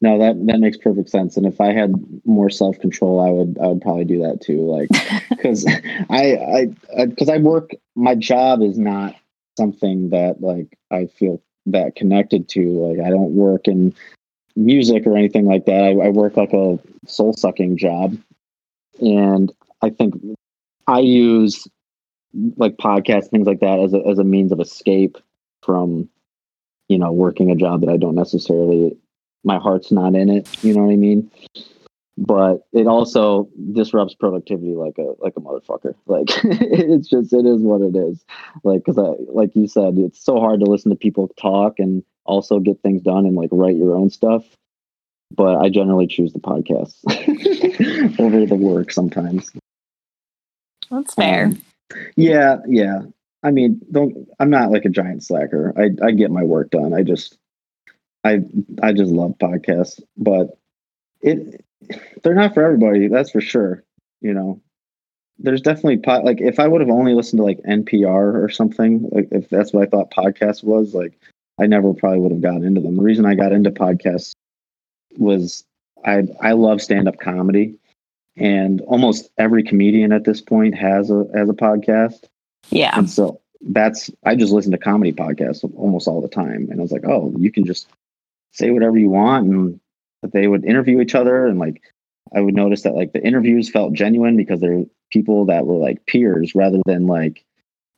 No, 0.03 0.19
that 0.19 0.47
that 0.47 0.61
makes 0.61 0.79
perfect 0.79 1.11
sense. 1.11 1.37
And 1.37 1.47
if 1.47 1.61
I 1.61 1.73
had 1.73 1.95
more 2.25 2.49
self 2.49 2.79
control, 2.79 3.21
I 3.21 3.31
would 3.31 3.59
I 3.63 3.67
would 3.67 3.83
probably 3.83 4.07
do 4.07 4.23
that 4.23 4.41
too. 4.41 4.61
Like, 4.61 4.89
because 5.31 5.67
I 6.09 6.67
I 6.89 7.05
because 7.07 7.29
I, 7.29 7.35
I 7.35 7.39
work. 7.39 7.73
My 7.97 8.15
job 8.15 8.63
is 8.63 8.79
not 8.79 9.15
something 9.59 10.11
that 10.11 10.41
like 10.41 10.79
I 10.91 11.07
feel 11.07 11.43
that 11.67 11.97
connected 11.97 12.49
to. 12.51 12.63
Like, 12.63 13.07
I 13.07 13.11
don't 13.11 13.35
work 13.35 13.69
in 13.69 13.95
music 14.57 15.07
or 15.07 15.17
anything 15.17 15.47
like 15.47 15.67
that. 15.67 15.85
I, 15.85 16.07
I 16.07 16.09
work 16.09 16.37
like 16.37 16.53
a 16.53 16.79
soul 17.07 17.33
sucking 17.33 17.77
job, 17.77 18.17
and 19.01 19.53
I 19.83 19.91
think 19.91 20.15
I 20.87 21.01
use 21.01 21.69
like 22.57 22.77
podcasts 22.77 23.29
things 23.29 23.47
like 23.47 23.61
that 23.61 23.81
as 23.81 23.93
a 23.93 24.07
as 24.07 24.19
a 24.19 24.25
means 24.25 24.53
of 24.53 24.61
escape 24.61 25.19
from 25.63 26.09
you 26.91 26.99
know, 26.99 27.13
working 27.13 27.53
a 27.53 27.55
job 27.55 27.81
that 27.83 27.89
I 27.89 27.97
don't 27.97 28.17
necessarily, 28.17 28.99
my 29.45 29.59
heart's 29.59 29.93
not 29.93 30.17
in 30.17 30.29
it. 30.29 30.49
You 30.65 30.75
know 30.75 30.83
what 30.83 30.93
I 30.93 30.97
mean? 30.97 31.31
But 32.21 32.67
it 32.75 32.87
also 32.87 33.49
disrupts 33.73 34.15
productivity 34.15 34.75
like 34.75 34.99
a 34.99 35.15
like 35.21 35.33
a 35.37 35.41
motherfucker. 35.41 35.95
Like 36.07 36.29
it's 36.45 37.09
just 37.09 37.33
it 37.33 37.47
is 37.47 37.63
what 37.63 37.81
it 37.81 37.97
is. 37.97 38.25
Like 38.63 38.85
because 38.85 38.99
I 38.99 39.15
like 39.33 39.57
you 39.57 39.67
said, 39.67 39.97
it's 39.97 40.23
so 40.23 40.39
hard 40.39 40.61
to 40.61 40.67
listen 40.67 40.91
to 40.91 40.97
people 40.97 41.29
talk 41.41 41.79
and 41.79 42.05
also 42.25 42.59
get 42.59 42.81
things 42.83 43.03
done 43.03 43.25
and 43.25 43.35
like 43.37 43.49
write 43.53 43.77
your 43.77 43.97
own 43.97 44.11
stuff. 44.11 44.45
But 45.35 45.57
I 45.57 45.71
generally 45.71 46.07
choose 46.07 46.33
the 46.33 46.41
podcast 46.41 46.95
over 48.21 48.45
the 48.45 48.57
work 48.57 48.93
sometimes. 48.93 49.51
That's 50.91 51.15
fair. 51.15 51.47
Um, 51.47 51.63
yeah, 52.17 52.57
yeah. 52.67 53.03
I 53.43 53.51
mean, 53.51 53.81
don't. 53.91 54.29
I'm 54.39 54.51
not 54.51 54.71
like 54.71 54.85
a 54.85 54.91
giant 54.91 55.25
slacker. 55.25 55.73
I 55.79 55.91
I 56.05 56.11
get 56.11 56.31
my 56.31 56.43
work 56.43 56.71
done. 56.71 56.93
I 56.93 57.03
just, 57.03 57.39
I 58.25 58.41
I 58.83 58.93
just 58.93 59.13
love 59.13 59.37
podcasts, 59.41 60.03
but 60.19 60.59
it 61.23 61.65
they're 62.23 62.35
not 62.35 62.55
for 62.55 62.65
everybody. 62.65 63.09
That's 63.09 63.31
for 63.31 63.41
sure. 63.41 63.83
You 64.21 64.35
know, 64.35 64.61
there's 65.39 65.63
definitely 65.63 65.99
pod, 65.99 66.25
like 66.25 66.41
if 66.41 66.59
I 66.61 66.69
would 66.69 66.81
have 66.81 66.91
only 66.91 67.15
listened 67.15 67.39
to 67.39 67.45
like 67.45 67.61
NPR 67.63 68.43
or 68.43 68.49
something, 68.49 69.09
like 69.11 69.29
if 69.31 69.49
that's 69.49 69.73
what 69.73 69.87
I 69.87 69.91
thought 69.91 70.11
podcast 70.11 70.63
was, 70.63 70.95
like 70.95 71.19
I 71.59 71.67
never 71.67 71.95
probably 71.95 72.21
would 72.21 72.33
have 72.33 72.43
gotten 72.43 72.65
into 72.65 72.81
them. 72.81 72.97
The 72.97 73.03
reason 73.03 73.25
I 73.25 73.35
got 73.35 73.53
into 73.53 73.71
podcasts 73.71 74.35
was 75.17 75.65
I 76.05 76.25
I 76.41 76.53
love 76.53 76.83
stand 76.83 77.09
up 77.09 77.19
comedy, 77.19 77.75
and 78.37 78.81
almost 78.83 79.31
every 79.39 79.63
comedian 79.63 80.13
at 80.13 80.25
this 80.25 80.41
point 80.41 80.75
has 80.75 81.11
a 81.11 81.27
has 81.35 81.49
a 81.49 81.55
podcast. 81.55 82.25
Yeah. 82.71 82.97
And 82.97 83.09
so 83.09 83.41
that's 83.63 84.11
I 84.25 84.37
just 84.37 84.53
listen 84.53 84.73
to 84.73 84.79
comedy 84.79 85.13
podcasts 85.13 85.69
almost 85.77 86.07
all 86.09 86.21
the 86.21 86.29
time, 86.29 86.69
and 86.71 86.81
I 86.81 86.83
was 86.83 86.93
like, 86.93 87.05
oh, 87.07 87.33
you 87.39 87.51
can 87.51 87.65
just 87.65 87.89
say 88.53 88.71
whatever 88.71 88.99
you 88.99 89.09
want, 89.09 89.47
and 89.47 89.81
they 90.23 90.47
would 90.47 90.65
interview 90.65 91.01
each 91.01 91.15
other, 91.15 91.47
and 91.47 91.59
like 91.59 91.83
I 92.35 92.41
would 92.41 92.55
notice 92.55 92.83
that 92.83 92.95
like 92.95 93.13
the 93.13 93.25
interviews 93.25 93.71
felt 93.71 93.93
genuine 93.93 94.37
because 94.37 94.61
they're 94.61 94.85
people 95.11 95.47
that 95.47 95.67
were 95.67 95.77
like 95.77 96.07
peers 96.07 96.55
rather 96.55 96.81
than 96.87 97.07
like 97.07 97.45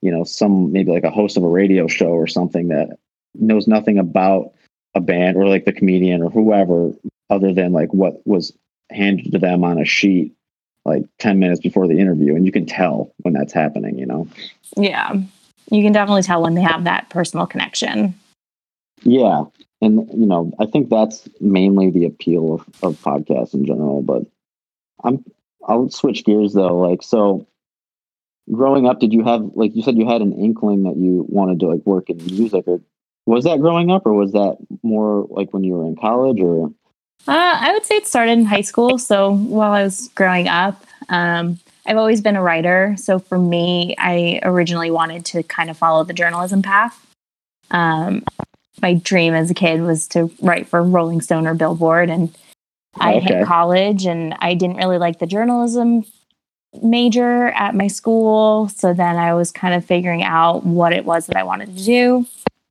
you 0.00 0.11
know 0.11 0.24
some 0.24 0.72
maybe 0.72 0.90
like 0.90 1.04
a 1.04 1.11
host 1.11 1.37
of 1.37 1.44
a 1.44 1.48
radio 1.48 1.87
show 1.87 2.11
or 2.11 2.26
something 2.26 2.68
that 2.68 2.98
knows 3.35 3.66
nothing 3.66 3.98
about 3.98 4.52
a 4.94 5.00
band 5.00 5.37
or 5.37 5.48
like 5.48 5.64
the 5.64 5.72
comedian 5.72 6.22
or 6.22 6.30
whoever 6.30 6.92
other 7.30 7.52
than 7.52 7.72
like 7.72 7.92
what 7.92 8.26
was 8.26 8.52
handed 8.90 9.32
to 9.32 9.38
them 9.38 9.64
on 9.64 9.78
a 9.78 9.85
sheet 9.85 10.35
like 10.85 11.04
10 11.18 11.38
minutes 11.38 11.61
before 11.61 11.87
the 11.87 11.98
interview 11.98 12.35
and 12.35 12.44
you 12.44 12.52
can 12.52 12.66
tell 12.66 13.14
when 13.18 13.32
that's 13.32 13.52
happening 13.52 13.98
you 13.98 14.04
know 14.04 14.28
Yeah. 14.76 15.14
You 15.70 15.82
can 15.82 15.92
definitely 15.92 16.22
tell 16.22 16.42
when 16.42 16.54
they 16.54 16.62
have 16.62 16.85
that 16.85 17.08
personal 17.11 17.46
connection. 17.46 18.14
Yeah 19.02 19.44
and 19.80 20.08
you 20.12 20.26
know 20.26 20.52
i 20.58 20.66
think 20.66 20.88
that's 20.88 21.28
mainly 21.40 21.90
the 21.90 22.04
appeal 22.04 22.54
of, 22.54 22.60
of 22.82 23.02
podcasts 23.02 23.54
in 23.54 23.64
general 23.64 24.02
but 24.02 24.22
i'm 25.04 25.24
i'll 25.68 25.88
switch 25.90 26.24
gears 26.24 26.52
though 26.52 26.78
like 26.78 27.02
so 27.02 27.46
growing 28.50 28.86
up 28.86 28.98
did 28.98 29.12
you 29.12 29.24
have 29.24 29.42
like 29.54 29.74
you 29.74 29.82
said 29.82 29.96
you 29.96 30.06
had 30.06 30.20
an 30.20 30.32
inkling 30.32 30.82
that 30.84 30.96
you 30.96 31.24
wanted 31.28 31.60
to 31.60 31.66
like 31.66 31.84
work 31.86 32.10
in 32.10 32.16
music 32.26 32.64
or 32.66 32.80
was 33.26 33.44
that 33.44 33.60
growing 33.60 33.90
up 33.90 34.04
or 34.04 34.12
was 34.12 34.32
that 34.32 34.56
more 34.82 35.26
like 35.30 35.52
when 35.52 35.62
you 35.62 35.74
were 35.74 35.86
in 35.86 35.96
college 35.96 36.40
or 36.40 36.72
Uh, 37.28 37.56
I 37.60 37.72
would 37.72 37.84
say 37.84 37.96
it 37.96 38.06
started 38.06 38.32
in 38.32 38.44
high 38.44 38.62
school. 38.62 38.98
So 38.98 39.32
while 39.32 39.70
I 39.70 39.84
was 39.84 40.10
growing 40.16 40.48
up, 40.48 40.84
um, 41.08 41.60
I've 41.86 41.96
always 41.96 42.20
been 42.20 42.34
a 42.34 42.42
writer. 42.42 42.96
So 42.98 43.20
for 43.20 43.38
me, 43.38 43.94
I 43.96 44.40
originally 44.42 44.90
wanted 44.90 45.24
to 45.26 45.44
kind 45.44 45.70
of 45.70 45.76
follow 45.76 46.02
the 46.02 46.14
journalism 46.14 46.62
path. 46.62 47.06
Um, 47.70 48.24
my 48.80 48.94
dream 48.94 49.35
as 49.35 49.50
a 49.50 49.54
kid 49.54 49.82
was 49.82 50.08
to 50.08 50.30
write 50.40 50.66
for 50.66 50.82
Rolling 50.82 51.20
Stone 51.20 51.46
or 51.46 51.54
Billboard. 51.54 52.08
And 52.11 52.35
I 53.00 53.14
Okay. 53.14 53.35
hit 53.38 53.46
college 53.46 54.06
and 54.06 54.35
I 54.40 54.54
didn't 54.54 54.76
really 54.76 54.98
like 54.98 55.18
the 55.18 55.26
journalism 55.26 56.04
major 56.82 57.48
at 57.48 57.74
my 57.74 57.87
school. 57.87 58.68
So 58.68 58.94
then 58.94 59.16
I 59.16 59.35
was 59.35 59.52
kind 59.52 59.74
of 59.74 59.85
figuring 59.85 60.22
out 60.22 60.64
what 60.64 60.92
it 60.92 61.04
was 61.04 61.26
that 61.26 61.37
I 61.37 61.42
wanted 61.42 61.76
to 61.76 61.85
do. 61.85 62.26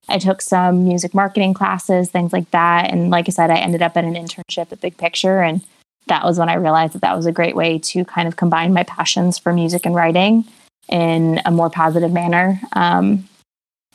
I 0.09 0.17
took 0.17 0.41
some 0.41 0.83
music 0.83 1.13
marketing 1.13 1.53
classes, 1.53 2.09
things 2.09 2.33
like 2.33 2.49
that. 2.51 2.91
And 2.91 3.11
like 3.11 3.29
I 3.29 3.31
said, 3.31 3.51
I 3.51 3.57
ended 3.57 3.81
up 3.81 3.95
at 3.95 4.03
an 4.03 4.15
internship 4.15 4.71
at 4.71 4.81
Big 4.81 4.97
Picture. 4.97 5.41
And 5.41 5.61
that 6.07 6.25
was 6.25 6.39
when 6.39 6.49
I 6.49 6.55
realized 6.55 6.93
that 6.93 7.01
that 7.01 7.15
was 7.15 7.27
a 7.27 7.31
great 7.31 7.55
way 7.55 7.77
to 7.77 8.03
kind 8.03 8.27
of 8.27 8.35
combine 8.35 8.73
my 8.73 8.83
passions 8.83 9.37
for 9.37 9.53
music 9.53 9.85
and 9.85 9.95
writing 9.95 10.45
in 10.89 11.39
a 11.45 11.51
more 11.51 11.69
positive 11.69 12.11
manner. 12.11 12.59
Um, 12.73 13.27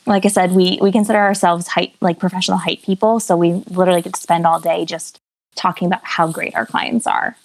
like 0.07 0.25
I 0.25 0.29
said, 0.29 0.53
we 0.53 0.79
we 0.81 0.91
consider 0.91 1.19
ourselves 1.19 1.67
hype, 1.67 1.93
like 2.01 2.19
professional 2.19 2.57
hype 2.57 2.81
people. 2.81 3.19
So 3.19 3.37
we 3.37 3.53
literally 3.69 4.01
get 4.01 4.13
to 4.13 4.21
spend 4.21 4.45
all 4.45 4.59
day 4.59 4.85
just 4.85 5.19
talking 5.55 5.87
about 5.87 6.01
how 6.03 6.31
great 6.31 6.55
our 6.55 6.65
clients 6.65 7.05
are. 7.05 7.35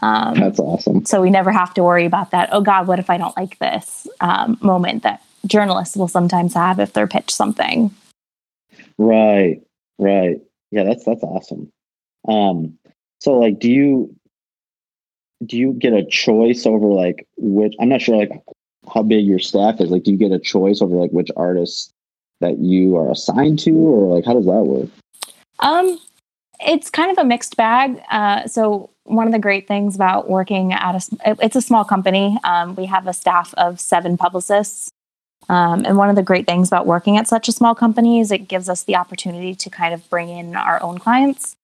Um, 0.00 0.34
that's 0.34 0.60
awesome 0.60 1.04
so 1.06 1.20
we 1.20 1.28
never 1.28 1.50
have 1.50 1.74
to 1.74 1.82
worry 1.82 2.06
about 2.06 2.30
that. 2.30 2.50
Oh 2.52 2.60
God, 2.60 2.86
what 2.86 3.00
if 3.00 3.10
I 3.10 3.18
don't 3.18 3.36
like 3.36 3.58
this 3.58 4.06
um, 4.20 4.56
moment 4.60 5.02
that 5.02 5.22
journalists 5.46 5.96
will 5.96 6.08
sometimes 6.08 6.54
have 6.54 6.78
if 6.78 6.92
they're 6.92 7.06
pitched 7.06 7.30
something. 7.30 7.90
Right, 8.96 9.62
right. 9.98 10.40
Yeah, 10.70 10.84
that's 10.84 11.04
that's 11.04 11.22
awesome. 11.22 11.70
Um, 12.26 12.78
so 13.20 13.34
like, 13.34 13.58
do 13.58 13.70
you 13.70 14.14
do 15.44 15.56
you 15.56 15.72
get 15.72 15.92
a 15.92 16.04
choice 16.04 16.66
over 16.66 16.86
like 16.86 17.26
which? 17.36 17.74
I'm 17.80 17.88
not 17.88 18.02
sure 18.02 18.16
like 18.16 18.32
how 18.92 19.02
big 19.02 19.24
your 19.24 19.38
staff 19.38 19.80
is. 19.80 19.90
Like, 19.90 20.02
do 20.02 20.10
you 20.10 20.18
get 20.18 20.32
a 20.32 20.38
choice 20.38 20.82
over 20.82 20.96
like 20.96 21.10
which 21.10 21.30
artists 21.36 21.92
that 22.40 22.58
you 22.58 22.96
are 22.96 23.10
assigned 23.10 23.58
to, 23.60 23.70
or 23.72 24.16
like 24.16 24.24
how 24.24 24.34
does 24.34 24.46
that 24.46 24.64
work? 24.64 24.88
Um, 25.60 25.98
it's 26.60 26.90
kind 26.90 27.10
of 27.10 27.18
a 27.18 27.24
mixed 27.24 27.56
bag. 27.56 28.02
Uh, 28.10 28.46
so 28.46 28.90
one 29.04 29.26
of 29.26 29.32
the 29.32 29.38
great 29.38 29.66
things 29.66 29.94
about 29.94 30.28
working 30.28 30.72
at 30.72 30.94
a, 30.94 31.36
it's 31.42 31.56
a 31.56 31.62
small 31.62 31.84
company. 31.84 32.38
Um, 32.44 32.74
we 32.74 32.86
have 32.86 33.06
a 33.06 33.12
staff 33.12 33.54
of 33.56 33.80
seven 33.80 34.16
publicists. 34.16 34.90
Um, 35.48 35.86
and 35.86 35.96
one 35.96 36.10
of 36.10 36.16
the 36.16 36.22
great 36.22 36.46
things 36.46 36.68
about 36.68 36.86
working 36.86 37.16
at 37.16 37.26
such 37.26 37.48
a 37.48 37.52
small 37.52 37.74
company 37.74 38.20
is 38.20 38.30
it 38.30 38.48
gives 38.48 38.68
us 38.68 38.82
the 38.82 38.96
opportunity 38.96 39.54
to 39.54 39.70
kind 39.70 39.94
of 39.94 40.08
bring 40.10 40.28
in 40.28 40.54
our 40.54 40.82
own 40.82 40.98
clients. 40.98 41.56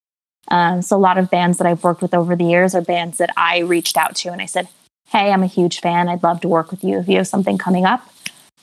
Um, 0.49 0.81
so 0.81 0.97
a 0.97 0.99
lot 0.99 1.19
of 1.19 1.31
bands 1.31 1.59
that 1.59 1.67
I've 1.67 1.85
worked 1.85 2.01
with 2.01 2.15
over 2.15 2.35
the 2.35 2.45
years 2.45 2.75
are 2.75 2.81
bands 2.81 3.19
that 3.19 3.31
I 3.37 3.59
reached 3.59 3.97
out 3.97 4.17
to 4.17 4.31
and 4.31 4.41
I 4.41 4.47
said, 4.47 4.69
"Hey, 5.09 5.33
I'm 5.33 5.43
a 5.43 5.47
huge 5.47 5.81
fan. 5.81 6.09
I'd 6.09 6.23
love 6.23 6.41
to 6.43 6.49
work 6.49 6.71
with 6.71 6.85
you 6.85 6.99
if 6.99 7.09
you 7.09 7.17
have 7.19 7.29
something 7.29 7.59
coming 7.59 7.85
up." 7.85 8.09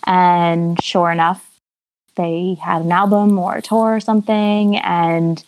And 0.06 0.82
sure 0.84 1.12
enough, 1.12 1.51
they 2.16 2.58
had 2.62 2.82
an 2.82 2.92
album 2.92 3.38
or 3.38 3.56
a 3.56 3.62
tour 3.62 3.96
or 3.96 4.00
something, 4.00 4.78
and 4.78 5.44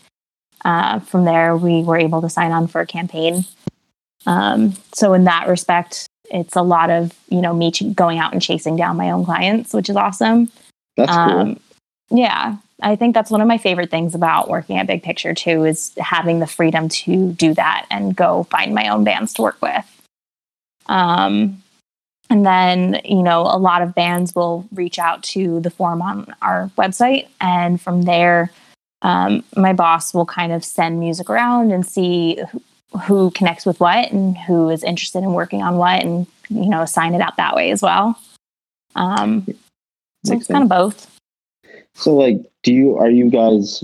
uh, 0.65 0.99
from 0.99 1.25
there 1.25 1.55
we 1.55 1.83
were 1.83 1.97
able 1.97 2.21
to 2.21 2.29
sign 2.29 2.51
on 2.51 2.67
for 2.67 2.81
a 2.81 2.87
campaign. 2.87 3.45
Um, 4.25 4.73
so 4.93 5.13
in 5.13 5.25
that 5.25 5.47
respect, 5.47 6.07
it's 6.29 6.55
a 6.55 6.61
lot 6.61 6.89
of 6.89 7.13
you 7.29 7.41
know 7.41 7.53
me 7.53 7.71
ch- 7.71 7.93
going 7.93 8.19
out 8.19 8.33
and 8.33 8.41
chasing 8.41 8.75
down 8.75 8.97
my 8.97 9.11
own 9.11 9.25
clients, 9.25 9.73
which 9.73 9.89
is 9.89 9.95
awesome. 9.95 10.51
That's 10.97 11.11
cool. 11.11 11.19
Um, 11.19 11.59
yeah, 12.09 12.57
I 12.81 12.95
think 12.95 13.15
that's 13.15 13.31
one 13.31 13.41
of 13.41 13.47
my 13.47 13.57
favorite 13.57 13.89
things 13.89 14.13
about 14.13 14.49
working 14.49 14.77
at 14.77 14.87
Big 14.87 15.03
Picture 15.03 15.33
too 15.33 15.63
is 15.65 15.93
having 15.97 16.39
the 16.39 16.47
freedom 16.47 16.89
to 16.89 17.31
do 17.31 17.53
that 17.55 17.87
and 17.89 18.15
go 18.15 18.43
find 18.43 18.75
my 18.75 18.89
own 18.89 19.03
bands 19.03 19.33
to 19.33 19.41
work 19.41 19.61
with. 19.61 19.85
Um, 20.87 21.62
and 22.33 22.43
then, 22.43 22.99
you 23.05 23.21
know, 23.21 23.41
a 23.41 23.59
lot 23.59 23.83
of 23.83 23.93
bands 23.93 24.33
will 24.33 24.67
reach 24.73 24.97
out 24.97 25.21
to 25.21 25.59
the 25.59 25.69
form 25.69 26.01
on 26.01 26.33
our 26.41 26.71
website. 26.79 27.27
And 27.39 27.79
from 27.79 28.01
there, 28.01 28.51
um, 29.03 29.43
my 29.55 29.71
boss 29.71 30.15
will 30.15 30.25
kind 30.25 30.51
of 30.51 30.65
send 30.65 30.99
music 30.99 31.29
around 31.29 31.71
and 31.71 31.85
see 31.85 32.41
who, 32.51 32.97
who 32.97 33.29
connects 33.29 33.67
with 33.67 33.79
what 33.79 34.11
and 34.11 34.35
who 34.35 34.71
is 34.71 34.83
interested 34.83 35.19
in 35.19 35.33
working 35.33 35.61
on 35.61 35.77
what 35.77 36.03
and, 36.03 36.25
you 36.49 36.67
know, 36.67 36.81
assign 36.81 37.13
it 37.13 37.21
out 37.21 37.37
that 37.37 37.55
way 37.55 37.69
as 37.69 37.83
well. 37.83 38.19
Um, 38.95 39.45
so 40.25 40.33
it's 40.33 40.47
kind 40.47 40.63
of 40.63 40.69
both. 40.69 41.15
So 41.93 42.15
like, 42.15 42.37
do 42.63 42.73
you 42.73 42.97
are 42.97 43.11
you 43.11 43.29
guys 43.29 43.83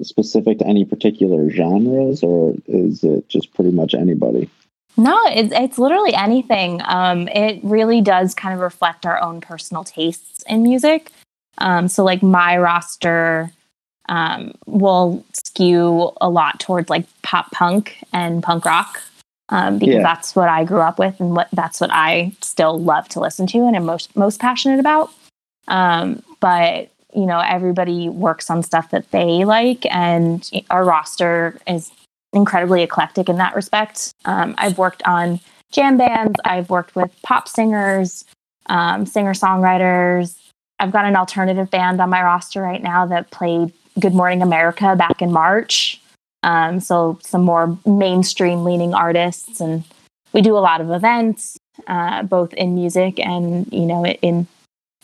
specific 0.00 0.60
to 0.60 0.66
any 0.66 0.86
particular 0.86 1.50
genres, 1.50 2.22
or 2.22 2.54
is 2.66 3.04
it 3.04 3.28
just 3.28 3.52
pretty 3.52 3.72
much 3.72 3.92
anybody? 3.92 4.48
No, 4.96 5.20
it's 5.26 5.52
it's 5.52 5.78
literally 5.78 6.14
anything. 6.14 6.80
Um, 6.84 7.28
it 7.28 7.60
really 7.62 8.00
does 8.00 8.34
kind 8.34 8.54
of 8.54 8.60
reflect 8.60 9.06
our 9.06 9.20
own 9.20 9.40
personal 9.40 9.84
tastes 9.84 10.44
in 10.48 10.62
music. 10.62 11.10
Um, 11.58 11.88
so 11.88 12.04
like 12.04 12.22
my 12.22 12.56
roster 12.56 13.50
um, 14.08 14.52
will 14.66 15.24
skew 15.32 16.12
a 16.20 16.28
lot 16.28 16.60
towards 16.60 16.90
like 16.90 17.06
pop 17.22 17.50
punk 17.52 17.96
and 18.12 18.42
punk 18.42 18.64
rock 18.64 19.02
um, 19.48 19.78
because 19.78 19.96
Yeah. 19.96 20.02
that's 20.02 20.36
what 20.36 20.48
I 20.48 20.64
grew 20.64 20.80
up 20.80 20.98
with 20.98 21.18
and 21.20 21.34
what 21.34 21.48
that's 21.52 21.80
what 21.80 21.90
I 21.92 22.32
still 22.42 22.78
love 22.80 23.08
to 23.10 23.20
listen 23.20 23.46
to 23.48 23.58
and 23.66 23.74
am 23.76 23.84
most 23.84 24.14
most 24.16 24.40
passionate 24.40 24.78
about. 24.78 25.10
Um, 25.68 26.22
but 26.40 26.90
you 27.14 27.26
know, 27.26 27.38
everybody 27.38 28.08
works 28.08 28.50
on 28.50 28.62
stuff 28.64 28.90
that 28.90 29.10
they 29.12 29.44
like, 29.44 29.86
and 29.94 30.50
our 30.70 30.84
roster 30.84 31.58
is 31.66 31.90
incredibly 32.34 32.82
eclectic 32.82 33.28
in 33.28 33.36
that 33.36 33.54
respect. 33.54 34.12
Um, 34.24 34.54
I've 34.58 34.76
worked 34.76 35.02
on 35.04 35.40
jam 35.72 35.96
bands, 35.96 36.34
I've 36.44 36.68
worked 36.70 36.94
with 36.94 37.10
pop 37.22 37.48
singers, 37.48 38.24
um, 38.66 39.06
singer 39.06 39.32
songwriters. 39.32 40.36
I've 40.78 40.92
got 40.92 41.04
an 41.04 41.16
alternative 41.16 41.70
band 41.70 42.00
on 42.00 42.10
my 42.10 42.22
roster 42.22 42.60
right 42.60 42.82
now 42.82 43.06
that 43.06 43.30
played 43.30 43.72
Good 43.98 44.14
Morning 44.14 44.42
America 44.42 44.96
back 44.96 45.22
in 45.22 45.32
March. 45.32 46.00
Um, 46.42 46.80
so 46.80 47.18
some 47.22 47.42
more 47.42 47.78
mainstream 47.86 48.64
leaning 48.64 48.92
artists, 48.92 49.60
and 49.60 49.84
we 50.32 50.42
do 50.42 50.56
a 50.56 50.60
lot 50.60 50.80
of 50.80 50.90
events, 50.90 51.56
uh, 51.86 52.22
both 52.24 52.52
in 52.54 52.74
music 52.74 53.18
and 53.18 53.72
you 53.72 53.86
know 53.86 54.04
in 54.04 54.46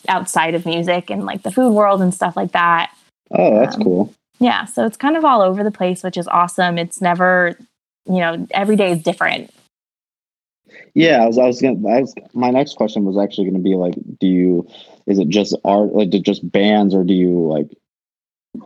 outside 0.09 0.55
of 0.55 0.67
music 0.67 1.11
and 1.11 1.25
like 1.25 1.43
the 1.43 1.51
food 1.51 1.71
world 1.71 2.03
and 2.03 2.13
stuff 2.13 2.37
like 2.37 2.53
that. 2.53 2.91
Oh, 3.31 3.61
that's 3.61 3.77
Um, 3.77 3.83
cool. 3.83 4.15
Yeah, 4.41 4.65
so 4.65 4.87
it's 4.87 4.97
kind 4.97 5.17
of 5.17 5.25
all 5.25 5.43
over 5.43 5.63
the 5.63 5.71
place, 5.71 6.03
which 6.03 6.17
is 6.17 6.27
awesome. 6.27 6.79
It's 6.79 7.03
never, 7.03 7.59
you 8.07 8.19
know, 8.19 8.47
every 8.53 8.75
day 8.75 8.93
is 8.93 9.03
different. 9.03 9.53
Yeah, 10.95 11.23
I 11.23 11.27
was. 11.27 11.39
I 11.39 11.47
was 11.47 11.61
gonna. 11.61 11.87
I 11.89 12.01
was, 12.01 12.15
my 12.33 12.51
next 12.51 12.77
question 12.77 13.05
was 13.05 13.19
actually 13.19 13.45
going 13.45 13.63
to 13.63 13.69
be 13.69 13.77
like, 13.77 13.95
do 14.19 14.27
you? 14.27 14.69
Is 15.07 15.19
it 15.19 15.29
just 15.29 15.57
art, 15.65 15.93
like 15.93 16.11
just 16.23 16.51
bands, 16.51 16.95
or 16.95 17.05
do 17.05 17.13
you 17.13 17.47
like, 17.49 17.69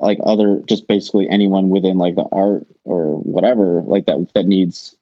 like 0.01 0.19
other, 0.25 0.61
just 0.67 0.87
basically 0.87 1.29
anyone 1.29 1.71
within 1.71 1.99
like 1.99 2.15
the 2.15 2.27
art 2.31 2.67
or 2.85 3.19
whatever, 3.21 3.83
like 3.83 4.07
that 4.07 4.29
that 4.35 4.47
needs, 4.47 4.97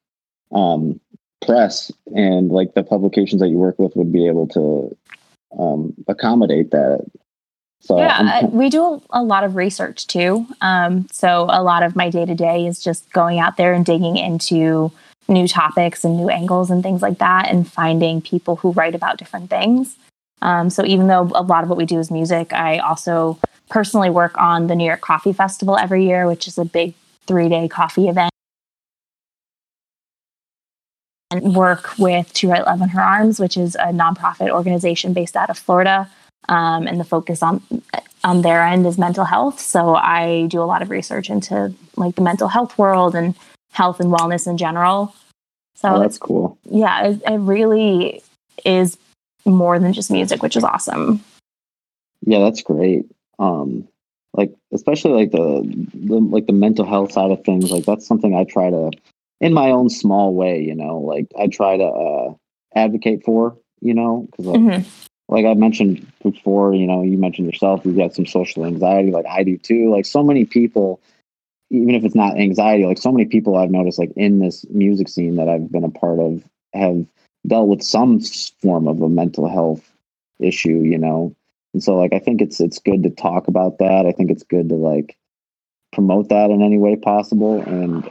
um, 0.53 1.01
press 1.45 1.91
and 2.15 2.51
like 2.51 2.75
the 2.75 2.83
publications 2.83 3.41
that 3.41 3.49
you 3.49 3.57
work 3.57 3.79
with 3.79 3.95
would 3.97 4.13
be 4.13 4.27
able 4.27 4.47
to, 4.49 4.97
um, 5.59 5.93
accommodate 6.09 6.71
that. 6.71 7.05
So 7.83 7.99
yeah, 7.99 8.47
we 8.47 8.71
do 8.71 9.03
a 9.11 9.23
lot 9.23 9.43
of 9.43 9.57
research 9.57 10.07
too. 10.07 10.47
Um, 10.61 11.09
so 11.11 11.47
a 11.51 11.63
lot 11.63 11.83
of 11.83 11.97
my 11.97 12.11
day 12.11 12.25
to 12.25 12.35
day 12.35 12.65
is 12.67 12.83
just 12.83 13.11
going 13.13 13.41
out 13.41 13.57
there 13.57 13.75
and 13.75 13.85
digging 13.85 14.17
into 14.17 14.93
new 15.29 15.49
topics 15.49 16.05
and 16.05 16.17
new 16.17 16.29
angles 16.29 16.71
and 16.71 16.83
things 16.83 17.03
like 17.03 17.19
that, 17.19 17.49
and 17.51 17.71
finding 17.71 18.21
people 18.21 18.57
who 18.57 18.71
write 18.73 18.95
about 18.95 19.19
different 19.19 19.51
things. 19.51 19.97
Um, 20.43 20.71
so 20.71 20.85
even 20.85 21.09
though 21.09 21.31
a 21.35 21.43
lot 21.43 21.65
of 21.65 21.69
what 21.69 21.79
we 21.79 21.85
do 21.85 21.99
is 21.99 22.11
music, 22.11 22.53
I 22.53 22.79
also 22.79 23.39
personally 23.69 24.11
work 24.11 24.37
on 24.39 24.69
the 24.69 24.77
New 24.77 24.87
York 24.87 25.01
Coffee 25.01 25.33
Festival 25.33 25.77
every 25.77 26.07
year, 26.07 26.27
which 26.27 26.47
is 26.47 26.59
a 26.59 26.65
big 26.65 26.95
three 27.27 27.49
day 27.49 27.67
coffee 27.67 28.09
event. 28.09 28.31
And 31.33 31.57
work 31.57 31.99
with 31.99 32.33
To 32.35 32.51
Write 32.51 32.67
Love 32.67 32.83
on 32.83 32.91
Her 32.91 33.01
Arms, 33.01 33.41
which 33.41 33.57
is 33.57 33.75
a 33.75 33.87
nonprofit 33.87 34.51
organization 34.51 35.15
based 35.15 35.35
out 35.35 35.51
of 35.51 35.59
Florida. 35.59 36.09
Um, 36.49 36.87
and 36.87 36.99
the 36.99 37.05
focus 37.05 37.43
on 37.43 37.63
on 38.25 38.43
their 38.43 38.63
end 38.63 38.87
is 38.87 38.99
mental 38.99 39.25
health. 39.25 39.61
So 39.61 39.95
I 39.95 40.47
do 40.47 40.61
a 40.61 40.65
lot 40.65 40.83
of 40.83 40.91
research 40.91 41.31
into 41.31 41.73
like 41.97 42.15
the 42.15 42.23
mental 42.23 42.49
health 42.49 42.79
world 42.79 43.15
and 43.15 43.35
health 43.73 44.01
and 44.01 44.13
wellness 44.13 44.47
in 44.47 44.57
general. 44.57 45.15
So 45.75 45.97
oh, 45.97 45.99
that's 46.01 46.19
cool. 46.19 46.59
yeah, 46.65 47.09
it, 47.09 47.23
it 47.27 47.39
really 47.39 48.23
is 48.65 48.97
more 49.45 49.79
than 49.79 49.93
just 49.93 50.11
music, 50.11 50.43
which 50.43 50.57
is 50.57 50.65
awesome. 50.65 51.25
Yeah, 52.25 52.39
that's 52.41 52.63
great. 52.63 53.07
Um, 53.39 53.89
like 54.35 54.53
especially 54.73 55.13
like 55.13 55.33
the, 55.33 55.89
the 55.95 56.15
like 56.15 56.47
the 56.47 56.53
mental 56.53 56.87
health 56.87 57.13
side 57.13 57.31
of 57.31 57.45
things. 57.45 57.71
Like 57.71 57.85
that's 57.85 58.07
something 58.07 58.35
I 58.35 58.45
try 58.45 58.71
to, 58.71 58.91
in 59.41 59.53
my 59.53 59.71
own 59.71 59.91
small 59.91 60.35
way, 60.35 60.63
you 60.63 60.75
know, 60.75 60.99
like 60.99 61.27
I 61.39 61.49
try 61.49 61.77
to 61.77 61.85
uh, 61.85 62.35
advocate 62.75 63.25
for, 63.25 63.57
you 63.81 63.95
know, 63.95 64.29
because 64.31 64.47
like, 64.47 64.61
Mhm. 64.61 65.09
Like 65.29 65.47
I 65.47 65.55
mentioned 65.55 66.07
before, 66.23 66.75
you 66.75 66.87
know, 66.87 67.03
you 67.03 67.19
mentioned 67.19 67.47
yourself, 67.47 67.85
you've 67.85 67.97
got 67.97 68.15
some 68.15 68.27
social 68.27 68.65
anxiety, 68.65 69.11
like 69.11 69.27
I 69.27 69.43
do 69.45 69.57
too. 69.57 69.91
Like 69.91 70.05
so 70.05 70.23
many 70.23 70.45
people, 70.45 71.01
even 71.71 71.95
if 71.95 72.05
it's 72.05 72.15
not 72.15 72.39
anxiety, 72.39 72.85
like 72.85 72.99
so 72.99 73.13
many 73.13 73.25
people 73.25 73.57
I've 73.57 73.71
noticed, 73.71 73.99
like 73.99 74.13
in 74.17 74.41
this 74.41 74.67
music 74.71 75.09
scene 75.09 75.37
that 75.37 75.49
I've 75.49 75.71
been 75.71 75.85
a 75.85 75.91
part 75.91 76.19
of, 76.19 76.45
have 76.75 77.07
dealt 77.47 77.69
with 77.69 77.83
some 77.83 78.21
form 78.21 78.89
of 78.89 79.01
a 79.01 79.09
mental 79.09 79.49
health 79.49 79.91
issue, 80.39 80.83
you 80.83 80.99
know. 80.99 81.35
And 81.73 81.83
so, 81.83 81.97
like, 81.97 82.13
I 82.13 82.19
think 82.19 82.43
it's 82.43 82.61
it's 82.61 82.79
good 82.79 83.03
to 83.05 83.11
talk 83.11 83.49
about 83.49 83.79
that. 83.79 84.07
I 84.07 84.13
think 84.13 84.31
it's 84.31 84.43
good 84.43 84.69
to 84.69 84.75
like 84.75 85.17
promote 85.93 86.29
that 86.29 86.51
in 86.51 86.63
any 86.63 86.79
way 86.79 86.97
possible. 86.97 87.63
And 87.63 88.09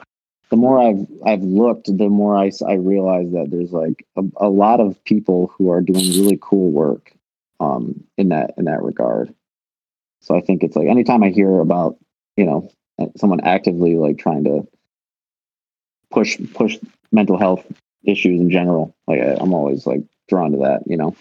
the 0.52 0.58
more 0.58 0.80
I've 0.80 1.08
I've 1.26 1.42
looked, 1.44 1.98
the 1.98 2.10
more 2.10 2.36
I, 2.36 2.52
I 2.68 2.74
realize 2.74 3.32
that 3.32 3.50
there's 3.50 3.72
like 3.72 4.06
a, 4.18 4.22
a 4.36 4.50
lot 4.50 4.82
of 4.82 5.02
people 5.06 5.52
who 5.58 5.72
are 5.72 5.82
doing 5.82 6.06
really 6.22 6.38
cool 6.42 6.70
work 6.70 7.14
um, 7.62 8.04
in 8.18 8.30
that 8.30 8.54
in 8.58 8.66
that 8.66 8.84
regard. 8.84 9.34
So 10.20 10.36
I 10.36 10.42
think 10.42 10.62
it's 10.62 10.76
like 10.76 10.88
anytime 10.88 11.24
I 11.24 11.30
hear 11.30 11.60
about 11.60 11.98
you 12.36 12.46
know 12.46 12.70
someone 13.16 13.40
actively 13.40 13.96
like 13.96 14.18
trying 14.18 14.44
to 14.44 14.68
push 16.12 16.38
push 16.54 16.78
mental 17.14 17.38
health 17.38 17.66
issues 18.04 18.42
in 18.42 18.52
general, 18.52 18.94
like 19.08 19.22
I, 19.22 19.38
I'm 19.40 19.54
always 19.54 19.88
like 19.88 20.02
drawn 20.28 20.52
to 20.52 20.58
that. 20.60 20.84
You 20.86 20.98
know. 20.98 21.16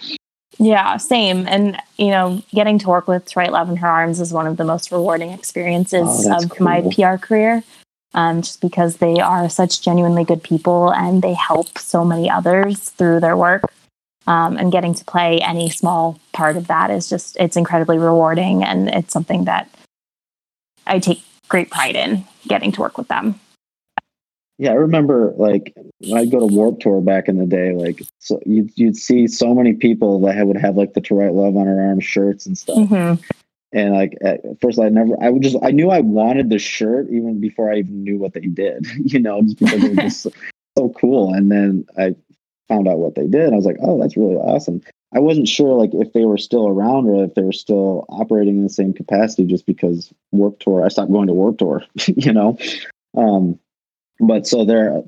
Yeah, 0.58 0.96
same. 0.96 1.46
And 1.46 1.80
you 1.98 2.08
know, 2.08 2.42
getting 2.52 2.80
to 2.80 2.88
work 2.88 3.06
with 3.06 3.36
Write 3.36 3.52
Love 3.52 3.70
on 3.70 3.76
Her 3.76 3.86
Arms 3.86 4.20
is 4.20 4.32
one 4.32 4.48
of 4.48 4.56
the 4.56 4.64
most 4.64 4.90
rewarding 4.90 5.30
experiences 5.30 6.26
Oh, 6.28 6.36
of 6.36 6.60
my. 6.60 6.82
PR 6.82 7.14
career. 7.14 7.62
Um, 8.12 8.42
just 8.42 8.60
because 8.60 8.96
they 8.96 9.20
are 9.20 9.48
such 9.48 9.82
genuinely 9.82 10.24
good 10.24 10.42
people 10.42 10.92
and 10.92 11.22
they 11.22 11.34
help 11.34 11.78
so 11.78 12.04
many 12.04 12.28
others 12.28 12.88
through 12.90 13.20
their 13.20 13.36
work. 13.36 13.62
Um, 14.26 14.56
and 14.56 14.70
getting 14.70 14.94
to 14.94 15.04
play 15.04 15.40
any 15.40 15.70
small 15.70 16.20
part 16.32 16.56
of 16.56 16.66
that 16.66 16.90
is 16.90 17.08
just 17.08 17.36
it's 17.38 17.56
incredibly 17.56 17.98
rewarding 17.98 18.62
and 18.62 18.88
it's 18.88 19.12
something 19.12 19.44
that 19.44 19.68
I 20.86 20.98
take 20.98 21.22
great 21.48 21.70
pride 21.70 21.96
in 21.96 22.24
getting 22.46 22.72
to 22.72 22.80
work 22.80 22.98
with 22.98 23.08
them. 23.08 23.40
Yeah, 24.58 24.72
I 24.72 24.74
remember 24.74 25.32
like 25.38 25.72
when 26.00 26.18
I'd 26.18 26.30
go 26.30 26.40
to 26.40 26.54
Warped 26.54 26.82
Tour 26.82 27.00
back 27.00 27.28
in 27.28 27.38
the 27.38 27.46
day, 27.46 27.72
like 27.72 28.02
so 28.18 28.38
you'd 28.44 28.70
you'd 28.76 28.96
see 28.96 29.26
so 29.26 29.54
many 29.54 29.72
people 29.72 30.20
that 30.20 30.46
would 30.46 30.58
have 30.58 30.76
like 30.76 30.92
the 30.92 31.00
"To 31.00 31.14
Write 31.14 31.32
Love 31.32 31.56
on 31.56 31.66
Her 31.66 31.80
Arm" 31.80 32.00
shirts 32.00 32.44
and 32.44 32.58
stuff. 32.58 32.76
Mhm. 32.76 33.22
And 33.72 33.94
like 33.94 34.16
at 34.22 34.40
first, 34.60 34.80
I 34.80 34.88
never, 34.88 35.16
I 35.22 35.30
would 35.30 35.42
just, 35.42 35.56
I 35.62 35.70
knew 35.70 35.90
I 35.90 36.00
wanted 36.00 36.50
the 36.50 36.58
shirt 36.58 37.08
even 37.10 37.40
before 37.40 37.72
I 37.72 37.78
even 37.78 38.02
knew 38.02 38.18
what 38.18 38.34
they 38.34 38.40
did, 38.40 38.86
you 39.04 39.20
know, 39.20 39.42
just 39.42 39.58
because 39.58 39.84
it 39.84 39.90
was 39.90 39.98
just 39.98 40.22
so, 40.22 40.32
so 40.76 40.88
cool. 40.90 41.32
And 41.32 41.50
then 41.50 41.86
I 41.96 42.14
found 42.68 42.88
out 42.88 42.98
what 42.98 43.14
they 43.14 43.26
did, 43.26 43.52
I 43.52 43.56
was 43.56 43.66
like, 43.66 43.78
oh, 43.82 44.00
that's 44.00 44.16
really 44.16 44.36
awesome. 44.36 44.82
I 45.12 45.18
wasn't 45.18 45.48
sure 45.48 45.74
like 45.74 45.90
if 45.92 46.12
they 46.12 46.24
were 46.24 46.38
still 46.38 46.68
around 46.68 47.08
or 47.08 47.24
if 47.24 47.34
they 47.34 47.42
were 47.42 47.52
still 47.52 48.06
operating 48.08 48.56
in 48.56 48.62
the 48.62 48.68
same 48.70 48.92
capacity, 48.92 49.44
just 49.44 49.66
because 49.66 50.12
Warped 50.30 50.62
Tour, 50.62 50.84
I 50.84 50.88
stopped 50.88 51.10
going 51.10 51.26
to 51.26 51.32
Warped 51.32 51.58
Tour, 51.58 51.84
you 52.06 52.32
know. 52.32 52.58
Um, 53.16 53.58
but 54.20 54.46
so 54.46 54.64
they're 54.64 55.02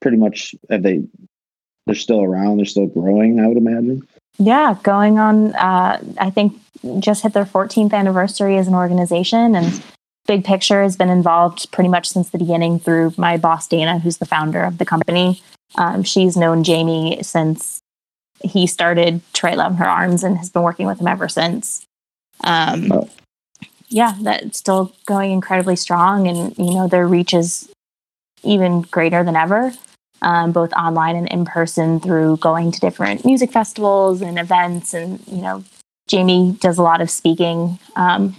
pretty 0.00 0.16
much 0.16 0.54
have 0.68 0.82
they 0.82 1.02
they're 1.86 1.94
still 1.94 2.22
around 2.22 2.58
they're 2.58 2.66
still 2.66 2.86
growing 2.86 3.40
i 3.40 3.46
would 3.46 3.56
imagine 3.56 4.06
Yeah, 4.38 4.76
going 4.82 5.18
on, 5.18 5.54
uh, 5.54 6.02
I 6.18 6.30
think 6.30 6.58
just 6.98 7.22
hit 7.22 7.32
their 7.32 7.44
14th 7.44 7.92
anniversary 7.92 8.56
as 8.56 8.66
an 8.66 8.74
organization. 8.74 9.54
And 9.54 9.82
Big 10.26 10.44
Picture 10.44 10.82
has 10.82 10.96
been 10.96 11.10
involved 11.10 11.70
pretty 11.70 11.88
much 11.88 12.08
since 12.08 12.30
the 12.30 12.38
beginning 12.38 12.78
through 12.78 13.14
my 13.16 13.36
boss, 13.36 13.68
Dana, 13.68 13.98
who's 13.98 14.18
the 14.18 14.26
founder 14.26 14.62
of 14.62 14.78
the 14.78 14.84
company. 14.84 15.42
Um, 15.76 16.02
she's 16.02 16.36
known 16.36 16.64
Jamie 16.64 17.22
since 17.22 17.80
he 18.42 18.66
started 18.66 19.20
Love 19.42 19.58
on 19.58 19.74
Her 19.76 19.86
Arms 19.86 20.24
and 20.24 20.38
has 20.38 20.50
been 20.50 20.62
working 20.62 20.86
with 20.86 21.00
him 21.00 21.06
ever 21.06 21.28
since. 21.28 21.84
Um, 22.42 22.90
Oh. 22.90 23.08
Yeah, 23.88 24.14
that's 24.22 24.58
still 24.58 24.94
going 25.04 25.32
incredibly 25.32 25.76
strong. 25.76 26.26
And, 26.26 26.56
you 26.56 26.72
know, 26.72 26.88
their 26.88 27.06
reach 27.06 27.34
is 27.34 27.68
even 28.42 28.82
greater 28.82 29.22
than 29.22 29.36
ever 29.36 29.74
um, 30.22 30.52
both 30.52 30.72
online 30.72 31.16
and 31.16 31.28
in 31.28 31.44
person 31.44 32.00
through 32.00 32.38
going 32.38 32.72
to 32.72 32.80
different 32.80 33.24
music 33.24 33.52
festivals 33.52 34.22
and 34.22 34.38
events. 34.38 34.94
And, 34.94 35.20
you 35.28 35.42
know, 35.42 35.62
Jamie 36.08 36.56
does 36.60 36.78
a 36.78 36.82
lot 36.82 37.00
of 37.00 37.10
speaking 37.10 37.78
um, 37.96 38.34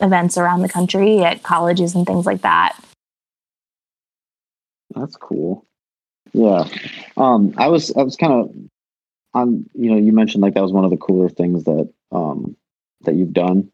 events 0.00 0.38
around 0.38 0.62
the 0.62 0.68
country 0.68 1.24
at 1.24 1.42
colleges 1.42 1.94
and 1.94 2.06
things 2.06 2.26
like 2.26 2.42
that. 2.42 2.76
that's 4.94 5.16
cool 5.16 5.64
yeah 6.32 6.64
um 7.16 7.52
i 7.56 7.68
was 7.68 7.94
i 7.96 8.02
was 8.02 8.16
kind 8.16 8.32
of 8.32 8.54
on 9.34 9.68
you 9.74 9.90
know 9.90 9.96
you 9.96 10.12
mentioned 10.12 10.42
like 10.42 10.54
that 10.54 10.62
was 10.62 10.72
one 10.72 10.84
of 10.84 10.90
the 10.90 10.96
cooler 10.96 11.28
things 11.28 11.64
that 11.64 11.90
um 12.12 12.56
that 13.02 13.14
you've 13.14 13.32
done 13.32 13.70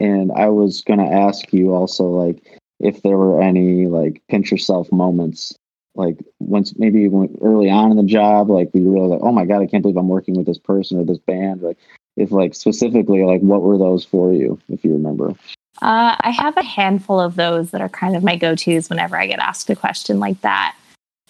and 0.00 0.32
i 0.32 0.48
was 0.48 0.82
going 0.82 0.98
to 0.98 1.04
ask 1.04 1.52
you 1.52 1.72
also 1.72 2.04
like 2.04 2.60
if 2.80 3.02
there 3.02 3.16
were 3.16 3.42
any 3.42 3.86
like 3.86 4.22
pinch 4.28 4.50
yourself 4.50 4.90
moments 4.90 5.54
like 5.94 6.18
once 6.40 6.74
maybe 6.76 7.08
early 7.40 7.70
on 7.70 7.90
in 7.90 7.96
the 7.96 8.02
job 8.02 8.50
like 8.50 8.68
we 8.74 8.82
were 8.82 9.06
like 9.06 9.20
oh 9.22 9.32
my 9.32 9.44
god 9.44 9.62
i 9.62 9.66
can't 9.66 9.82
believe 9.82 9.96
i'm 9.96 10.08
working 10.08 10.34
with 10.34 10.46
this 10.46 10.58
person 10.58 10.98
or 10.98 11.04
this 11.04 11.18
band 11.18 11.62
like 11.62 11.78
if 12.16 12.30
like 12.30 12.54
specifically 12.54 13.22
like 13.24 13.40
what 13.40 13.62
were 13.62 13.78
those 13.78 14.04
for 14.04 14.32
you 14.32 14.58
if 14.68 14.84
you 14.84 14.92
remember 14.92 15.34
Uh, 15.82 16.14
I 16.20 16.30
have 16.30 16.56
a 16.56 16.62
handful 16.62 17.18
of 17.18 17.34
those 17.34 17.72
that 17.72 17.80
are 17.80 17.88
kind 17.88 18.14
of 18.14 18.22
my 18.22 18.36
go 18.36 18.54
tos 18.54 18.88
whenever 18.88 19.16
I 19.16 19.26
get 19.26 19.40
asked 19.40 19.68
a 19.70 19.74
question 19.74 20.20
like 20.20 20.40
that. 20.42 20.76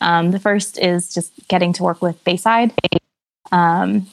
Um, 0.02 0.32
the 0.32 0.38
first 0.38 0.78
is 0.78 1.14
just 1.14 1.32
getting 1.48 1.72
to 1.74 1.82
work 1.82 2.02
with 2.02 2.22
Bayside. 2.24 2.74
Um, 3.52 4.06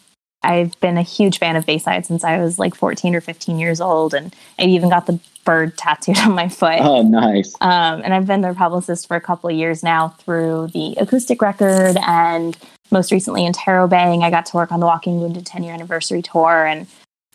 I've 0.43 0.79
been 0.79 0.97
a 0.97 1.03
huge 1.03 1.39
fan 1.39 1.55
of 1.55 1.65
Bayside 1.65 2.05
since 2.05 2.23
I 2.23 2.37
was 2.39 2.57
like 2.57 2.75
14 2.75 3.15
or 3.15 3.21
15 3.21 3.59
years 3.59 3.79
old, 3.79 4.13
and 4.13 4.35
I 4.57 4.63
even 4.63 4.89
got 4.89 5.05
the 5.05 5.19
bird 5.45 5.77
tattooed 5.77 6.19
on 6.19 6.33
my 6.33 6.47
foot. 6.49 6.79
oh 6.79 7.01
nice 7.01 7.53
Um, 7.61 8.01
and 8.03 8.13
I've 8.13 8.27
been 8.27 8.41
their 8.41 8.53
publicist 8.53 9.07
for 9.07 9.15
a 9.15 9.21
couple 9.21 9.49
of 9.49 9.55
years 9.55 9.83
now 9.83 10.09
through 10.09 10.69
the 10.73 10.95
acoustic 10.99 11.41
record 11.41 11.97
and 12.05 12.57
most 12.91 13.11
recently 13.11 13.43
Interrobang. 13.43 14.23
I 14.23 14.29
got 14.29 14.45
to 14.47 14.57
work 14.57 14.71
on 14.71 14.79
the 14.79 14.85
Walking 14.85 15.19
Wounded 15.19 15.45
10 15.45 15.63
year 15.63 15.73
anniversary 15.73 16.21
tour. 16.21 16.65
And 16.65 16.87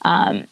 um, 0.02 0.46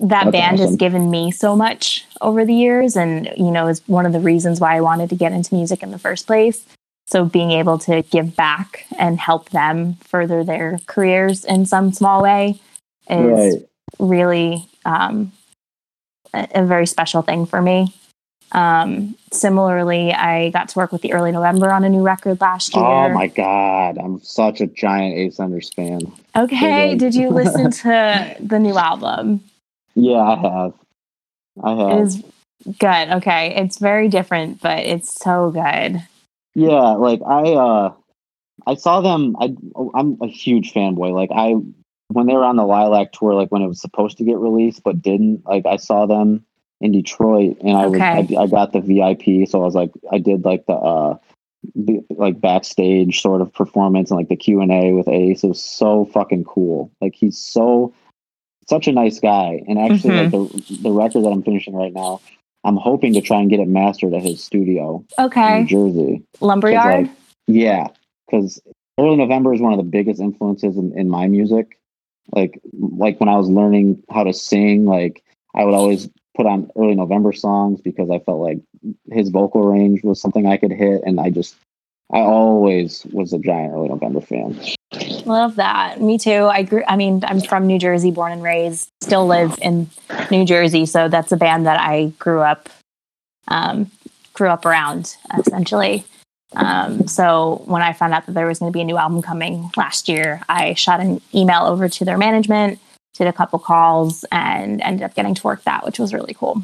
that 0.00 0.24
That's 0.24 0.32
band 0.32 0.58
has 0.58 0.76
given 0.76 1.10
me 1.10 1.30
so 1.30 1.54
much 1.54 2.06
over 2.20 2.44
the 2.44 2.54
years 2.54 2.96
and 2.96 3.30
you 3.36 3.50
know 3.50 3.68
is 3.68 3.80
one 3.86 4.06
of 4.06 4.12
the 4.12 4.20
reasons 4.20 4.60
why 4.60 4.76
i 4.76 4.80
wanted 4.80 5.08
to 5.10 5.16
get 5.16 5.32
into 5.32 5.54
music 5.54 5.82
in 5.82 5.90
the 5.90 5.98
first 5.98 6.26
place 6.26 6.64
so 7.06 7.24
being 7.24 7.50
able 7.50 7.78
to 7.78 8.02
give 8.02 8.34
back 8.36 8.86
and 8.98 9.18
help 9.20 9.50
them 9.50 9.94
further 10.00 10.42
their 10.44 10.78
careers 10.86 11.44
in 11.44 11.66
some 11.66 11.92
small 11.92 12.22
way 12.22 12.60
is 13.10 13.20
Right. 13.20 13.68
really 13.98 14.66
um, 14.84 15.32
a, 16.32 16.48
a 16.54 16.64
very 16.64 16.86
special 16.86 17.22
thing 17.22 17.46
for 17.46 17.60
me 17.60 17.92
um, 18.52 19.16
similarly 19.32 20.12
i 20.12 20.50
got 20.50 20.68
to 20.70 20.78
work 20.78 20.92
with 20.92 21.02
the 21.02 21.12
early 21.12 21.32
november 21.32 21.70
on 21.72 21.84
a 21.84 21.88
new 21.88 22.02
record 22.02 22.40
last 22.40 22.74
year 22.74 22.82
Oh 22.84 23.08
my 23.10 23.26
god, 23.26 23.98
I'm 23.98 24.20
such 24.22 24.60
a 24.60 24.66
giant 24.66 25.16
Ace 25.16 25.38
Enders 25.40 25.70
fan. 25.74 26.00
okay 26.36 26.94
did 26.96 27.14
you 27.14 27.28
listen 27.30 27.70
to 27.82 28.36
the 28.40 28.58
new 28.58 28.76
album 28.78 29.40
Yeah, 29.94 30.18
I 30.20 30.36
have. 30.36 30.72
I 31.62 31.74
have. 31.76 31.98
is 32.06 32.22
good. 32.78 33.08
Okay. 33.18 33.54
It's 33.54 33.78
very 33.78 34.08
different, 34.08 34.60
but 34.60 34.78
it's 34.80 35.12
so 35.14 35.50
good. 35.50 36.02
Yeah, 36.54 36.92
like 36.92 37.20
I 37.26 37.52
uh 37.52 37.94
I 38.66 38.74
saw 38.74 39.00
them 39.00 39.36
I 39.40 39.54
I'm 39.94 40.18
a 40.22 40.28
huge 40.28 40.72
fanboy. 40.72 41.12
Like 41.12 41.30
I 41.34 41.54
when 42.08 42.26
they 42.26 42.34
were 42.34 42.44
on 42.44 42.56
the 42.56 42.64
Lilac 42.64 43.12
tour 43.12 43.34
like 43.34 43.50
when 43.50 43.62
it 43.62 43.68
was 43.68 43.80
supposed 43.80 44.18
to 44.18 44.24
get 44.24 44.38
released 44.38 44.82
but 44.84 45.02
didn't, 45.02 45.44
like 45.46 45.66
I 45.66 45.76
saw 45.76 46.06
them 46.06 46.44
in 46.80 46.92
Detroit 46.92 47.56
and 47.60 47.76
I 47.76 47.86
was 47.86 48.00
I, 48.00 48.26
I 48.38 48.46
got 48.46 48.72
the 48.72 48.80
VIP 48.80 49.48
so 49.48 49.62
I 49.62 49.64
was 49.64 49.74
like 49.74 49.90
I 50.12 50.18
did 50.18 50.44
like 50.44 50.66
the 50.66 50.74
uh 50.74 51.18
the, 51.74 52.04
like 52.10 52.40
backstage 52.40 53.20
sort 53.20 53.40
of 53.40 53.52
performance 53.52 54.10
and 54.10 54.18
like 54.18 54.28
the 54.28 54.36
Q&A 54.36 54.92
with 54.92 55.08
Ace. 55.08 55.44
It 55.44 55.48
was 55.48 55.62
so 55.62 56.04
fucking 56.06 56.44
cool. 56.44 56.90
Like 57.00 57.14
he's 57.14 57.38
so 57.38 57.94
such 58.68 58.86
a 58.86 58.92
nice 58.92 59.18
guy. 59.18 59.62
And 59.66 59.78
actually 59.78 60.14
like 60.14 60.30
the 60.30 60.78
the 60.82 60.92
record 60.92 61.24
that 61.24 61.30
I'm 61.30 61.42
finishing 61.42 61.74
right 61.74 61.92
now, 61.92 62.20
I'm 62.64 62.76
hoping 62.76 63.12
to 63.14 63.20
try 63.20 63.40
and 63.40 63.50
get 63.50 63.60
it 63.60 63.68
mastered 63.68 64.14
at 64.14 64.22
his 64.22 64.42
studio 64.42 65.04
in 65.18 65.24
Okay. 65.26 65.60
New 65.60 65.66
Jersey. 65.66 66.22
Lumberyard. 66.40 67.06
like, 67.06 67.16
Yeah, 67.46 67.88
because 68.26 68.60
early 68.98 69.16
November 69.16 69.52
is 69.54 69.60
one 69.60 69.72
of 69.72 69.78
the 69.78 69.84
biggest 69.84 70.20
influences 70.20 70.76
in, 70.76 70.96
in 70.98 71.08
my 71.08 71.26
music. 71.26 71.78
Like, 72.32 72.60
like 72.72 73.20
when 73.20 73.28
I 73.28 73.36
was 73.36 73.48
learning 73.48 74.02
how 74.10 74.24
to 74.24 74.32
sing, 74.32 74.86
like 74.86 75.22
I 75.54 75.64
would 75.64 75.74
always 75.74 76.08
put 76.36 76.46
on 76.46 76.70
early 76.76 76.94
November 76.94 77.32
songs 77.32 77.80
because 77.82 78.10
I 78.10 78.18
felt 78.20 78.40
like 78.40 78.58
his 79.12 79.28
vocal 79.28 79.62
range 79.62 80.02
was 80.02 80.20
something 80.20 80.46
I 80.46 80.56
could 80.56 80.72
hit, 80.72 81.02
and 81.04 81.20
I 81.20 81.30
just, 81.30 81.54
I 82.12 82.20
always 82.20 83.04
was 83.12 83.32
a 83.34 83.38
giant 83.38 83.74
early 83.74 83.88
November 83.88 84.20
fan. 84.22 84.58
Love 85.26 85.56
that. 85.56 86.00
Me 86.00 86.18
too. 86.18 86.46
I 86.46 86.62
grew 86.62 86.82
I 86.86 86.96
mean, 86.96 87.22
I'm 87.24 87.40
from 87.40 87.66
New 87.66 87.78
Jersey, 87.78 88.10
born 88.10 88.32
and 88.32 88.42
raised, 88.42 88.88
still 89.00 89.26
live 89.26 89.58
in 89.62 89.88
New 90.30 90.44
Jersey, 90.44 90.86
so 90.86 91.08
that's 91.08 91.32
a 91.32 91.36
band 91.36 91.66
that 91.66 91.80
I 91.80 92.12
grew 92.18 92.40
up 92.40 92.68
um 93.48 93.90
grew 94.32 94.48
up 94.48 94.64
around 94.66 95.16
essentially. 95.38 96.04
Um, 96.56 97.08
so 97.08 97.62
when 97.66 97.82
I 97.82 97.92
found 97.92 98.14
out 98.14 98.26
that 98.26 98.32
there 98.32 98.46
was 98.46 98.60
going 98.60 98.70
to 98.70 98.76
be 98.76 98.80
a 98.80 98.84
new 98.84 98.96
album 98.96 99.22
coming 99.22 99.70
last 99.76 100.08
year, 100.08 100.40
I 100.48 100.74
shot 100.74 101.00
an 101.00 101.20
email 101.34 101.64
over 101.64 101.88
to 101.88 102.04
their 102.04 102.16
management, 102.16 102.78
did 103.14 103.26
a 103.26 103.32
couple 103.32 103.58
calls, 103.58 104.24
and 104.30 104.80
ended 104.82 105.02
up 105.02 105.14
getting 105.14 105.34
to 105.34 105.42
work 105.42 105.64
that, 105.64 105.84
which 105.84 105.98
was 105.98 106.14
really 106.14 106.34
cool. 106.34 106.62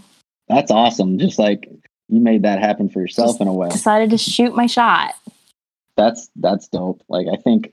That's 0.48 0.70
awesome. 0.70 1.18
Just 1.18 1.38
like 1.40 1.68
you 2.08 2.20
made 2.20 2.42
that 2.42 2.60
happen 2.60 2.88
for 2.88 3.00
yourself 3.00 3.30
Just 3.30 3.40
in 3.40 3.48
a 3.48 3.52
way. 3.52 3.68
Decided 3.68 4.10
to 4.10 4.18
shoot 4.18 4.54
my 4.54 4.66
shot. 4.66 5.14
that's 5.96 6.30
that's 6.36 6.68
dope. 6.68 7.02
Like 7.08 7.26
I 7.32 7.36
think 7.36 7.72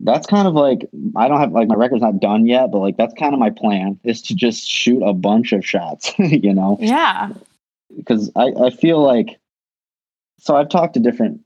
that's 0.00 0.26
kind 0.26 0.46
of 0.46 0.54
like 0.54 0.86
I 1.16 1.26
don't 1.28 1.40
have 1.40 1.52
like 1.52 1.68
my 1.68 1.74
record's 1.74 2.02
not 2.02 2.20
done 2.20 2.46
yet, 2.46 2.70
but 2.70 2.78
like 2.78 2.96
that's 2.96 3.14
kind 3.14 3.32
of 3.32 3.40
my 3.40 3.50
plan 3.50 3.98
is 4.04 4.20
to 4.22 4.34
just 4.34 4.68
shoot 4.68 5.02
a 5.02 5.12
bunch 5.12 5.52
of 5.52 5.64
shots, 5.66 6.12
you 6.18 6.52
know, 6.52 6.76
Yeah. 6.80 7.32
because 7.96 8.30
I 8.36 8.52
I 8.62 8.70
feel 8.70 9.00
like 9.02 9.38
so 10.38 10.54
I've 10.56 10.68
talked 10.68 10.94
to 10.94 11.00
different 11.00 11.40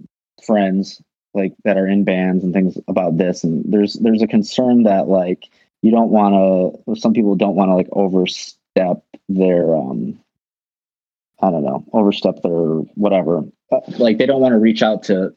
friends 0.45 1.01
like 1.33 1.55
that 1.65 1.77
are 1.79 1.87
in 1.87 2.03
bands 2.05 2.43
and 2.43 2.53
things 2.53 2.77
about 2.89 3.17
this, 3.19 3.45
and 3.45 3.65
there's 3.73 3.95
there's 3.95 4.23
a 4.23 4.27
concern 4.27 4.83
that 4.83 5.07
like 5.09 5.49
you 5.83 5.91
don't 5.93 6.11
want 6.11 6.35
to. 6.85 6.97
Some 7.01 7.13
people 7.13 7.37
don't 7.37 7.55
want 7.55 7.69
to 7.71 7.75
like 7.75 7.89
overstep 7.93 9.03
their 9.29 9.75
um. 9.77 10.19
I 11.43 11.51
don't 11.51 11.65
know, 11.65 11.83
overstep 11.95 12.43
their 12.43 12.53
whatever. 12.97 13.43
Uh, 13.73 13.81
Like 13.99 14.19
they 14.19 14.27
don't 14.27 14.43
want 14.43 14.53
to 14.53 14.59
reach 14.59 14.83
out 14.83 15.05
to 15.05 15.33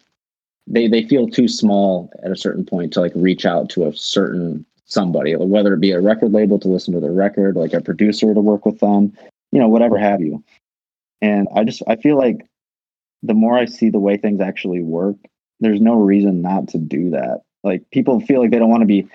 they 0.67 0.87
they 0.87 1.07
feel 1.07 1.27
too 1.27 1.47
small 1.47 2.11
at 2.23 2.31
a 2.31 2.35
certain 2.35 2.65
point 2.65 2.93
to 2.93 3.01
like 3.01 3.11
reach 3.15 3.45
out 3.45 3.69
to 3.69 3.87
a 3.87 3.93
certain 3.95 4.65
somebody, 4.85 5.35
whether 5.35 5.73
it 5.73 5.79
be 5.79 5.91
a 5.91 6.01
record 6.01 6.31
label 6.31 6.59
to 6.59 6.67
listen 6.67 6.93
to 6.93 6.99
their 6.99 7.11
record, 7.11 7.55
like 7.55 7.73
a 7.73 7.81
producer 7.81 8.33
to 8.33 8.39
work 8.39 8.65
with 8.65 8.79
them, 8.79 9.13
you 9.51 9.59
know, 9.59 9.67
whatever 9.67 9.97
have 9.97 10.21
you. 10.21 10.43
And 11.21 11.47
I 11.55 11.63
just 11.63 11.81
I 11.87 11.95
feel 11.95 12.17
like 12.17 12.45
the 13.21 13.33
more 13.33 13.57
I 13.57 13.65
see 13.65 13.89
the 13.89 13.99
way 13.99 14.17
things 14.17 14.41
actually 14.41 14.81
work, 14.81 15.15
there's 15.59 15.81
no 15.81 15.95
reason 15.95 16.41
not 16.41 16.67
to 16.69 16.77
do 16.77 17.09
that. 17.11 17.41
Like 17.63 17.89
people 17.91 18.19
feel 18.19 18.41
like 18.41 18.51
they 18.51 18.59
don't 18.59 18.69
want 18.69 18.81
to 18.81 18.87
be 18.87 19.07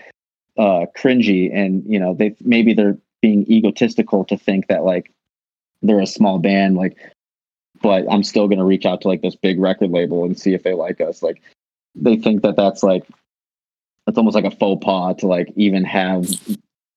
uh 0.59 0.87
cringy 0.97 1.55
and 1.55 1.83
you 1.87 1.99
know, 1.99 2.15
they 2.15 2.35
maybe 2.41 2.75
they're 2.75 2.99
being 3.23 3.51
egotistical 3.51 4.25
to 4.27 4.37
think 4.37 4.69
that 4.69 4.85
like 4.85 5.13
they're 5.83 6.01
a 6.01 6.07
small 6.07 6.39
band 6.39 6.77
like 6.77 6.97
but 7.81 8.11
I'm 8.11 8.23
still 8.23 8.49
going 8.49 8.59
to 8.59 8.65
reach 8.65 8.87
out 8.87 9.03
to 9.03 9.09
like 9.09 9.23
this 9.23 9.37
big 9.37 9.61
record 9.61 9.91
label 9.91 10.25
and 10.25 10.39
see 10.39 10.55
if 10.55 10.63
they 10.63 10.75
like 10.75 11.01
us. 11.01 11.23
Like 11.23 11.43
they 11.95 12.17
think 12.17 12.43
that 12.43 12.57
that's 12.57 12.83
like 12.83 13.05
it's 14.07 14.19
almost 14.19 14.35
like 14.35 14.45
a 14.45 14.51
faux 14.51 14.85
pas 14.85 15.17
to 15.19 15.27
like 15.27 15.53
even 15.57 15.85
have 15.85 16.27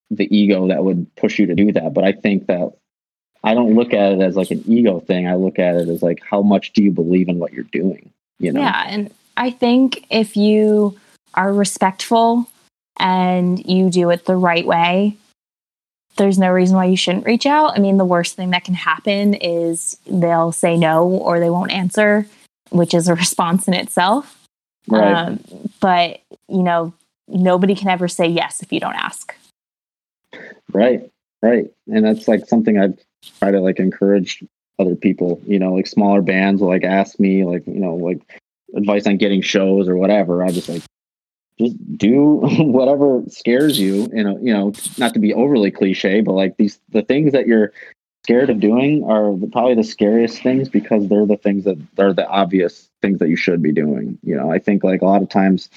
the 0.09 0.35
ego 0.35 0.67
that 0.67 0.83
would 0.83 1.13
push 1.15 1.39
you 1.39 1.45
to 1.47 1.55
do 1.55 1.71
that. 1.73 1.93
But 1.93 2.03
I 2.03 2.13
think 2.13 2.47
that 2.47 2.73
I 3.43 3.53
don't 3.53 3.75
look 3.75 3.93
at 3.93 4.13
it 4.13 4.21
as 4.21 4.35
like 4.35 4.51
an 4.51 4.63
ego 4.67 4.99
thing. 4.99 5.27
I 5.27 5.35
look 5.35 5.59
at 5.59 5.75
it 5.75 5.89
as 5.89 6.01
like 6.01 6.21
how 6.23 6.41
much 6.41 6.73
do 6.73 6.83
you 6.83 6.91
believe 6.91 7.29
in 7.29 7.39
what 7.39 7.53
you're 7.53 7.63
doing? 7.65 8.11
You 8.39 8.53
know? 8.53 8.61
Yeah, 8.61 8.85
and 8.87 9.11
I 9.37 9.51
think 9.51 10.05
if 10.09 10.35
you 10.35 10.99
are 11.33 11.53
respectful 11.53 12.47
and 12.99 13.65
you 13.65 13.89
do 13.89 14.09
it 14.09 14.25
the 14.25 14.35
right 14.35 14.65
way, 14.65 15.17
there's 16.17 16.37
no 16.37 16.49
reason 16.49 16.75
why 16.75 16.85
you 16.85 16.97
shouldn't 16.97 17.25
reach 17.25 17.45
out. 17.45 17.77
I 17.77 17.79
mean, 17.79 17.97
the 17.97 18.05
worst 18.05 18.35
thing 18.35 18.51
that 18.51 18.63
can 18.63 18.73
happen 18.73 19.33
is 19.33 19.97
they'll 20.05 20.51
say 20.51 20.77
no 20.77 21.07
or 21.07 21.39
they 21.39 21.49
won't 21.49 21.71
answer, 21.71 22.25
which 22.69 22.93
is 22.93 23.07
a 23.07 23.15
response 23.23 23.67
in 23.67 23.73
itself. 23.73 24.37
Right. 24.87 25.13
Um, 25.13 25.39
but, 25.79 26.21
you 26.47 26.63
know, 26.63 26.93
nobody 27.27 27.75
can 27.75 27.89
ever 27.89 28.07
say 28.07 28.27
yes 28.27 28.61
if 28.61 28.71
you 28.73 28.79
don't 28.79 28.95
ask. 28.95 29.35
Right. 30.71 31.09
Right. 31.41 31.71
And 31.87 32.05
that's 32.05 32.27
like 32.27 32.45
something 32.47 32.77
I've 32.77 32.99
tried 33.39 33.51
to 33.51 33.59
like 33.61 33.79
encourage 33.79 34.43
other 34.79 34.95
people, 34.95 35.41
you 35.45 35.59
know, 35.59 35.73
like 35.73 35.87
smaller 35.87 36.21
bands 36.21 36.61
will 36.61 36.69
like 36.69 36.83
ask 36.83 37.19
me 37.19 37.45
like, 37.45 37.65
you 37.67 37.79
know, 37.79 37.95
like 37.95 38.21
advice 38.75 39.07
on 39.07 39.17
getting 39.17 39.41
shows 39.41 39.87
or 39.87 39.95
whatever. 39.95 40.43
I 40.43 40.51
just 40.51 40.69
like 40.69 40.83
just 41.67 41.97
do 41.97 42.15
whatever 42.59 43.23
scares 43.27 43.79
you, 43.79 44.09
you 44.13 44.23
know, 44.23 44.37
you 44.41 44.53
know, 44.53 44.73
not 44.97 45.13
to 45.13 45.19
be 45.19 45.33
overly 45.33 45.71
cliche, 45.71 46.21
but 46.21 46.33
like 46.33 46.57
these 46.57 46.79
the 46.89 47.01
things 47.01 47.31
that 47.33 47.47
you're 47.47 47.71
scared 48.23 48.49
of 48.49 48.59
doing 48.59 49.03
are 49.03 49.35
the, 49.35 49.47
probably 49.47 49.75
the 49.75 49.83
scariest 49.83 50.43
things 50.43 50.69
because 50.69 51.07
they're 51.07 51.25
the 51.25 51.37
things 51.37 51.63
that 51.63 51.77
are 51.97 52.13
the 52.13 52.27
obvious 52.27 52.89
things 53.01 53.19
that 53.19 53.29
you 53.29 53.35
should 53.35 53.61
be 53.63 53.71
doing. 53.71 54.19
You 54.23 54.35
know, 54.35 54.51
I 54.51 54.59
think 54.59 54.83
like 54.83 55.01
a 55.01 55.05
lot 55.05 55.23
of 55.23 55.29
times 55.29 55.69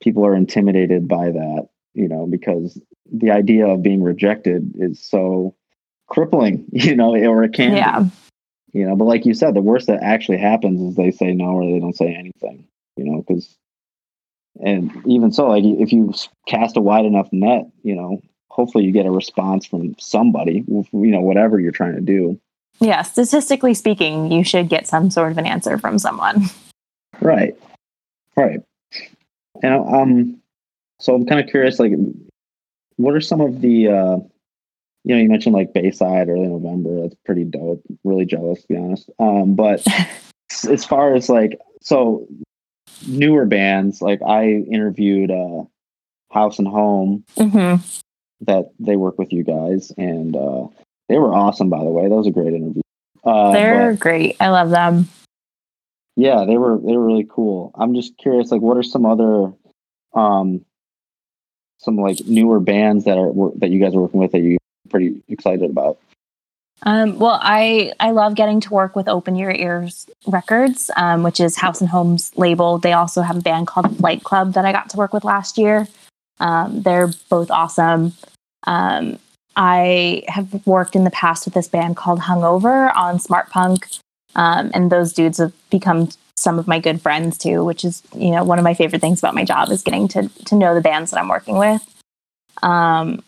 people 0.00 0.26
are 0.26 0.34
intimidated 0.34 1.06
by 1.08 1.30
that, 1.30 1.68
you 1.94 2.08
know, 2.08 2.26
because 2.26 2.80
the 3.12 3.30
idea 3.30 3.66
of 3.66 3.82
being 3.82 4.02
rejected 4.02 4.74
is 4.78 5.00
so 5.00 5.54
crippling, 6.08 6.64
you 6.72 6.96
know, 6.96 7.14
or 7.14 7.44
it 7.44 7.52
can 7.52 7.70
be, 7.72 7.76
Yeah. 7.76 8.04
you 8.72 8.86
know, 8.86 8.96
but 8.96 9.04
like 9.04 9.24
you 9.24 9.34
said, 9.34 9.54
the 9.54 9.60
worst 9.62 9.86
that 9.86 10.02
actually 10.02 10.38
happens 10.38 10.80
is 10.80 10.96
they 10.96 11.10
say 11.10 11.32
no 11.32 11.46
or 11.52 11.64
they 11.72 11.78
don't 11.78 11.96
say 11.96 12.14
anything, 12.14 12.66
you 12.96 13.04
know, 13.04 13.22
because, 13.26 13.56
and 14.60 14.90
even 15.06 15.32
so, 15.32 15.48
like 15.48 15.64
if 15.64 15.92
you 15.92 16.12
cast 16.46 16.76
a 16.76 16.80
wide 16.80 17.04
enough 17.04 17.28
net, 17.32 17.66
you 17.82 17.94
know, 17.94 18.22
hopefully 18.48 18.84
you 18.84 18.92
get 18.92 19.06
a 19.06 19.10
response 19.10 19.66
from 19.66 19.96
somebody, 19.98 20.64
you 20.68 20.86
know, 20.92 21.20
whatever 21.20 21.58
you're 21.58 21.72
trying 21.72 21.94
to 21.94 22.00
do. 22.00 22.40
Yeah. 22.80 23.02
Statistically 23.02 23.74
speaking, 23.74 24.30
you 24.30 24.44
should 24.44 24.68
get 24.68 24.86
some 24.86 25.10
sort 25.10 25.32
of 25.32 25.38
an 25.38 25.46
answer 25.46 25.78
from 25.78 25.98
someone. 25.98 26.44
Right. 27.20 27.56
Right. 28.36 28.58
And 29.62 29.72
um, 29.72 30.42
so 30.98 31.14
I'm 31.14 31.24
kind 31.26 31.40
of 31.40 31.48
curious, 31.48 31.78
like, 31.78 31.92
what 32.96 33.14
are 33.14 33.20
some 33.20 33.40
of 33.40 33.60
the, 33.60 33.86
uh, 33.86 34.16
you 35.04 35.14
know, 35.14 35.20
you 35.20 35.28
mentioned 35.28 35.54
like 35.54 35.72
Bayside 35.72 36.28
early 36.28 36.48
November. 36.48 37.02
That's 37.02 37.14
pretty 37.24 37.44
dope. 37.44 37.82
Really 38.02 38.24
jealous, 38.24 38.62
to 38.62 38.68
be 38.68 38.76
honest. 38.76 39.10
Um, 39.20 39.54
but 39.54 39.86
as 40.68 40.84
far 40.84 41.14
as 41.14 41.28
like, 41.28 41.56
so 41.80 42.26
newer 43.06 43.44
bands, 43.46 44.00
like 44.02 44.20
I 44.22 44.46
interviewed 44.48 45.30
uh, 45.30 45.64
House 46.30 46.58
and 46.58 46.68
Home 46.68 47.24
hmm 47.38 47.76
that 48.40 48.72
they 48.78 48.96
work 48.96 49.18
with 49.18 49.32
you 49.32 49.42
guys, 49.44 49.90
and 49.96 50.36
uh, 50.36 50.66
they 51.08 51.18
were 51.18 51.32
awesome. 51.32 51.70
By 51.70 51.78
the 51.78 51.84
way, 51.90 52.02
that 52.08 52.14
was 52.14 52.26
a 52.26 52.30
great 52.30 52.52
interview. 52.52 52.82
Uh, 53.24 53.52
They're 53.52 53.92
but- 53.92 54.00
great. 54.00 54.36
I 54.40 54.48
love 54.48 54.70
them. 54.70 55.08
yeah 56.16 56.44
they 56.46 56.56
were 56.58 56.78
they 56.78 56.96
were 56.96 57.04
really 57.06 57.26
cool 57.28 57.72
i'm 57.74 57.92
just 57.94 58.16
curious 58.18 58.52
like 58.52 58.60
what 58.62 58.76
are 58.76 58.84
some 58.84 59.04
other 59.04 59.50
um 60.14 60.64
some 61.78 61.96
like 61.96 62.18
newer 62.26 62.60
bands 62.60 63.04
that 63.04 63.18
are 63.18 63.32
that 63.58 63.70
you 63.70 63.80
guys 63.80 63.94
are 63.96 64.00
working 64.00 64.20
with 64.20 64.30
that 64.32 64.38
you're 64.40 64.58
pretty 64.90 65.22
excited 65.28 65.68
about. 65.70 65.98
Um, 66.82 67.18
well, 67.18 67.38
I 67.40 67.92
I 68.00 68.10
love 68.10 68.34
getting 68.34 68.60
to 68.60 68.70
work 68.70 68.94
with 68.94 69.08
Open 69.08 69.36
Your 69.36 69.50
Ears 69.50 70.06
Records, 70.26 70.90
um, 70.96 71.22
which 71.22 71.40
is 71.40 71.56
House 71.56 71.80
and 71.80 71.88
Home's 71.88 72.32
label. 72.36 72.78
They 72.78 72.92
also 72.92 73.22
have 73.22 73.38
a 73.38 73.42
band 73.42 73.66
called 73.66 73.96
Flight 73.96 74.22
Club 74.22 74.54
that 74.54 74.64
I 74.64 74.72
got 74.72 74.90
to 74.90 74.96
work 74.96 75.12
with 75.12 75.24
last 75.24 75.56
year. 75.56 75.88
Um, 76.40 76.82
they're 76.82 77.10
both 77.30 77.50
awesome. 77.50 78.12
Um, 78.66 79.18
I 79.56 80.24
have 80.28 80.66
worked 80.66 80.96
in 80.96 81.04
the 81.04 81.10
past 81.10 81.44
with 81.44 81.54
this 81.54 81.68
band 81.68 81.96
called 81.96 82.20
Hungover 82.20 82.94
on 82.94 83.18
Smart 83.18 83.50
Punk, 83.50 83.86
um, 84.34 84.70
and 84.74 84.90
those 84.90 85.12
dudes 85.12 85.38
have 85.38 85.52
become 85.70 86.08
some 86.36 86.58
of 86.58 86.66
my 86.66 86.80
good 86.80 87.00
friends 87.00 87.38
too. 87.38 87.64
Which 87.64 87.84
is 87.84 88.02
you 88.14 88.30
know 88.30 88.44
one 88.44 88.58
of 88.58 88.64
my 88.64 88.74
favorite 88.74 89.00
things 89.00 89.20
about 89.20 89.34
my 89.34 89.44
job 89.44 89.70
is 89.70 89.82
getting 89.82 90.08
to 90.08 90.28
to 90.28 90.54
know 90.54 90.74
the 90.74 90.80
bands 90.82 91.12
that 91.12 91.20
I'm 91.20 91.28
working 91.28 91.56
with. 91.56 91.82
Um, 92.62 93.22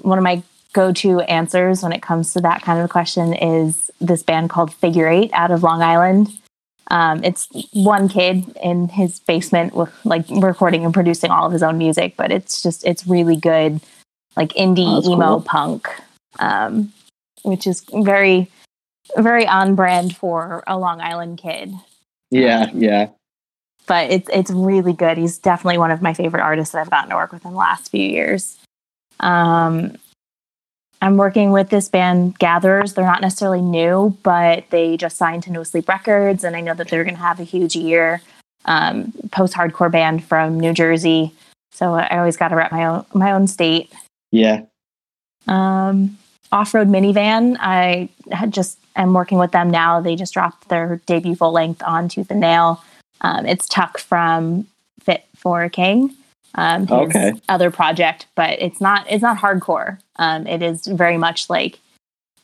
one 0.00 0.18
of 0.18 0.24
my 0.24 0.42
go-to 0.72 1.20
answers 1.22 1.82
when 1.82 1.92
it 1.92 2.02
comes 2.02 2.32
to 2.32 2.40
that 2.40 2.62
kind 2.62 2.78
of 2.78 2.84
a 2.84 2.88
question 2.88 3.34
is 3.34 3.90
this 4.00 4.22
band 4.22 4.50
called 4.50 4.72
Figure 4.72 5.08
Eight 5.08 5.30
out 5.32 5.50
of 5.50 5.62
Long 5.62 5.82
Island. 5.82 6.28
Um, 6.90 7.22
it's 7.24 7.48
one 7.72 8.08
kid 8.08 8.44
in 8.62 8.88
his 8.88 9.20
basement 9.20 9.74
with 9.74 9.90
like 10.04 10.24
recording 10.30 10.84
and 10.84 10.92
producing 10.92 11.30
all 11.30 11.46
of 11.46 11.52
his 11.52 11.62
own 11.62 11.78
music, 11.78 12.14
but 12.16 12.30
it's 12.32 12.62
just 12.62 12.84
it's 12.86 13.06
really 13.06 13.36
good, 13.36 13.80
like 14.36 14.50
indie 14.54 15.02
Oh, 15.04 15.12
emo 15.12 15.26
cool. 15.26 15.40
punk, 15.42 15.88
um, 16.38 16.92
which 17.44 17.66
is 17.66 17.84
very 17.94 18.50
very 19.16 19.46
on 19.46 19.74
brand 19.74 20.16
for 20.16 20.62
a 20.66 20.78
Long 20.78 21.00
Island 21.00 21.38
kid. 21.38 21.72
Yeah, 22.30 22.70
yeah. 22.74 23.08
But 23.86 24.10
it's 24.10 24.28
it's 24.32 24.50
really 24.50 24.92
good. 24.92 25.18
He's 25.18 25.38
definitely 25.38 25.78
one 25.78 25.90
of 25.90 26.02
my 26.02 26.14
favorite 26.14 26.42
artists 26.42 26.72
that 26.72 26.80
I've 26.80 26.90
gotten 26.90 27.10
to 27.10 27.16
work 27.16 27.32
with 27.32 27.44
in 27.44 27.52
the 27.52 27.56
last 27.56 27.90
few 27.90 28.06
years. 28.06 28.58
Um, 29.20 29.96
I'm 31.02 31.16
working 31.16 31.50
with 31.50 31.68
this 31.68 31.88
band 31.88 32.38
Gatherers. 32.38 32.94
They're 32.94 33.04
not 33.04 33.20
necessarily 33.20 33.60
new, 33.60 34.16
but 34.22 34.70
they 34.70 34.96
just 34.96 35.16
signed 35.16 35.42
to 35.42 35.50
No 35.50 35.64
Sleep 35.64 35.88
Records, 35.88 36.44
and 36.44 36.54
I 36.54 36.60
know 36.60 36.74
that 36.74 36.88
they're 36.88 37.02
going 37.02 37.16
to 37.16 37.20
have 37.20 37.40
a 37.40 37.44
huge 37.44 37.74
year. 37.74 38.22
Um, 38.66 39.12
Post 39.32 39.54
hardcore 39.54 39.90
band 39.90 40.24
from 40.24 40.60
New 40.60 40.72
Jersey, 40.72 41.32
so 41.72 41.94
I 41.94 42.18
always 42.18 42.36
got 42.36 42.48
to 42.48 42.56
rep 42.56 42.70
my 42.70 42.84
own 42.86 43.04
my 43.12 43.32
own 43.32 43.48
state. 43.48 43.92
Yeah. 44.30 44.62
Um, 45.48 46.16
Off 46.52 46.72
Road 46.72 46.86
Minivan. 46.86 47.56
I 47.58 48.08
had 48.30 48.52
just 48.52 48.78
am 48.94 49.12
working 49.12 49.38
with 49.38 49.50
them 49.50 49.70
now. 49.70 50.00
They 50.00 50.14
just 50.14 50.32
dropped 50.32 50.68
their 50.68 51.00
debut 51.06 51.34
full 51.34 51.50
length 51.50 51.82
on 51.82 52.08
Tooth 52.08 52.30
and 52.30 52.38
Nail. 52.38 52.80
Um, 53.22 53.44
it's 53.44 53.66
Tuck 53.66 53.98
from 53.98 54.68
Fit 55.00 55.24
for 55.34 55.64
a 55.64 55.70
King. 55.70 56.14
Um, 56.54 56.86
his 56.86 56.90
Okay. 57.08 57.32
other 57.48 57.70
project, 57.70 58.26
but 58.34 58.60
it's 58.60 58.80
not 58.80 59.06
it's 59.10 59.22
not 59.22 59.38
hardcore. 59.38 59.98
Um, 60.16 60.46
it 60.46 60.62
is 60.62 60.86
very 60.86 61.16
much 61.16 61.48
like 61.48 61.78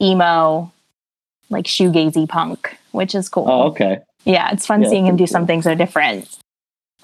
emo, 0.01 0.73
like 1.51 1.67
shoegazy 1.67 2.29
punk, 2.29 2.79
which 2.93 3.15
is 3.15 3.29
cool. 3.29 3.47
Oh, 3.47 3.63
okay. 3.69 4.01
Yeah, 4.25 4.51
it's 4.51 4.67
fun 4.67 4.83
Yeah, 4.83 4.91
seeing 4.91 5.07
him 5.07 5.17
do 5.17 5.23
cool. 5.25 5.33
something 5.33 5.63
so 5.63 5.75
different. 5.75 6.39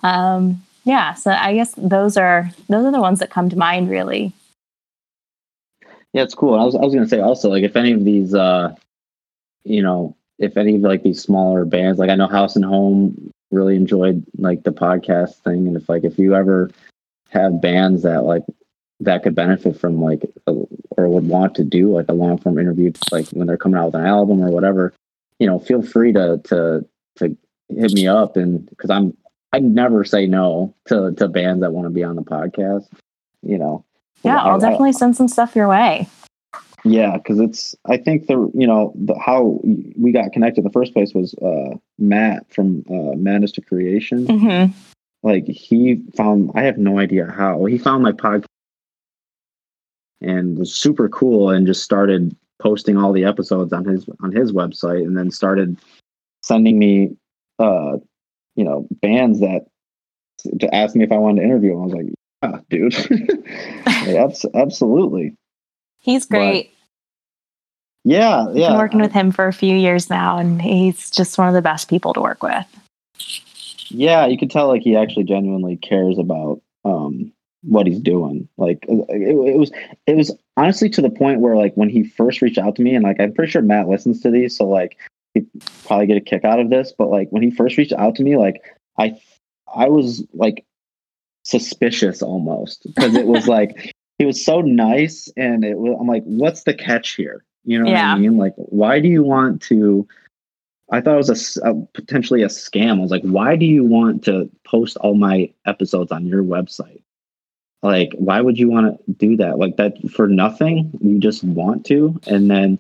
Um, 0.03 0.63
yeah, 0.85 1.15
so 1.15 1.31
I 1.31 1.55
guess 1.55 1.75
those 1.77 2.17
are 2.17 2.51
those 2.69 2.85
are 2.85 2.93
the 2.93 3.01
ones 3.01 3.19
that 3.21 3.31
come 3.31 3.49
to 3.51 3.57
mind 3.57 3.91
really. 3.91 4.33
Yeah, 6.13 6.23
it's 6.23 6.35
cool. 6.35 6.55
I 6.55 6.65
was 6.65 6.75
I 6.75 6.81
was 6.81 6.95
gonna 6.95 7.09
say 7.09 7.21
also 7.21 7.51
like 7.51 7.65
if 7.65 7.77
any 7.77 7.93
of 7.93 8.05
these 8.05 8.35
uh 8.35 8.75
you 9.65 9.83
know, 9.83 10.15
if 10.39 10.57
any 10.57 10.77
of 10.77 10.83
like 10.83 11.03
these 11.03 11.23
smaller 11.23 11.65
bands, 11.65 11.99
like 11.99 12.11
I 12.11 12.15
know 12.15 12.29
House 12.29 12.57
and 12.57 12.65
Home 12.65 13.31
really 13.51 13.77
enjoyed 13.77 14.25
like 14.39 14.63
the 14.65 14.73
podcast 14.73 15.35
thing 15.37 15.67
and 15.67 15.77
if 15.77 15.89
like 15.89 16.05
if 16.05 16.19
you 16.19 16.35
ever 16.35 16.71
have 17.35 17.61
bands 17.61 18.03
that 18.03 18.25
like 18.25 18.45
that 19.01 19.23
could 19.23 19.35
benefit 19.35 19.79
from 19.79 20.01
like 20.03 20.23
a, 20.47 20.53
or 20.97 21.09
would 21.09 21.29
want 21.29 21.55
to 21.57 21.65
do 21.65 21.93
like 21.93 22.07
a 22.09 22.13
long 22.15 22.39
form 22.39 22.59
interview 22.59 22.93
like 23.13 23.29
when 23.31 23.47
they're 23.47 23.57
coming 23.59 23.79
out 23.79 23.87
with 23.87 23.97
an 23.97 24.07
album 24.07 24.41
or 24.43 24.51
whatever, 24.51 24.95
you 25.39 25.47
know, 25.47 25.59
feel 25.59 25.83
free 25.83 26.13
to 26.13 26.41
to 26.45 26.85
to 27.17 27.37
hit 27.69 27.93
me 27.93 28.07
up 28.07 28.37
and 28.37 28.69
because 28.71 28.91
I'm 28.91 29.17
I 29.53 29.59
never 29.59 30.05
say 30.05 30.27
no 30.27 30.75
to 30.87 31.13
to 31.13 31.29
bands 31.29 31.61
that 31.61 31.73
want 31.73 31.87
to 31.87 31.91
be 31.91 32.05
on 32.05 32.17
the 32.17 32.23
podcast, 32.23 32.87
you 33.43 33.59
know. 33.59 33.85
Yeah, 34.23 34.37
I- 34.41 34.49
I'll 34.49 34.57
I- 34.57 34.61
definitely 34.71 34.93
send 34.93 35.17
some 35.17 35.29
stuff 35.29 35.55
your 35.55 35.69
way. 35.69 36.09
yeah, 36.85 37.17
because 37.17 37.41
it's. 37.41 37.75
I 37.87 37.97
think 37.97 38.27
the 38.27 38.51
you 38.55 38.67
know 38.67 38.93
the 38.97 39.19
how 39.19 39.61
we 39.99 40.13
got 40.13 40.33
connected 40.33 40.61
in 40.61 40.65
the 40.65 40.71
first 40.73 40.93
place 40.93 41.13
was 41.15 41.35
uh, 41.35 41.77
Matt 41.99 42.47
from 42.53 42.85
uh, 42.89 43.17
Madness 43.17 43.53
to 43.53 43.61
Creation. 43.61 44.27
hmm 44.27 44.67
Like 45.25 45.47
he 45.47 46.03
found. 46.17 46.53
I 46.55 46.63
have 46.63 46.79
no 46.79 46.99
idea 46.99 47.27
how 47.27 47.65
he 47.65 47.79
found 47.79 48.03
my 48.03 48.13
podcast 48.13 48.45
and 50.21 50.59
was 50.59 50.75
super 50.75 51.09
cool 51.09 51.51
and 51.51 51.67
just 51.67 51.83
started 51.83 52.37
posting 52.61 52.97
all 52.97 53.13
the 53.13 53.25
episodes 53.25 53.73
on 53.73 53.85
his 53.85 54.07
on 54.23 54.33
his 54.33 54.53
website 54.53 55.03
and 55.03 55.17
then 55.17 55.31
started 55.31 55.79
sending 56.43 56.79
me 56.79 57.17
uh 57.59 57.97
you 58.55 58.65
know 58.65 58.87
bands 59.03 59.41
that 59.41 59.67
to 60.61 60.75
ask 60.75 60.95
me 60.95 61.05
if 61.05 61.13
I 61.13 61.17
wanted 61.17 61.41
to 61.41 61.47
interview 61.47 61.73
him. 61.73 61.81
I 61.81 61.85
was 61.85 61.95
like, 61.95 62.07
yeah, 62.43 62.59
dude, 62.69 63.47
Yeah, 63.87 64.25
abs- 64.25 64.47
absolutely. 64.55 65.35
He's 66.01 66.27
great. 66.27 66.71
Yeah, 68.05 68.49
I've 68.49 68.57
yeah. 68.57 68.69
been 68.69 68.79
working 68.79 69.01
with 69.01 69.13
him 69.13 69.33
for 69.33 69.47
a 69.47 69.53
few 69.53 69.75
years 69.75 70.11
now, 70.11 70.37
and 70.37 70.61
he's 70.61 71.11
just 71.11 71.39
one 71.39 71.49
of 71.49 71.55
the 71.55 71.63
best 71.63 71.89
people 71.89 72.13
to 72.13 72.21
work 72.21 72.43
with. 72.43 72.67
Yeah 73.95 74.27
you 74.27 74.39
could 74.39 74.51
tell 74.51 74.69
like 74.69 74.83
he 74.83 74.97
actually 74.97 75.25
genuinely 75.25 75.77
cares 75.77 76.19
about 76.19 76.61
um 76.85 77.33
what 77.65 77.87
he's 77.87 78.01
doing. 78.01 78.49
Like 78.57 78.85
it, 78.89 79.07
it 79.09 79.59
was 79.59 79.73
it 80.07 80.17
was 80.17 80.37
honestly 80.57 80.89
to 80.91 81.03
the 81.03 81.11
point 81.11 81.41
where 81.41 81.57
like 81.57 81.75
when 81.75 81.89
he 81.89 82.05
first 82.05 82.43
reached 82.43 82.59
out 82.59 82.77
to 82.77 82.83
me 82.83 82.95
and 82.95 83.03
like 83.03 83.19
i'm 83.19 83.33
pretty 83.33 83.51
sure 83.51 83.63
matt 83.63 83.89
listens 83.89 84.21
to 84.21 84.31
these 84.31 84.57
so 84.57 84.65
like 84.65 84.97
he'd 85.33 85.47
probably 85.85 86.07
get 86.07 86.17
a 86.17 86.21
kick 86.21 86.45
out 86.45 86.61
of 86.61 86.71
this 86.71 86.93
but 86.97 87.09
like 87.09 87.29
when 87.31 87.43
he 87.43 87.51
first 87.51 87.77
reached 87.77 87.93
out 87.95 88.15
to 88.15 88.23
me 88.23 88.37
like 88.37 88.63
i 88.99 89.19
i 89.75 89.89
was 89.89 90.25
like 90.33 90.65
suspicious 91.43 92.23
almost 92.23 92.83
because 92.85 93.15
it 93.17 93.27
was 93.27 93.49
like 93.49 93.93
he 94.19 94.25
was 94.25 94.45
so 94.45 94.61
nice 94.61 95.29
and 95.37 95.65
it 95.65 95.77
was 95.77 95.97
i'm 96.01 96.07
like 96.07 96.23
what's 96.25 96.63
the 96.63 96.75
catch 96.75 97.15
here? 97.17 97.45
You 97.65 97.79
know 97.79 97.91
what 97.91 97.97
i 97.99 98.17
mean? 98.17 98.37
Like 98.37 98.55
why 98.57 99.01
do 99.01 99.09
you 99.09 99.23
want 99.23 99.63
to 99.63 100.07
I 100.95 101.01
thought 101.01 101.15
it 101.15 101.29
was 101.29 101.59
a 101.61 101.69
a, 101.69 101.75
potentially 101.93 102.43
a 102.43 102.49
scam. 102.49 102.99
I 102.99 103.01
was 103.01 103.11
like, 103.11 103.23
why 103.23 103.57
do 103.57 103.67
you 103.67 103.85
want 103.85 104.25
to 104.25 104.49
post 104.65 104.97
all 104.99 105.15
my 105.15 105.53
episodes 105.67 106.13
on 106.13 106.27
your 106.27 106.43
website? 106.43 107.03
Like, 107.83 108.13
why 108.17 108.41
would 108.41 108.59
you 108.59 108.71
want 108.71 109.05
to 109.05 109.13
do 109.13 109.37
that? 109.37 109.59
Like 109.59 109.77
that 109.77 109.97
for 110.11 110.27
nothing? 110.27 110.91
You 111.03 111.19
just 111.19 111.45
want 111.45 111.85
to, 111.87 112.19
and 112.27 112.51
then, 112.51 112.79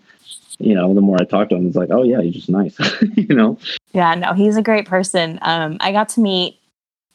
you 0.58 0.74
know, 0.74 0.94
the 0.94 1.00
more 1.00 1.18
I 1.20 1.24
talked 1.24 1.50
to 1.50 1.56
him, 1.56 1.66
it's 1.66 1.76
like, 1.76 1.90
oh 1.90 2.04
yeah, 2.04 2.20
you're 2.20 2.32
just 2.32 2.48
nice, 2.48 2.78
you 3.16 3.34
know. 3.34 3.58
Yeah, 3.92 4.14
no, 4.14 4.32
he's 4.32 4.56
a 4.56 4.62
great 4.62 4.86
person. 4.86 5.38
Um, 5.42 5.76
I 5.80 5.92
got 5.92 6.08
to 6.10 6.20
meet 6.20 6.58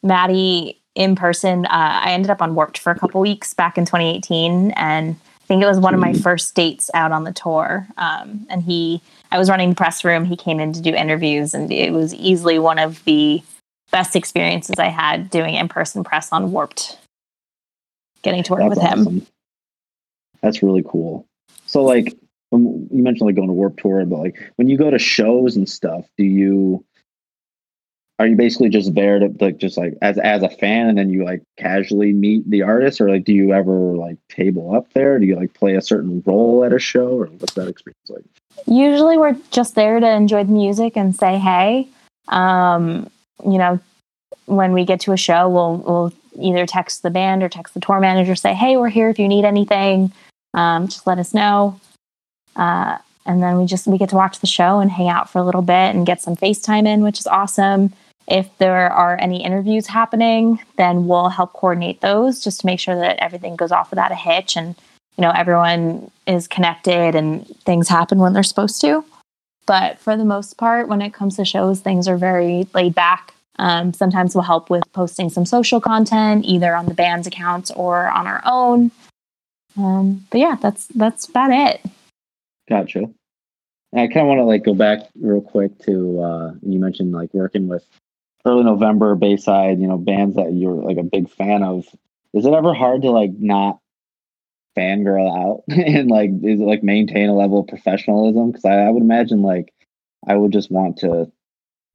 Maddie 0.03 0.79
in 0.95 1.15
person. 1.15 1.65
Uh, 1.65 2.01
I 2.03 2.11
ended 2.11 2.29
up 2.29 2.41
on 2.41 2.55
Warped 2.55 2.77
for 2.77 2.91
a 2.91 2.99
couple 2.99 3.21
weeks 3.21 3.53
back 3.53 3.77
in 3.77 3.85
2018, 3.85 4.71
and 4.71 5.15
I 5.15 5.45
think 5.45 5.63
it 5.63 5.65
was 5.65 5.79
one 5.79 5.93
of 5.93 5.99
my 5.99 6.13
first 6.13 6.53
dates 6.55 6.91
out 6.93 7.11
on 7.11 7.23
the 7.23 7.33
tour. 7.33 7.87
Um, 7.97 8.45
and 8.49 8.61
he, 8.61 9.01
I 9.31 9.37
was 9.37 9.49
running 9.49 9.69
the 9.69 9.75
press 9.75 10.03
room. 10.03 10.25
He 10.25 10.35
came 10.35 10.59
in 10.59 10.73
to 10.73 10.81
do 10.81 10.93
interviews, 10.93 11.53
and 11.53 11.71
it 11.71 11.93
was 11.93 12.13
easily 12.15 12.59
one 12.59 12.79
of 12.79 13.03
the 13.05 13.41
best 13.91 14.15
experiences 14.15 14.75
I 14.79 14.87
had 14.87 15.29
doing 15.29 15.55
in 15.55 15.67
person 15.67 16.03
press 16.03 16.31
on 16.31 16.51
Warped. 16.51 16.97
Getting 18.21 18.43
to 18.43 18.53
work 18.53 18.61
That's 18.61 18.75
with 18.75 19.07
him. 19.07 19.27
That's 20.41 20.63
really 20.63 20.83
cool. 20.85 21.25
So, 21.65 21.83
like, 21.83 22.15
when 22.49 22.87
you 22.91 23.03
mentioned 23.03 23.27
like 23.27 23.35
going 23.35 23.47
to 23.47 23.53
Warped 23.53 23.79
Tour, 23.79 24.05
but 24.05 24.19
like 24.19 24.51
when 24.55 24.67
you 24.67 24.77
go 24.77 24.89
to 24.89 24.99
shows 24.99 25.55
and 25.55 25.69
stuff, 25.69 26.05
do 26.17 26.23
you 26.23 26.83
are 28.17 28.27
you 28.27 28.35
basically 28.35 28.69
just 28.69 28.93
there 28.95 29.19
to 29.19 29.33
like 29.39 29.57
just 29.57 29.77
like 29.77 29.97
as 30.01 30.17
as 30.17 30.43
a 30.43 30.49
fan, 30.49 30.89
and 30.89 30.97
then 30.97 31.09
you 31.09 31.23
like 31.23 31.43
casually 31.57 32.11
meet 32.11 32.49
the 32.49 32.63
artist, 32.63 32.99
or 32.99 33.09
like 33.09 33.23
do 33.23 33.33
you 33.33 33.53
ever 33.53 33.71
like 33.95 34.17
table 34.29 34.75
up 34.75 34.91
there? 34.93 35.19
Do 35.19 35.25
you 35.25 35.35
like 35.35 35.53
play 35.53 35.75
a 35.75 35.81
certain 35.81 36.21
role 36.25 36.65
at 36.65 36.73
a 36.73 36.79
show, 36.79 37.19
or 37.19 37.25
what's 37.27 37.53
that 37.53 37.67
experience 37.67 38.09
like? 38.09 38.25
Usually 38.65 39.17
we're 39.17 39.37
just 39.51 39.75
there 39.75 39.99
to 39.99 40.09
enjoy 40.09 40.43
the 40.43 40.51
music 40.51 40.95
and 40.95 41.15
say 41.15 41.37
hey. 41.37 41.87
Um, 42.27 43.09
you 43.43 43.57
know 43.57 43.79
when 44.45 44.73
we 44.73 44.83
get 44.83 44.99
to 44.99 45.13
a 45.13 45.17
show 45.17 45.47
we'll 45.47 45.77
we'll 45.77 46.13
either 46.39 46.65
text 46.65 47.03
the 47.03 47.09
band 47.09 47.43
or 47.43 47.49
text 47.49 47.73
the 47.73 47.79
tour 47.79 47.99
manager 47.99 48.35
say 48.35 48.53
hey 48.53 48.77
we're 48.77 48.89
here 48.89 49.09
if 49.09 49.19
you 49.19 49.27
need 49.27 49.45
anything. 49.45 50.11
Um, 50.53 50.87
just 50.87 51.05
let 51.05 51.19
us 51.19 51.33
know. 51.33 51.79
Uh, 52.55 52.97
and 53.25 53.43
then 53.43 53.59
we 53.59 53.65
just 53.65 53.87
we 53.87 53.97
get 53.97 54.09
to 54.09 54.15
watch 54.15 54.39
the 54.39 54.47
show 54.47 54.79
and 54.79 54.89
hang 54.89 55.09
out 55.09 55.29
for 55.29 55.39
a 55.39 55.43
little 55.43 55.61
bit 55.61 55.95
and 55.95 56.05
get 56.05 56.21
some 56.21 56.35
facetime 56.35 56.87
in 56.87 57.03
which 57.03 57.19
is 57.19 57.27
awesome. 57.27 57.93
If 58.27 58.55
there 58.59 58.91
are 58.91 59.17
any 59.19 59.43
interviews 59.43 59.87
happening 59.87 60.59
then 60.77 61.07
we'll 61.07 61.29
help 61.29 61.53
coordinate 61.53 62.01
those 62.01 62.43
just 62.43 62.61
to 62.61 62.65
make 62.65 62.79
sure 62.79 62.95
that 62.95 63.17
everything 63.19 63.55
goes 63.55 63.71
off 63.71 63.89
without 63.89 64.11
a 64.11 64.15
hitch 64.15 64.55
and 64.55 64.75
you 65.17 65.21
know 65.21 65.31
everyone 65.31 66.11
is 66.27 66.47
connected 66.47 67.15
and 67.15 67.47
things 67.59 67.87
happen 67.87 68.19
when 68.19 68.33
they're 68.33 68.43
supposed 68.43 68.81
to 68.81 69.03
but 69.65 69.99
for 69.99 70.17
the 70.17 70.25
most 70.25 70.57
part 70.57 70.87
when 70.87 71.01
it 71.01 71.13
comes 71.13 71.35
to 71.35 71.45
shows 71.45 71.79
things 71.79 72.07
are 72.07 72.17
very 72.17 72.67
laid 72.73 72.95
back 72.95 73.33
um, 73.57 73.93
sometimes 73.93 74.35
we'll 74.35 74.43
help 74.43 74.69
with 74.69 74.83
posting 74.93 75.29
some 75.29 75.45
social 75.45 75.81
content 75.81 76.45
either 76.45 76.75
on 76.75 76.85
the 76.85 76.93
band's 76.93 77.27
accounts 77.27 77.71
or 77.71 78.09
on 78.09 78.27
our 78.27 78.41
own 78.45 78.91
Um, 79.77 80.25
but 80.31 80.39
yeah, 80.39 80.57
that's 80.61 80.87
that's 80.87 81.27
about 81.27 81.51
it. 81.51 81.81
Gotcha. 82.69 82.99
And 82.99 84.01
I 84.01 84.07
kind 84.07 84.21
of 84.21 84.27
want 84.27 84.39
to 84.39 84.45
like 84.45 84.63
go 84.63 84.73
back 84.73 84.99
real 85.19 85.41
quick 85.41 85.77
to 85.85 86.21
uh, 86.21 86.51
you 86.61 86.79
mentioned 86.79 87.11
like 87.11 87.33
working 87.33 87.67
with 87.67 87.85
early 88.45 88.63
November 88.63 89.15
Bayside, 89.15 89.79
you 89.79 89.87
know, 89.87 89.97
bands 89.97 90.35
that 90.35 90.53
you're 90.53 90.73
like 90.73 90.97
a 90.97 91.03
big 91.03 91.29
fan 91.29 91.63
of. 91.63 91.85
Is 92.33 92.45
it 92.45 92.53
ever 92.53 92.73
hard 92.73 93.01
to 93.03 93.11
like 93.11 93.31
not 93.39 93.78
fangirl 94.77 95.29
out 95.29 95.63
and 95.77 96.09
like 96.09 96.29
is 96.43 96.61
it 96.61 96.65
like 96.65 96.83
maintain 96.83 97.29
a 97.29 97.35
level 97.35 97.59
of 97.59 97.67
professionalism? 97.67 98.51
Because 98.51 98.65
I, 98.65 98.75
I 98.85 98.89
would 98.89 99.03
imagine 99.03 99.41
like 99.41 99.73
I 100.27 100.35
would 100.35 100.51
just 100.51 100.71
want 100.71 100.97
to 100.99 101.31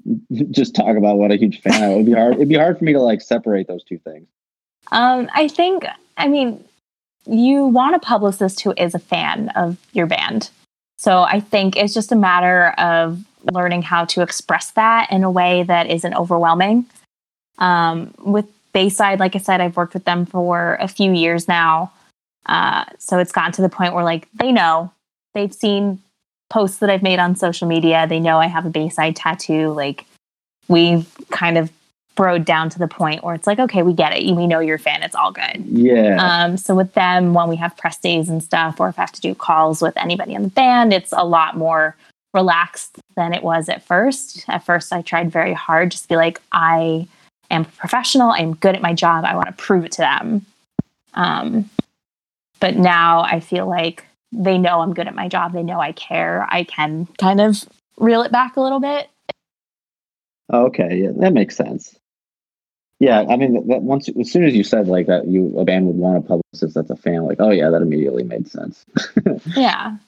just 0.51 0.75
talk 0.75 0.97
about 0.97 1.17
what 1.17 1.33
a 1.33 1.37
huge 1.37 1.61
fan 1.61 1.83
I 1.83 1.95
would 1.95 2.07
be 2.07 2.13
hard. 2.13 2.35
It'd 2.35 2.49
be 2.49 2.57
hard 2.57 2.79
for 2.79 2.85
me 2.85 2.93
to 2.93 3.01
like 3.01 3.23
separate 3.23 3.69
those 3.69 3.85
two 3.85 3.99
things. 3.99 4.27
Um, 4.93 5.31
I 5.35 5.49
think, 5.49 5.87
I 6.17 6.29
mean, 6.29 6.63
you 7.27 7.67
want 7.67 7.97
a 7.97 7.99
publicist 7.99 8.61
who 8.61 8.75
is 8.77 8.95
a 8.95 8.99
fan 8.99 9.49
of 9.51 9.79
your 9.93 10.07
band. 10.07 10.51
So 10.99 11.23
I 11.23 11.41
think 11.41 11.77
it's 11.77 11.95
just 11.95 12.13
a 12.13 12.17
matter 12.17 12.69
of 12.79 13.25
learning 13.53 13.83
how 13.83 14.05
to 14.07 14.23
express 14.23 14.71
that 14.73 15.11
in 15.11 15.25
a 15.25 15.31
way 15.31 15.63
that 15.65 15.91
isn't 15.91 16.15
overwhelming. 16.15 16.87
Um, 17.59 18.15
with 18.19 18.47
Bayside, 18.73 19.21
like 19.21 19.35
I 19.35 19.39
said, 19.39 19.61
I've 19.61 19.77
worked 19.77 19.95
with 19.95 20.05
them 20.05 20.27
for 20.27 20.77
a 20.81 20.89
few 20.89 21.13
years 21.13 21.49
now. 21.49 21.93
Uh, 22.47 22.85
so 22.99 23.19
it's 23.19 23.33
gotten 23.33 23.53
to 23.53 23.63
the 23.63 23.69
point 23.69 23.95
where 23.95 24.05
like 24.05 24.29
they 24.35 24.53
know, 24.53 24.93
they've 25.35 25.55
seen 25.55 26.01
posts 26.51 26.79
that 26.79 26.91
I've 26.91 27.03
made 27.03 27.19
on 27.19 27.37
social 27.37 27.67
media. 27.67 28.07
They 28.07 28.21
know 28.21 28.39
I 28.39 28.47
have 28.47 28.67
a 28.67 28.71
Bayside 28.71 29.17
tattoo. 29.17 29.71
Like 29.71 30.05
we've 30.69 31.07
kind 31.31 31.59
of 31.59 31.71
broed 32.17 32.45
down 32.45 32.71
to 32.71 32.79
the 32.79 32.87
point 32.87 33.25
where 33.25 33.35
it's 33.35 33.47
like, 33.47 33.59
okay, 33.59 33.83
we 33.83 33.93
get 33.93 34.17
it. 34.17 34.25
We 34.35 34.47
know 34.47 34.61
you're 34.61 34.77
a 34.77 34.79
fan. 34.79 35.03
It's 35.03 35.17
all 35.17 35.33
good. 35.33 35.65
Yeah. 35.67 36.17
Um, 36.21 36.57
so 36.57 36.75
with 36.75 36.95
them, 36.95 37.35
when 37.35 37.49
we 37.49 37.57
have 37.57 37.77
press 37.77 37.99
days 37.99 38.29
and 38.29 38.43
stuff, 38.43 38.79
or 38.79 38.89
if 38.89 38.99
I 38.99 39.03
have 39.03 39.13
to 39.13 39.21
do 39.21 39.35
calls 39.35 39.83
with 39.83 39.97
anybody 39.97 40.35
in 40.35 40.43
the 40.43 40.49
band, 40.49 40.93
it's 40.93 41.13
a 41.13 41.25
lot 41.25 41.57
more 41.57 41.97
relaxed 42.33 42.99
than 43.17 43.33
it 43.33 43.43
was 43.43 43.69
at 43.69 43.83
first. 43.85 44.45
At 44.49 44.65
first, 44.65 44.93
I 44.93 45.03
tried 45.03 45.33
very 45.33 45.55
hard 45.55 45.91
just 45.91 46.05
to 46.05 46.09
be 46.09 46.17
like, 46.17 46.41
I 46.53 47.09
am 47.51 47.65
professional. 47.65 48.31
I'm 48.31 48.55
good 48.55 48.75
at 48.75 48.83
my 48.83 48.95
job. 48.95 49.25
I 49.25 49.35
want 49.35 49.49
to 49.49 49.53
prove 49.53 49.85
it 49.85 49.93
to 49.93 50.03
them. 50.03 50.47
Um, 51.15 51.71
but 52.65 52.77
now 52.77 53.21
I 53.21 53.41
feel 53.41 53.69
like 53.69 54.07
they 54.33 54.57
know 54.57 54.81
I'm 54.81 54.95
good 54.95 55.07
at 55.07 55.15
my 55.15 55.29
job. 55.29 55.53
They 55.53 55.63
know 55.63 55.79
I 55.79 55.93
care. 55.93 56.47
I 56.49 56.65
can 56.65 57.07
kind 57.19 57.39
of 57.39 57.63
reel 57.99 58.23
it 58.23 58.33
back 58.33 58.57
a 58.57 58.63
little 58.63 58.81
bit. 58.81 59.07
Okay, 60.51 61.03
yeah, 61.03 61.11
that 61.19 61.35
makes 61.35 61.57
sense. 61.57 61.95
Yeah, 63.01 63.27
I 63.29 63.37
mean, 63.37 63.53
that, 63.53 63.69
that 63.69 63.83
once 63.83 64.09
as 64.09 64.33
soon 64.33 64.45
as 64.45 64.55
you 64.55 64.65
said 64.65 64.89
like 64.89 65.09
that, 65.09 65.27
you 65.27 65.55
a 65.59 65.65
band 65.67 65.89
would 65.89 65.97
want 65.97 66.17
a 66.17 66.23
publicist 66.23 66.75
that's 66.75 66.89
a 66.89 66.97
fan. 66.97 67.27
Like, 67.27 67.37
oh 67.39 67.51
yeah, 67.51 67.69
that 67.69 67.83
immediately 67.83 68.23
made 68.23 68.49
sense. 68.49 68.87
yeah. 69.55 69.99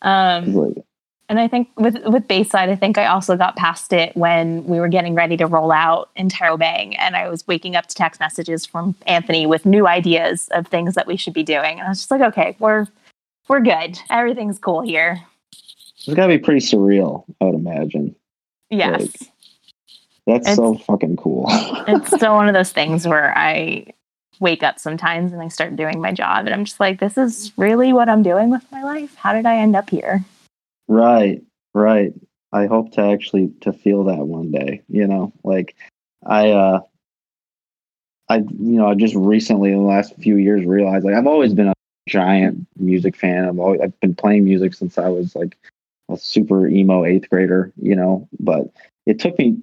Um, 0.00 0.54
like, 0.54 0.84
and 1.28 1.38
I 1.38 1.46
think 1.46 1.68
with 1.76 1.96
with 2.06 2.26
Bayside, 2.26 2.70
I 2.70 2.76
think 2.76 2.96
I 2.96 3.06
also 3.06 3.36
got 3.36 3.56
past 3.56 3.92
it 3.92 4.16
when 4.16 4.64
we 4.64 4.80
were 4.80 4.88
getting 4.88 5.14
ready 5.14 5.36
to 5.36 5.46
roll 5.46 5.70
out 5.70 6.10
in 6.16 6.28
Interrobang, 6.28 6.96
and 6.98 7.16
I 7.16 7.28
was 7.28 7.46
waking 7.46 7.76
up 7.76 7.86
to 7.86 7.94
text 7.94 8.18
messages 8.18 8.64
from 8.64 8.94
Anthony 9.06 9.46
with 9.46 9.66
new 9.66 9.86
ideas 9.86 10.48
of 10.52 10.66
things 10.66 10.94
that 10.94 11.06
we 11.06 11.16
should 11.16 11.34
be 11.34 11.42
doing, 11.42 11.78
and 11.78 11.82
I 11.82 11.88
was 11.90 11.98
just 11.98 12.10
like, 12.10 12.22
okay, 12.22 12.56
we're 12.58 12.86
we're 13.48 13.60
good. 13.60 13.98
Everything's 14.10 14.58
cool 14.58 14.80
here. 14.80 15.20
It's 15.52 16.14
got 16.14 16.26
to 16.26 16.38
be 16.38 16.38
pretty 16.38 16.60
surreal, 16.60 17.24
I 17.40 17.46
would 17.46 17.54
imagine. 17.56 18.14
Yes. 18.70 19.00
Like, 19.00 19.10
that's 20.26 20.48
It's- 20.48 20.56
so 20.56 20.74
fucking 20.76 21.16
cool. 21.16 21.46
it's 21.88 22.14
still 22.14 22.34
one 22.34 22.48
of 22.48 22.54
those 22.54 22.72
things 22.72 23.06
where 23.06 23.36
I 23.36 23.86
wake 24.40 24.62
up 24.62 24.78
sometimes 24.78 25.32
and 25.32 25.42
I 25.42 25.48
start 25.48 25.76
doing 25.76 26.00
my 26.00 26.12
job, 26.12 26.46
and 26.46 26.54
I'm 26.54 26.64
just 26.64 26.80
like, 26.80 27.00
this 27.00 27.18
is 27.18 27.52
really 27.58 27.92
what 27.92 28.08
I'm 28.08 28.22
doing 28.22 28.50
with 28.50 28.64
my 28.72 28.82
life. 28.82 29.14
How 29.16 29.34
did 29.34 29.44
I 29.44 29.56
end 29.56 29.76
up 29.76 29.90
here? 29.90 30.24
Right, 30.88 31.42
right. 31.74 32.12
I 32.52 32.66
hope 32.66 32.92
to 32.92 33.02
actually 33.02 33.52
to 33.60 33.72
feel 33.72 34.04
that 34.04 34.26
one 34.26 34.50
day. 34.50 34.82
You 34.88 35.06
know, 35.06 35.32
like 35.44 35.76
I, 36.24 36.50
uh 36.50 36.80
I, 38.28 38.38
you 38.38 38.46
know, 38.58 38.88
I 38.88 38.94
just 38.94 39.14
recently 39.14 39.72
in 39.72 39.78
the 39.78 39.84
last 39.84 40.14
few 40.16 40.36
years 40.36 40.64
realized 40.64 41.04
like 41.04 41.14
I've 41.14 41.26
always 41.26 41.54
been 41.54 41.68
a 41.68 41.74
giant 42.08 42.66
music 42.76 43.16
fan. 43.16 43.46
I've 43.46 43.58
always 43.58 43.80
I've 43.80 43.98
been 44.00 44.14
playing 44.14 44.44
music 44.44 44.74
since 44.74 44.98
I 44.98 45.08
was 45.08 45.34
like 45.34 45.56
a 46.10 46.16
super 46.16 46.66
emo 46.66 47.04
eighth 47.04 47.28
grader. 47.30 47.72
You 47.80 47.96
know, 47.96 48.28
but 48.40 48.70
it 49.06 49.18
took 49.18 49.38
me, 49.38 49.56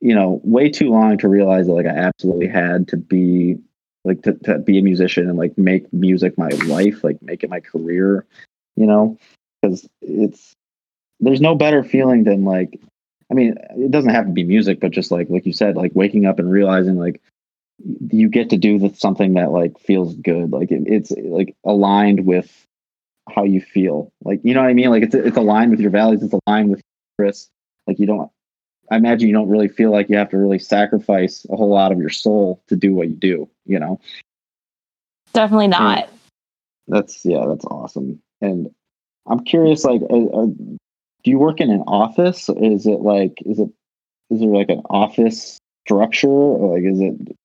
you 0.00 0.14
know, 0.14 0.40
way 0.44 0.68
too 0.70 0.90
long 0.90 1.18
to 1.18 1.28
realize 1.28 1.66
that 1.66 1.72
like 1.72 1.86
I 1.86 1.90
absolutely 1.90 2.48
had 2.48 2.88
to 2.88 2.96
be 2.96 3.58
like 4.04 4.22
to, 4.22 4.32
to 4.44 4.58
be 4.58 4.78
a 4.78 4.82
musician 4.82 5.28
and 5.28 5.38
like 5.38 5.56
make 5.56 5.92
music 5.92 6.36
my 6.38 6.48
life, 6.66 7.04
like 7.04 7.20
make 7.22 7.44
it 7.44 7.50
my 7.50 7.60
career, 7.60 8.26
you 8.76 8.86
know, 8.86 9.18
because 9.60 9.88
it's 10.00 10.56
there's 11.20 11.40
no 11.40 11.54
better 11.54 11.82
feeling 11.82 12.24
than 12.24 12.44
like 12.44 12.80
I 13.30 13.34
mean, 13.34 13.54
it 13.76 13.92
doesn't 13.92 14.12
have 14.12 14.26
to 14.26 14.32
be 14.32 14.42
music, 14.42 14.80
but 14.80 14.90
just 14.90 15.10
like 15.10 15.30
like 15.30 15.46
you 15.46 15.52
said, 15.52 15.76
like 15.76 15.92
waking 15.94 16.26
up 16.26 16.38
and 16.38 16.50
realizing 16.50 16.96
like 16.96 17.20
you 18.10 18.28
get 18.28 18.50
to 18.50 18.58
do 18.58 18.78
the, 18.78 18.94
something 18.94 19.34
that 19.34 19.52
like 19.52 19.78
feels 19.78 20.14
good, 20.16 20.50
like 20.50 20.70
it, 20.70 20.82
it's 20.86 21.12
like 21.12 21.54
aligned 21.64 22.26
with 22.26 22.66
how 23.28 23.44
you 23.44 23.60
feel, 23.60 24.12
like 24.24 24.40
you 24.42 24.54
know 24.54 24.62
what 24.62 24.70
I 24.70 24.74
mean, 24.74 24.90
like 24.90 25.04
it's 25.04 25.14
it's 25.14 25.36
aligned 25.36 25.70
with 25.70 25.80
your 25.80 25.90
values, 25.90 26.22
it's 26.22 26.34
aligned 26.46 26.70
with 26.70 26.80
your 27.18 27.26
interests. 27.26 27.50
Like 27.86 27.98
you 27.98 28.06
don't, 28.06 28.30
I 28.90 28.96
imagine 28.96 29.28
you 29.28 29.34
don't 29.34 29.48
really 29.48 29.68
feel 29.68 29.90
like 29.90 30.08
you 30.08 30.16
have 30.16 30.30
to 30.30 30.38
really 30.38 30.58
sacrifice 30.58 31.46
a 31.50 31.56
whole 31.56 31.70
lot 31.70 31.92
of 31.92 31.98
your 31.98 32.10
soul 32.10 32.62
to 32.68 32.76
do 32.76 32.94
what 32.94 33.08
you 33.08 33.16
do. 33.16 33.48
You 33.64 33.78
know, 33.78 34.00
Definitely 35.32 35.68
not. 35.68 36.10
that's 36.88 37.24
yeah, 37.24 37.46
that's 37.46 37.64
awesome. 37.64 38.20
And 38.40 38.70
I'm 39.26 39.44
curious, 39.44 39.84
like, 39.84 40.02
uh, 40.10 40.24
uh, 40.24 40.46
do 41.22 41.30
you 41.30 41.38
work 41.38 41.60
in 41.60 41.70
an 41.70 41.82
office? 41.86 42.48
Is 42.48 42.86
it 42.86 43.00
like, 43.00 43.42
is 43.46 43.58
it, 43.58 43.68
is 44.30 44.40
there 44.40 44.48
like 44.48 44.68
an 44.68 44.82
office 44.90 45.58
structure, 45.86 46.28
or 46.28 46.76
like, 46.76 46.84
is 46.84 47.00
it? 47.00 47.36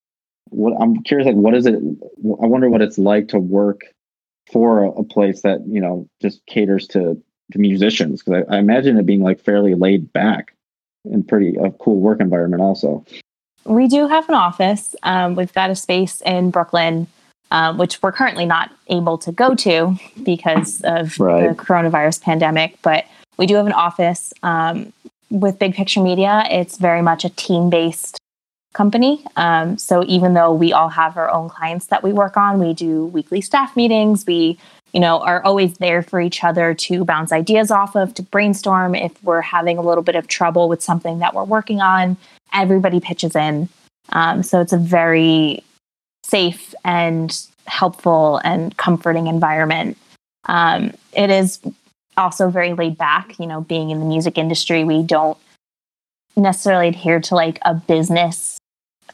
What 0.49 0.73
I'm 0.80 1.01
curious, 1.03 1.26
like, 1.26 1.36
what 1.36 1.55
is 1.55 1.65
it? 1.65 1.73
I 1.76 2.45
wonder 2.45 2.69
what 2.69 2.82
it's 2.82 2.99
like 2.99 3.28
to 3.30 3.39
work 3.39 3.82
for 4.51 4.84
a, 4.84 4.91
a 4.91 5.03
place 5.03 5.41
that 5.41 5.65
you 5.67 5.82
know 5.82 6.07
just 6.21 6.45
caters 6.45 6.88
to 6.89 7.21
to 7.51 7.59
musicians, 7.59 8.21
because 8.23 8.45
I, 8.47 8.55
I 8.55 8.59
imagine 8.59 8.97
it 8.97 9.05
being 9.05 9.23
like 9.23 9.39
fairly 9.39 9.73
laid 9.73 10.13
back 10.13 10.53
and 11.05 11.28
pretty 11.28 11.55
a 11.55 11.71
cool 11.71 11.99
work 11.99 12.21
environment, 12.21 12.61
also. 12.61 13.03
We 13.65 13.88
do 13.88 14.07
have 14.07 14.30
an 14.30 14.36
office. 14.36 14.95
Um, 15.01 15.36
we've 15.36 15.53
got 15.53 15.71
a 15.71 15.76
space 15.76 16.21
in 16.21 16.51
Brooklyn, 16.51 17.07
um, 17.49 17.80
which 17.80 18.01
we're 18.03 18.11
currently 18.11 18.45
not 18.45 18.71
able 18.88 19.17
to 19.17 19.32
go 19.32 19.55
to 19.55 19.97
because 20.23 20.82
of 20.82 21.19
Right. 21.19 21.49
the 21.49 21.55
coronavirus 21.55 22.21
pandemic. 22.21 22.78
But 22.84 23.05
we 23.38 23.45
do 23.45 23.55
have 23.55 23.65
an 23.65 23.73
office. 23.73 24.33
Um, 24.43 24.93
with 25.31 25.57
Big 25.59 25.73
Picture 25.73 26.01
Media, 26.01 26.43
it's 26.49 26.77
very 26.77 27.01
much 27.01 27.25
a 27.25 27.29
team 27.29 27.69
based 27.69 28.17
company. 28.73 29.25
Um, 29.36 29.77
so 29.77 30.03
even 30.05 30.33
though 30.33 30.53
we 30.53 30.71
all 30.71 30.89
have 30.89 31.17
our 31.17 31.29
own 31.29 31.49
clients 31.49 31.88
that 31.88 32.03
we 32.03 32.13
work 32.13 32.38
on, 32.38 32.59
we 32.59 32.73
do 32.73 33.05
weekly 33.07 33.41
staff 33.41 33.75
meetings. 33.75 34.25
We 34.25 34.57
you 34.95 35.01
know, 35.01 35.19
are 35.19 35.43
always 35.43 35.77
there 35.79 36.01
for 36.01 36.21
each 36.21 36.41
other 36.41 36.73
to 36.73 37.03
bounce 37.03 37.33
ideas 37.33 37.69
off 37.69 37.97
of, 37.97 38.13
to 38.13 38.23
brainstorm. 38.23 38.95
If 38.95 39.21
we're 39.25 39.41
having 39.41 39.77
a 39.77 39.81
little 39.81 40.01
bit 40.01 40.15
of 40.15 40.27
trouble 40.27 40.69
with 40.69 40.81
something 40.81 41.19
that 41.19 41.36
we're 41.36 41.43
working 41.43 41.81
on, 41.81 42.15
everybody 42.53 43.01
pitches 43.01 43.36
in. 43.36 43.67
Um, 44.13 44.41
so 44.41 44.61
it's 44.61 44.71
a 44.71 44.77
very 44.77 45.65
safe 46.23 46.73
and 46.86 47.38
helpful 47.67 48.39
and 48.45 48.75
comforting 48.77 49.27
environment. 49.27 49.97
Um, 50.45 50.93
it 51.11 51.29
is 51.29 51.59
also 52.18 52.49
very 52.49 52.74
laid 52.74 52.97
back. 52.97 53.38
You 53.39 53.47
know, 53.47 53.61
being 53.61 53.89
in 53.89 53.99
the 53.99 54.05
music 54.05 54.38
industry, 54.38 54.84
we 54.84 55.03
don't 55.03 55.38
necessarily 56.36 56.89
adhere 56.89 57.20
to 57.22 57.36
like 57.36 57.59
a 57.63 57.74
business 57.74 58.57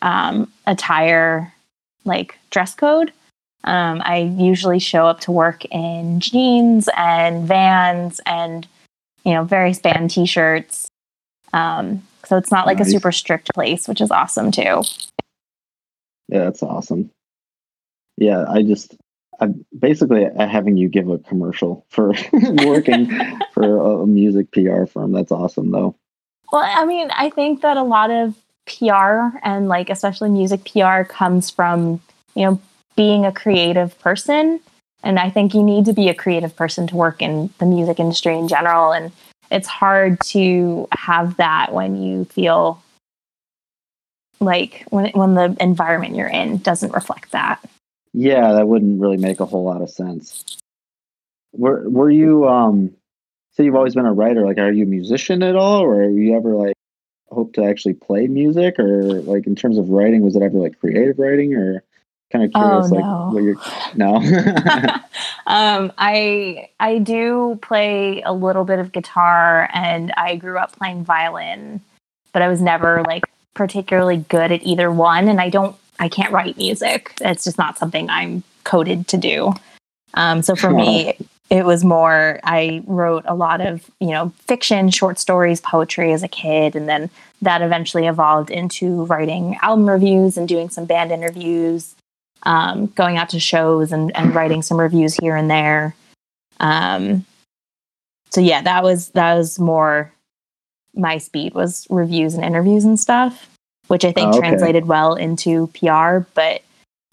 um, 0.02 0.52
attire, 0.66 1.54
like 2.06 2.38
dress 2.50 2.74
code. 2.74 3.12
Um, 3.64 4.02
I 4.04 4.18
usually 4.18 4.80
show 4.80 5.06
up 5.06 5.20
to 5.22 5.32
work 5.32 5.66
in 5.66 6.20
jeans 6.20 6.90
and 6.98 7.48
vans 7.48 8.20
and, 8.26 8.68
you 9.24 9.34
know, 9.34 9.44
various 9.44 9.78
band 9.78 10.10
t 10.10 10.26
shirts. 10.26 10.88
Um, 11.54 12.02
so 12.26 12.38
it's 12.38 12.52
not 12.52 12.66
like 12.66 12.80
a 12.80 12.86
super 12.86 13.12
strict 13.12 13.54
place, 13.54 13.88
which 13.88 14.02
is 14.02 14.10
awesome 14.10 14.52
too. 14.52 14.84
Yeah, 16.30 16.46
that's 16.46 16.64
awesome. 16.64 17.12
Yeah, 18.18 18.46
I 18.48 18.64
just 18.64 18.96
I'm 19.42 19.66
basically 19.78 20.28
uh, 20.28 20.48
having 20.48 20.78
you 20.78 20.88
give 20.88 21.10
a 21.10 21.18
commercial 21.18 21.86
for 21.90 22.14
working 22.64 23.12
for 23.54 24.04
a 24.04 24.08
music 24.08 24.52
PR 24.52 24.86
firm. 24.86 25.12
That's 25.12 25.32
awesome, 25.32 25.72
though. 25.72 25.96
Well, 26.52 26.64
I 26.64 26.86
mean, 26.86 27.10
I 27.12 27.30
think 27.32 27.62
that 27.62 27.78
a 27.78 27.84
lot 27.84 28.12
of 28.12 28.36
PR 28.68 29.38
and 29.44 29.68
like 29.68 29.90
especially 29.90 30.30
music 30.30 30.66
PR 30.66 31.04
comes 31.04 31.50
from, 31.50 32.02
you 32.36 32.46
know, 32.46 32.62
being 32.96 33.26
a 33.26 33.32
creative 33.32 33.98
person. 34.00 34.60
And 35.04 35.18
I 35.18 35.32
think 35.32 35.56
you 35.56 35.64
need 35.64 35.86
to 35.86 35.94
be 35.94 36.10
a 36.10 36.14
creative 36.14 36.56
person 36.56 36.86
to 36.88 36.96
work 36.96 37.22
in 37.22 37.50
the 37.58 37.66
music 37.66 38.00
industry 38.00 38.38
in 38.38 38.48
general. 38.48 38.92
And 38.92 39.12
it's 39.50 39.68
hard 39.68 40.20
to 40.26 40.88
have 40.92 41.38
that 41.38 41.74
when 41.74 42.02
you 42.02 42.26
feel 42.26 42.82
like 44.40 44.86
when 44.90 45.12
when 45.12 45.36
the 45.36 45.56
environment 45.60 46.16
you're 46.16 46.28
in 46.28 46.58
doesn't 46.58 46.94
reflect 46.94 47.32
that. 47.32 47.60
Yeah, 48.14 48.54
that 48.54 48.68
wouldn't 48.68 49.02
really 49.02 49.18
make 49.18 49.40
a 49.40 49.46
whole 49.46 49.64
lot 49.64 49.82
of 49.82 49.90
sense. 49.90 50.58
Were 51.54 51.90
were 51.90 52.10
you 52.10 52.48
um 52.48 52.92
so 53.54 53.64
you've 53.64 53.76
always 53.76 53.96
been 53.96 54.06
a 54.06 54.14
writer, 54.14 54.46
like 54.46 54.58
are 54.58 54.72
you 54.72 54.84
a 54.84 54.88
musician 54.88 55.44
at 55.44 55.56
all 55.56 55.82
or 55.82 56.04
are 56.04 56.10
you 56.10 56.36
ever 56.36 56.56
like 56.56 56.76
hope 57.30 57.54
to 57.54 57.64
actually 57.64 57.94
play 57.94 58.28
music 58.28 58.78
or 58.80 59.04
like 59.22 59.48
in 59.48 59.56
terms 59.56 59.78
of 59.78 59.90
writing, 59.90 60.24
was 60.24 60.36
it 60.36 60.42
ever 60.42 60.58
like 60.58 60.80
creative 60.80 61.18
writing 61.20 61.54
or 61.54 61.84
kind 62.32 62.46
of 62.46 62.52
curious 62.52 62.92
Oh, 62.92 62.96
like 62.96 63.04
no. 63.04 63.30
what 63.32 63.44
you're 63.44 63.56
no. 63.96 64.16
um, 65.48 65.92
I 65.98 66.70
I 66.80 66.98
do 67.00 67.60
play 67.62 68.22
a 68.22 68.34
little 68.34 68.64
bit 68.64 68.80
of 68.80 68.92
guitar, 68.92 69.70
and 69.74 70.14
I 70.16 70.36
grew 70.38 70.58
up 70.58 70.76
playing 70.78 71.04
violin, 71.04 71.82
but 72.32 72.42
I 72.42 72.48
was 72.48 72.62
never 72.62 73.04
like 73.04 73.24
particularly 73.54 74.18
good 74.30 74.52
at 74.52 74.64
either 74.64 74.92
one. 74.92 75.28
And 75.28 75.40
I 75.40 75.50
don't, 75.50 75.76
I 76.00 76.10
can't 76.10 76.32
write 76.32 76.58
music. 76.58 77.14
It's 77.22 77.44
just 77.44 77.58
not 77.58 77.78
something 77.78 78.10
I'm 78.10 78.44
coded 78.64 79.08
to 79.10 79.18
do. 79.18 79.54
Um, 80.14 80.42
so 80.42 80.56
for 80.56 80.70
me, 80.70 81.18
it 81.50 81.66
was 81.66 81.84
more. 81.84 82.40
I 82.44 82.82
wrote 82.86 83.24
a 83.28 83.36
lot 83.36 83.62
of 83.62 83.90
you 84.00 84.10
know 84.10 84.34
fiction, 84.40 84.90
short 84.90 85.20
stories, 85.20 85.62
poetry 85.62 86.12
as 86.12 86.24
a 86.24 86.28
kid, 86.28 86.76
and 86.76 86.88
then 86.88 87.10
that 87.42 87.62
eventually 87.62 88.08
evolved 88.08 88.50
into 88.50 89.06
writing 89.06 89.58
album 89.62 89.90
reviews 89.90 90.38
and 90.38 90.48
doing 90.48 90.70
some 90.70 90.86
band 90.86 91.12
interviews 91.12 91.96
um, 92.44 92.88
going 92.88 93.18
out 93.18 93.30
to 93.30 93.40
shows 93.40 93.92
and, 93.92 94.16
and 94.16 94.34
writing 94.34 94.62
some 94.62 94.80
reviews 94.80 95.16
here 95.16 95.36
and 95.36 95.50
there. 95.50 95.96
Um, 96.60 97.26
so 98.30 98.42
yeah, 98.42 98.62
that 98.62 98.84
was 98.84 99.10
that 99.10 99.36
was 99.36 99.60
more 99.60 100.12
my 100.96 101.18
speed 101.18 101.54
was 101.54 101.88
reviews 101.90 102.34
and 102.34 102.44
interviews 102.44 102.84
and 102.84 103.00
stuff, 103.00 103.50
which 103.88 104.06
I 104.06 104.12
think 104.12 104.34
Oh, 104.34 104.38
okay. 104.38 104.40
translated 104.40 104.86
well 104.88 105.16
into 105.16 105.68
PR. 105.68 106.20
But 106.34 106.62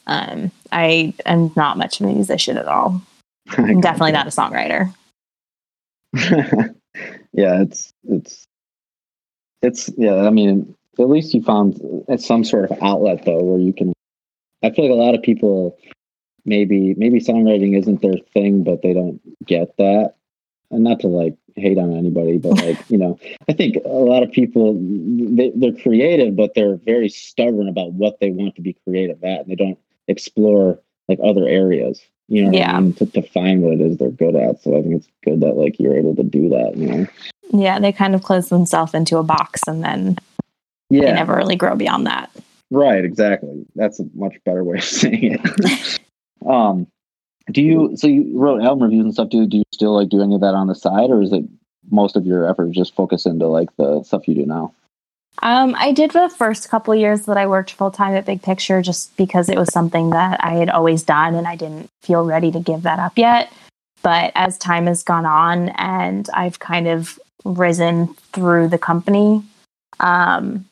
um, 0.07 0.51
I 0.73 1.15
am 1.27 1.53
not 1.57 1.79
much 1.79 2.01
of 2.01 2.07
a 2.07 2.13
musician 2.13 2.57
at 2.57 2.67
all. 2.67 3.01
I'm 3.51 3.81
definitely 3.81 4.13
not 4.13 4.27
a 4.27 4.31
songwriter. 4.31 4.93
yeah, 7.33 7.63
it's 7.63 7.93
it's 8.09 8.45
it's 9.63 9.91
yeah. 9.97 10.27
I 10.27 10.31
mean, 10.31 10.75
at 10.99 11.09
least 11.09 11.35
you 11.35 11.43
found 11.43 11.81
some 12.19 12.45
sort 12.45 12.71
of 12.71 12.79
outlet 12.83 13.25
though, 13.25 13.43
where 13.43 13.61
you 13.61 13.73
can. 13.73 13.93
I 14.63 14.71
feel 14.71 14.87
like 14.87 14.93
a 14.93 14.95
lot 14.95 15.15
of 15.15 15.23
people 15.23 15.79
maybe 16.45 16.95
maybe 16.95 17.21
songwriting 17.21 17.79
isn't 17.79 18.03
their 18.03 18.19
thing, 18.33 18.65
but 18.65 18.83
they 18.83 18.93
don't 18.93 19.21
get 19.47 19.77
that. 19.77 20.15
And 20.71 20.85
not 20.85 21.01
to 21.01 21.09
like 21.09 21.35
hate 21.57 21.79
on 21.79 21.97
anybody, 21.97 22.39
but 22.39 22.51
like 22.65 22.79
you 22.91 22.99
know, 22.99 23.19
I 23.49 23.53
think 23.53 23.77
a 23.85 23.89
lot 23.89 24.23
of 24.23 24.31
people 24.31 24.75
they, 24.75 25.51
they're 25.55 25.73
creative, 25.73 26.37
but 26.37 26.55
they're 26.55 26.77
very 26.77 27.09
stubborn 27.09 27.69
about 27.69 27.93
what 27.93 28.21
they 28.21 28.31
want 28.31 28.55
to 28.57 28.63
be 28.63 28.77
creative 28.85 29.23
at, 29.25 29.41
and 29.41 29.51
they 29.51 29.55
don't 29.55 29.79
explore 30.09 30.79
like 31.09 31.19
other 31.23 31.47
areas. 31.47 32.03
You 32.31 32.45
know, 32.45 32.51
what 32.51 32.69
I 32.69 32.81
mean? 32.81 32.93
to, 32.95 33.07
to 33.07 33.23
find 33.23 33.63
what 33.63 33.73
it 33.73 33.81
is 33.81 33.97
they're 33.97 34.11
good 34.11 34.37
at. 34.37 34.63
So 34.63 34.77
I 34.77 34.83
think 34.83 34.97
it's 34.97 35.09
good 35.25 35.41
that 35.41 35.57
like 35.57 35.81
you're 35.81 35.97
able 35.97 36.15
to 36.17 36.23
do 36.23 36.51
that. 36.51 36.77
You 36.77 36.87
know. 36.87 37.07
Yeah, 37.51 37.79
they 37.79 37.93
kind 37.93 38.15
of 38.15 38.23
close 38.23 38.51
themselves 38.51 38.93
into 38.93 39.17
a 39.17 39.23
box 39.23 39.63
and 39.67 39.83
then 39.83 40.19
they 40.91 40.99
Yeah. 40.99 41.15
never 41.15 41.35
really 41.35 41.57
grow 41.57 41.75
beyond 41.75 42.07
that. 42.07 42.31
Right, 42.71 43.03
exactly. 43.03 43.65
That's 43.75 43.99
a 44.01 44.05
much 44.15 44.37
better 44.45 44.63
way 44.63 44.77
of 44.79 44.85
saying 44.85 45.39
it. 45.43 46.01
um, 46.47 46.87
do 47.51 47.63
you 47.63 47.97
so 47.97 48.07
you 48.07 48.31
wrote 48.35 48.63
album 48.63 48.85
reviews 48.85 49.05
and 49.05 49.15
stuff? 49.15 49.31
Do 49.31 49.47
do 49.47 49.59
you 49.59 49.65
still 49.73 49.95
like 49.95 50.09
do 50.09 50.23
any 50.23 50.35
of 50.35 50.41
that 50.41 50.55
on 50.55 50.67
the 50.67 50.75
side, 50.75 51.11
or 51.11 51.23
is 51.23 51.33
it 51.33 51.45
most 51.91 52.17
of 52.17 52.27
your 52.27 52.49
effort 52.49 52.71
just 52.73 52.95
focus 52.95 53.27
into 53.27 53.47
like 53.47 53.75
the 53.77 54.03
stuff 54.03 54.29
you 54.29 54.35
do 54.35 54.47
now? 54.47 54.75
Um, 55.41 55.75
I 55.79 55.93
did 55.93 56.13
for 56.13 56.21
the 56.21 56.35
first 56.35 56.69
couple 56.69 56.93
of 56.93 56.99
years 56.99 57.27
that 57.27 57.37
I 57.37 57.47
worked 57.47 57.73
full 57.73 57.91
time 57.91 58.15
at 58.15 58.27
Big 58.27 58.43
Picture 58.43 58.83
just 58.83 59.17
because 59.17 59.49
it 59.49 59.57
was 59.57 59.73
something 59.73 60.11
that 60.11 60.43
I 60.43 60.55
had 60.55 60.69
always 60.69 61.05
done 61.05 61.35
and 61.35 61.47
I 61.47 61.55
didn't 61.55 61.89
feel 62.03 62.25
ready 62.25 62.51
to 62.51 62.61
give 62.61 62.83
that 62.83 62.99
up 62.99 63.17
yet. 63.17 63.53
But 64.03 64.33
as 64.35 64.59
time 64.59 64.87
has 64.87 65.03
gone 65.03 65.27
on 65.27 65.71
and 65.71 66.29
I've 66.35 66.59
kind 66.59 66.89
of 66.89 67.19
risen 67.45 68.15
through 68.33 68.69
the 68.69 68.79
company, 68.79 69.45
um, 70.01 70.67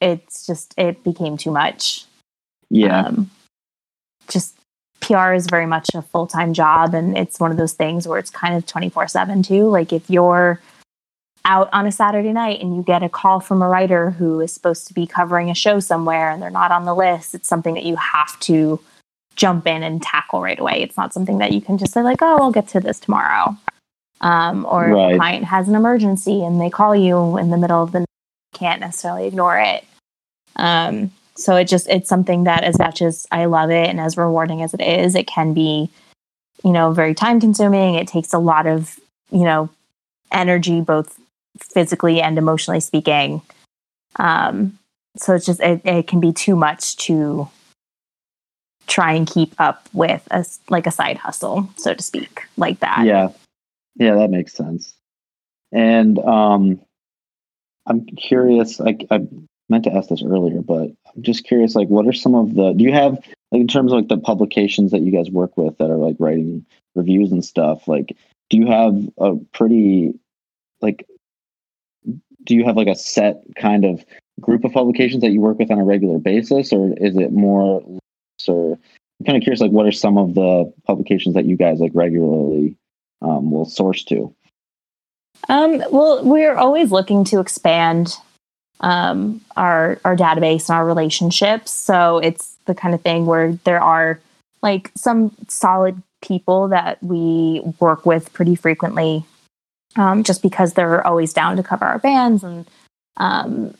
it's 0.00 0.46
just, 0.46 0.74
it 0.78 1.04
became 1.04 1.36
too 1.36 1.50
much. 1.50 2.06
Yeah, 2.70 3.02
Um, 3.02 3.30
just 4.28 4.54
PR 5.06 5.32
is 5.32 5.46
very 5.46 5.66
much 5.66 5.88
a 5.94 6.02
full 6.02 6.26
time 6.26 6.54
job, 6.54 6.94
and 6.94 7.16
it's 7.16 7.38
one 7.38 7.50
of 7.50 7.56
those 7.56 7.72
things 7.72 8.08
where 8.08 8.18
it's 8.18 8.30
kind 8.30 8.54
of 8.54 8.66
24 8.66 9.08
7 9.08 9.42
too. 9.42 9.68
Like 9.68 9.92
if 9.92 10.08
you're 10.08 10.60
out 11.44 11.68
on 11.72 11.86
a 11.86 11.92
Saturday 11.92 12.32
night 12.32 12.60
and 12.60 12.74
you 12.74 12.82
get 12.82 13.02
a 13.02 13.08
call 13.08 13.38
from 13.38 13.60
a 13.60 13.68
writer 13.68 14.10
who 14.12 14.40
is 14.40 14.52
supposed 14.52 14.86
to 14.88 14.94
be 14.94 15.06
covering 15.06 15.50
a 15.50 15.54
show 15.54 15.78
somewhere 15.78 16.30
and 16.30 16.40
they're 16.40 16.48
not 16.48 16.70
on 16.70 16.86
the 16.86 16.94
list, 16.94 17.34
it's 17.34 17.48
something 17.48 17.74
that 17.74 17.84
you 17.84 17.96
have 17.96 18.38
to 18.40 18.80
jump 19.36 19.66
in 19.66 19.82
and 19.82 20.02
tackle 20.02 20.40
right 20.40 20.58
away. 20.58 20.82
It's 20.82 20.96
not 20.96 21.12
something 21.12 21.38
that 21.38 21.52
you 21.52 21.60
can 21.60 21.76
just 21.76 21.92
say, 21.92 22.02
like, 22.02 22.22
oh, 22.22 22.38
I'll 22.38 22.52
get 22.52 22.68
to 22.68 22.80
this 22.80 22.98
tomorrow. 22.98 23.56
Um, 24.20 24.64
or 24.70 24.88
if 24.88 24.94
Right. 24.94 25.14
a 25.14 25.18
client 25.18 25.44
has 25.44 25.68
an 25.68 25.74
emergency 25.74 26.42
and 26.42 26.60
they 26.60 26.70
call 26.70 26.96
you 26.96 27.36
in 27.36 27.50
the 27.50 27.58
middle 27.58 27.82
of 27.82 27.92
the 27.92 28.00
night, 28.00 28.08
you 28.52 28.58
can't 28.58 28.80
necessarily 28.80 29.26
ignore 29.26 29.58
it. 29.58 29.84
Um, 30.56 31.10
so 31.36 31.56
it 31.56 31.66
just 31.66 31.88
it's 31.88 32.08
something 32.08 32.44
that 32.44 32.64
as 32.64 32.78
much 32.78 33.02
as 33.02 33.26
I 33.32 33.46
love 33.46 33.70
it 33.70 33.88
and 33.88 34.00
as 34.00 34.16
rewarding 34.16 34.62
as 34.62 34.74
it 34.74 34.80
is, 34.80 35.14
it 35.14 35.26
can 35.26 35.52
be, 35.54 35.90
you 36.62 36.72
know, 36.72 36.92
very 36.92 37.14
time 37.14 37.40
consuming. 37.40 37.94
It 37.96 38.08
takes 38.08 38.32
a 38.32 38.38
lot 38.38 38.66
of, 38.66 38.98
you 39.30 39.44
know, 39.44 39.68
energy, 40.32 40.80
both 40.80 41.18
physically 41.60 42.20
and 42.20 42.38
emotionally 42.38 42.80
speaking. 42.80 43.42
Um, 44.16 44.78
so 45.16 45.34
it's 45.34 45.46
just 45.46 45.60
it, 45.60 45.80
it 45.84 46.06
can 46.06 46.20
be 46.20 46.32
too 46.32 46.56
much 46.56 46.96
to 46.96 47.48
try 48.86 49.12
and 49.12 49.26
keep 49.26 49.54
up 49.58 49.88
with 49.92 50.26
a 50.30 50.36
s- 50.36 50.60
like 50.68 50.86
a 50.86 50.90
side 50.90 51.16
hustle, 51.16 51.68
so 51.76 51.94
to 51.94 52.02
speak, 52.02 52.42
like 52.56 52.80
that. 52.80 53.04
yeah, 53.04 53.28
yeah. 53.96 54.14
That 54.14 54.30
makes 54.30 54.52
sense. 54.52 54.94
And 55.72 56.18
um, 56.20 56.80
I'm 57.86 58.06
curious. 58.06 58.78
Like 58.78 59.06
I 59.10 59.26
meant 59.68 59.84
to 59.84 59.92
ask 59.92 60.08
this 60.08 60.22
earlier, 60.24 60.60
but 60.62 60.90
just 61.20 61.44
curious. 61.44 61.74
Like, 61.74 61.88
what 61.88 62.06
are 62.06 62.12
some 62.12 62.34
of 62.34 62.54
the? 62.54 62.72
Do 62.72 62.84
you 62.84 62.92
have 62.92 63.14
like 63.52 63.60
in 63.60 63.68
terms 63.68 63.92
of 63.92 63.98
like 63.98 64.08
the 64.08 64.18
publications 64.18 64.90
that 64.90 65.02
you 65.02 65.12
guys 65.12 65.30
work 65.30 65.56
with 65.56 65.78
that 65.78 65.90
are 65.90 65.96
like 65.96 66.16
writing 66.18 66.64
reviews 66.94 67.32
and 67.32 67.44
stuff? 67.44 67.86
Like, 67.86 68.16
do 68.50 68.56
you 68.56 68.66
have 68.66 69.08
a 69.18 69.36
pretty 69.52 70.14
like? 70.80 71.06
Do 72.44 72.54
you 72.54 72.64
have 72.64 72.76
like 72.76 72.88
a 72.88 72.94
set 72.94 73.42
kind 73.56 73.84
of 73.84 74.04
group 74.40 74.64
of 74.64 74.72
publications 74.72 75.22
that 75.22 75.30
you 75.30 75.40
work 75.40 75.58
with 75.58 75.70
on 75.70 75.78
a 75.78 75.84
regular 75.84 76.18
basis, 76.18 76.72
or 76.72 76.92
is 76.96 77.16
it 77.16 77.32
more? 77.32 77.82
Or 78.46 78.72
I'm 78.72 79.26
kind 79.26 79.38
of 79.38 79.42
curious. 79.42 79.60
Like, 79.60 79.70
what 79.70 79.86
are 79.86 79.92
some 79.92 80.18
of 80.18 80.34
the 80.34 80.72
publications 80.86 81.34
that 81.34 81.46
you 81.46 81.56
guys 81.56 81.78
like 81.78 81.92
regularly 81.94 82.76
um, 83.22 83.50
will 83.50 83.64
source 83.64 84.04
to? 84.04 84.34
Um, 85.48 85.82
well, 85.90 86.24
we're 86.24 86.56
always 86.56 86.90
looking 86.90 87.24
to 87.24 87.40
expand 87.40 88.16
um, 88.80 89.40
our 89.56 89.98
our 90.04 90.16
database 90.16 90.68
and 90.68 90.76
our 90.76 90.86
relationships. 90.86 91.70
So 91.72 92.18
it's 92.18 92.56
the 92.66 92.74
kind 92.74 92.94
of 92.94 93.00
thing 93.02 93.26
where 93.26 93.52
there 93.64 93.80
are 93.80 94.20
like 94.62 94.90
some 94.96 95.34
solid 95.48 96.02
people 96.22 96.68
that 96.68 97.02
we 97.02 97.60
work 97.78 98.06
with 98.06 98.32
pretty 98.32 98.54
frequently, 98.54 99.24
um, 99.96 100.22
just 100.24 100.42
because 100.42 100.72
they're 100.72 101.06
always 101.06 101.32
down 101.32 101.56
to 101.56 101.62
cover 101.62 101.84
our 101.84 101.98
bands 101.98 102.42
and. 102.42 102.66
Um, 103.16 103.74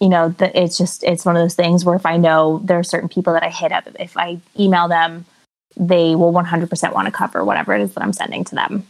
you 0.00 0.08
know, 0.08 0.28
that 0.28 0.54
it's 0.54 0.76
just 0.76 1.02
it's 1.04 1.24
one 1.24 1.36
of 1.36 1.42
those 1.42 1.54
things 1.54 1.84
where 1.84 1.96
if 1.96 2.04
I 2.04 2.18
know 2.18 2.60
there 2.64 2.78
are 2.78 2.84
certain 2.84 3.08
people 3.08 3.32
that 3.32 3.42
I 3.42 3.48
hit 3.48 3.72
up, 3.72 3.88
if 3.98 4.16
I 4.16 4.38
email 4.58 4.88
them, 4.88 5.24
they 5.76 6.14
will 6.14 6.32
100% 6.32 6.94
want 6.94 7.06
to 7.06 7.12
cover 7.12 7.44
whatever 7.44 7.74
it 7.74 7.82
is 7.82 7.94
that 7.94 8.02
I'm 8.02 8.12
sending 8.12 8.44
to 8.44 8.54
them. 8.54 8.86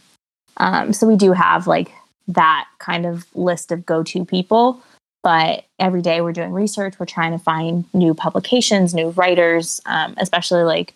Um, 0.57 0.93
so 0.93 1.07
we 1.07 1.15
do 1.15 1.33
have 1.33 1.67
like 1.67 1.91
that 2.27 2.67
kind 2.79 3.05
of 3.05 3.25
list 3.35 3.71
of 3.71 3.85
go 3.85 4.03
to 4.03 4.25
people. 4.25 4.81
But 5.23 5.65
every 5.79 6.01
day 6.01 6.21
we're 6.21 6.31
doing 6.31 6.51
research. 6.51 6.99
We're 6.99 7.05
trying 7.05 7.31
to 7.31 7.39
find 7.39 7.85
new 7.93 8.13
publications, 8.13 8.93
new 8.93 9.09
writers, 9.09 9.81
um, 9.85 10.13
especially 10.17 10.63
like 10.63 10.93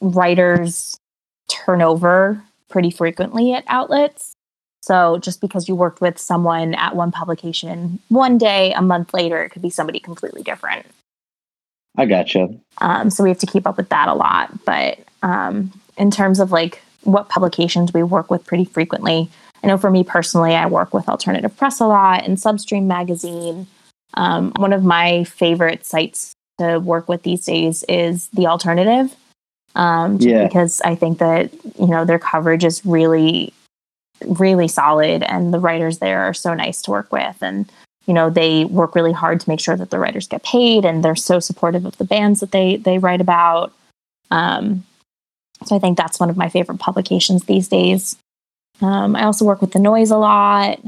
writers 0.00 0.96
turnover 1.48 2.42
pretty 2.68 2.90
frequently 2.90 3.52
at 3.52 3.64
outlets. 3.66 4.32
So 4.82 5.18
just 5.18 5.40
because 5.40 5.68
you 5.68 5.74
worked 5.74 6.00
with 6.00 6.18
someone 6.18 6.74
at 6.74 6.96
one 6.96 7.12
publication 7.12 7.98
one 8.08 8.38
day, 8.38 8.72
a 8.72 8.80
month 8.80 9.12
later, 9.12 9.42
it 9.42 9.50
could 9.50 9.62
be 9.62 9.70
somebody 9.70 10.00
completely 10.00 10.42
different. 10.42 10.86
I 11.96 12.06
gotcha. 12.06 12.48
Um, 12.78 13.10
so 13.10 13.22
we 13.22 13.30
have 13.30 13.38
to 13.38 13.46
keep 13.46 13.66
up 13.66 13.76
with 13.76 13.90
that 13.90 14.08
a 14.08 14.14
lot. 14.14 14.64
But 14.64 15.00
um, 15.22 15.72
in 15.96 16.10
terms 16.10 16.40
of 16.40 16.50
like 16.50 16.80
what 17.02 17.28
publications 17.28 17.92
we 17.92 18.02
work 18.02 18.30
with 18.30 18.46
pretty 18.46 18.64
frequently, 18.64 19.28
I 19.62 19.66
know 19.66 19.78
for 19.78 19.90
me 19.90 20.04
personally, 20.04 20.54
I 20.54 20.66
work 20.66 20.94
with 20.94 21.08
Alternative 21.08 21.54
Press 21.56 21.80
a 21.80 21.86
lot 21.86 22.26
and 22.26 22.36
Substream 22.38 22.84
Magazine. 22.84 23.66
Um, 24.14 24.52
one 24.56 24.72
of 24.72 24.82
my 24.82 25.24
favorite 25.24 25.84
sites 25.84 26.32
to 26.58 26.78
work 26.78 27.08
with 27.08 27.22
these 27.22 27.44
days 27.44 27.84
is 27.88 28.28
The 28.28 28.46
Alternative. 28.46 29.14
Um, 29.74 30.16
Yeah. 30.20 30.44
because 30.44 30.80
I 30.80 30.94
think 30.96 31.18
that, 31.18 31.52
you 31.78 31.86
know, 31.86 32.04
their 32.04 32.18
coverage 32.18 32.64
is 32.64 32.84
really, 32.84 33.52
really 34.26 34.66
solid 34.66 35.22
and 35.22 35.54
the 35.54 35.60
writers 35.60 35.98
there 35.98 36.22
are 36.22 36.34
so 36.34 36.54
nice 36.54 36.82
to 36.82 36.90
work 36.90 37.12
with. 37.12 37.36
And, 37.40 37.70
you 38.06 38.14
know, 38.14 38.30
they 38.30 38.64
work 38.64 38.94
really 38.94 39.12
hard 39.12 39.40
to 39.40 39.48
make 39.48 39.60
sure 39.60 39.76
that 39.76 39.90
the 39.90 39.98
writers 39.98 40.26
get 40.26 40.42
paid 40.42 40.84
and 40.84 41.04
they're 41.04 41.14
so 41.14 41.38
supportive 41.38 41.84
of 41.84 41.96
the 41.98 42.04
bands 42.04 42.40
that 42.40 42.50
they, 42.50 42.76
they 42.76 42.98
write 42.98 43.20
about. 43.20 43.72
Um, 44.30 44.84
so 45.64 45.76
I 45.76 45.78
think 45.78 45.96
that's 45.96 46.18
one 46.18 46.30
of 46.30 46.36
my 46.36 46.48
favorite 46.48 46.78
publications 46.78 47.44
these 47.44 47.68
days. 47.68 48.16
Um, 48.80 49.16
I 49.16 49.24
also 49.24 49.44
work 49.44 49.60
with 49.60 49.72
the 49.72 49.78
noise 49.78 50.10
a 50.10 50.16
lot. 50.16 50.80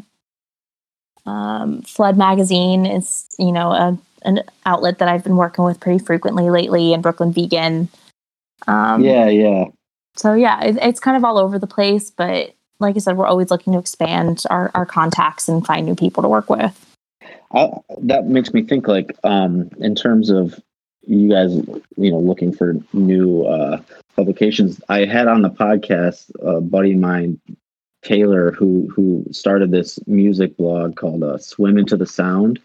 Um, 1.26 1.82
Flood 1.82 2.16
magazine 2.16 2.86
is, 2.86 3.26
you 3.38 3.52
know, 3.52 3.70
a, 3.70 3.98
an 4.24 4.42
outlet 4.66 4.98
that 4.98 5.08
I've 5.08 5.24
been 5.24 5.36
working 5.36 5.64
with 5.64 5.80
pretty 5.80 6.02
frequently 6.02 6.50
lately, 6.50 6.92
and 6.92 7.02
Brooklyn 7.02 7.32
Vegan. 7.32 7.88
Um, 8.66 9.04
yeah, 9.04 9.28
yeah. 9.28 9.66
So 10.16 10.34
yeah, 10.34 10.62
it, 10.62 10.76
it's 10.80 11.00
kind 11.00 11.16
of 11.16 11.24
all 11.24 11.38
over 11.38 11.58
the 11.58 11.66
place, 11.66 12.10
but 12.10 12.54
like 12.80 12.96
I 12.96 12.98
said, 12.98 13.16
we're 13.16 13.26
always 13.26 13.50
looking 13.50 13.72
to 13.72 13.78
expand 13.78 14.44
our, 14.50 14.70
our 14.74 14.84
contacts 14.84 15.48
and 15.48 15.64
find 15.64 15.86
new 15.86 15.94
people 15.94 16.22
to 16.22 16.28
work 16.28 16.50
with. 16.50 16.96
I, 17.54 17.70
that 17.98 18.26
makes 18.26 18.52
me 18.52 18.62
think 18.62 18.88
like 18.88 19.16
um, 19.24 19.70
in 19.78 19.94
terms 19.94 20.30
of 20.30 20.60
you 21.02 21.30
guys, 21.30 21.54
you 21.96 22.10
know, 22.10 22.18
looking 22.18 22.52
for 22.52 22.74
new 22.92 23.42
uh, 23.44 23.80
publications. 24.16 24.80
I 24.88 25.04
had 25.04 25.26
on 25.28 25.42
the 25.42 25.50
podcast 25.50 26.30
a 26.40 26.60
buddy 26.60 26.92
of 26.92 27.00
mine, 27.00 27.40
Taylor, 28.02 28.52
who 28.52 28.88
who 28.94 29.24
started 29.30 29.70
this 29.70 29.98
music 30.06 30.56
blog 30.56 30.96
called 30.96 31.22
uh, 31.22 31.38
"Swim 31.38 31.78
into 31.78 31.96
the 31.96 32.06
Sound," 32.06 32.60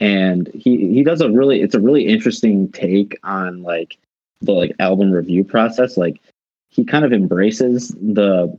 and 0.00 0.48
he 0.54 0.92
he 0.92 1.02
does 1.02 1.20
a 1.20 1.30
really 1.30 1.62
it's 1.62 1.74
a 1.74 1.80
really 1.80 2.06
interesting 2.06 2.70
take 2.72 3.18
on 3.24 3.62
like 3.62 3.98
the 4.40 4.52
like 4.52 4.74
album 4.78 5.10
review 5.10 5.44
process. 5.44 5.96
Like 5.96 6.20
he 6.68 6.84
kind 6.84 7.04
of 7.04 7.12
embraces 7.12 7.88
the 8.00 8.56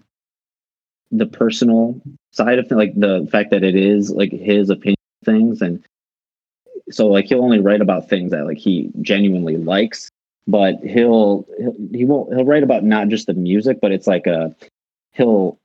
the 1.11 1.25
personal 1.25 1.99
side 2.31 2.59
of 2.59 2.67
things, 2.67 2.77
like 2.77 2.95
the 2.95 3.27
fact 3.31 3.51
that 3.51 3.63
it 3.63 3.75
is 3.75 4.11
like 4.11 4.31
his 4.31 4.69
opinion 4.69 4.95
things 5.23 5.61
and 5.61 5.83
so 6.91 7.07
like 7.07 7.25
he'll 7.25 7.43
only 7.43 7.59
write 7.59 7.81
about 7.81 8.09
things 8.09 8.31
that 8.31 8.45
like 8.45 8.57
he 8.57 8.89
genuinely 9.01 9.57
likes 9.57 10.09
but 10.47 10.79
he'll, 10.79 11.45
he'll 11.57 11.75
he 11.91 12.05
won't 12.05 12.33
he'll 12.33 12.45
write 12.45 12.63
about 12.63 12.83
not 12.83 13.09
just 13.09 13.27
the 13.27 13.33
music 13.33 13.79
but 13.81 13.91
it's 13.91 14.07
like 14.07 14.27
a 14.27 14.55
he'll 15.13 15.58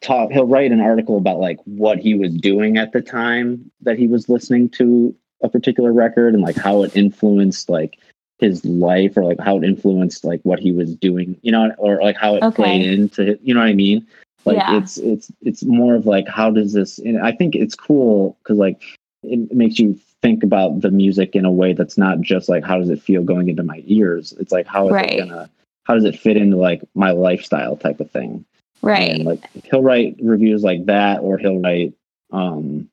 talk 0.00 0.30
he'll 0.30 0.46
write 0.46 0.72
an 0.72 0.80
article 0.80 1.16
about 1.18 1.38
like 1.40 1.58
what 1.64 1.98
he 1.98 2.14
was 2.14 2.32
doing 2.34 2.78
at 2.78 2.92
the 2.92 3.00
time 3.00 3.70
that 3.82 3.98
he 3.98 4.06
was 4.06 4.28
listening 4.28 4.68
to 4.68 5.14
a 5.42 5.48
particular 5.48 5.92
record 5.92 6.32
and 6.34 6.42
like 6.42 6.56
how 6.56 6.82
it 6.82 6.94
influenced 6.96 7.68
like 7.68 7.98
his 8.38 8.64
life 8.64 9.16
or 9.16 9.24
like 9.24 9.38
how 9.40 9.58
it 9.58 9.64
influenced 9.64 10.24
like 10.24 10.40
what 10.42 10.58
he 10.58 10.72
was 10.72 10.94
doing 10.96 11.36
you 11.42 11.52
know 11.52 11.70
or 11.78 12.00
like 12.02 12.16
how 12.16 12.34
it 12.34 12.42
Okay. 12.42 12.54
played 12.56 12.86
into 12.86 13.38
you 13.42 13.52
know 13.52 13.60
what 13.60 13.68
i 13.68 13.74
mean 13.74 14.06
like 14.46 14.56
Yeah. 14.56 14.78
it's 14.78 14.96
it's 14.96 15.30
it's 15.42 15.62
more 15.64 15.94
of 15.94 16.06
like 16.06 16.26
how 16.28 16.50
does 16.50 16.72
this 16.72 16.98
and 16.98 17.20
i 17.20 17.32
think 17.32 17.54
it's 17.54 17.74
cool 17.74 18.38
because 18.42 18.56
like 18.56 18.80
it 19.22 19.52
makes 19.52 19.78
you 19.78 19.98
think 20.22 20.42
about 20.42 20.80
the 20.80 20.90
music 20.90 21.34
in 21.36 21.44
a 21.44 21.52
way 21.52 21.74
that's 21.74 21.98
not 21.98 22.20
just 22.22 22.48
like 22.48 22.64
how 22.64 22.78
does 22.78 22.88
it 22.88 23.02
feel 23.02 23.22
going 23.22 23.48
into 23.50 23.62
my 23.62 23.82
ears 23.86 24.32
it's 24.40 24.52
like 24.52 24.66
how 24.66 24.86
is 24.88 24.92
Right. 24.94 25.12
it 25.14 25.18
gonna 25.28 25.50
how 25.84 25.94
does 25.94 26.04
it 26.04 26.18
fit 26.18 26.38
into 26.38 26.56
like 26.56 26.80
my 26.94 27.10
lifestyle 27.10 27.76
type 27.76 28.00
of 28.00 28.10
thing 28.10 28.44
Right. 28.82 29.10
and 29.10 29.24
like 29.24 29.44
he'll 29.64 29.82
write 29.82 30.16
reviews 30.22 30.62
like 30.62 30.86
that 30.86 31.20
or 31.20 31.36
he'll 31.38 31.60
write 31.60 31.92
um 32.32 32.88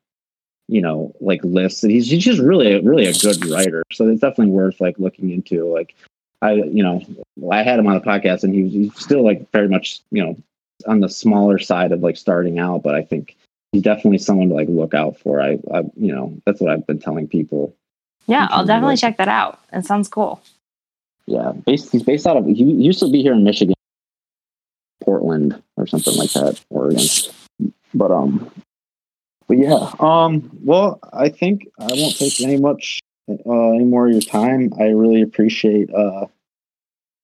you 0.68 0.80
know 0.82 1.14
like 1.20 1.42
lists. 1.44 1.82
He's, 1.82 2.10
he's 2.10 2.24
just 2.24 2.40
really 2.40 2.78
really 2.80 3.06
a 3.06 3.12
good 3.14 3.44
writer. 3.46 3.82
So 3.92 4.06
it's 4.08 4.20
definitely 4.20 4.52
worth 4.52 4.80
like 4.80 4.98
looking 4.98 5.30
into. 5.30 5.64
Like 5.66 5.94
i 6.40 6.52
you 6.52 6.84
know 6.84 7.04
i 7.50 7.62
had 7.64 7.80
him 7.80 7.86
on 7.88 7.94
the 7.94 8.00
podcast 8.00 8.44
and 8.44 8.54
he 8.54 8.62
was 8.62 8.72
he's 8.72 8.94
still 8.96 9.24
like 9.24 9.50
very 9.50 9.66
much 9.66 10.00
you 10.12 10.24
know 10.24 10.36
on 10.86 11.00
the 11.00 11.08
smaller 11.08 11.58
side 11.58 11.90
of 11.92 12.00
like 12.00 12.16
starting 12.16 12.58
out. 12.58 12.82
But 12.82 12.94
i 12.94 13.02
think 13.02 13.36
he's 13.72 13.82
definitely 13.82 14.18
someone 14.18 14.48
to 14.50 14.54
like 14.54 14.68
look 14.68 14.94
out 14.94 15.18
for. 15.18 15.40
I, 15.40 15.58
I 15.72 15.80
you 15.96 16.14
know 16.14 16.36
that's 16.44 16.60
what 16.60 16.70
i've 16.70 16.86
been 16.86 16.98
telling 17.00 17.26
people. 17.28 17.74
Yeah, 18.26 18.46
I'll 18.50 18.66
definitely 18.66 18.98
check 18.98 19.16
that 19.16 19.28
out. 19.28 19.58
It 19.72 19.86
sounds 19.86 20.08
cool. 20.08 20.42
yeah 21.26 21.52
based 21.66 21.90
he's 21.92 22.02
based 22.02 22.26
out 22.26 22.36
of 22.36 22.44
he 22.46 22.62
used 22.62 23.00
to 23.00 23.10
be 23.10 23.22
here 23.22 23.32
in 23.32 23.42
michigan 23.42 23.74
portland 25.08 25.62
or 25.78 25.86
something 25.86 26.14
like 26.16 26.30
that 26.32 26.60
oregon. 26.68 27.06
But 27.94 28.10
um 28.10 28.50
but 29.46 29.56
yeah 29.56 29.90
um 30.00 30.50
well 30.62 31.00
i 31.14 31.30
think 31.30 31.66
i 31.80 31.86
won't 31.90 32.14
take 32.18 32.38
any 32.42 32.58
much 32.58 33.00
uh 33.30 33.70
any 33.70 33.84
more 33.84 34.06
of 34.06 34.12
your 34.12 34.20
time. 34.20 34.70
I 34.78 34.88
really 34.88 35.22
appreciate 35.22 35.88
uh 35.94 36.26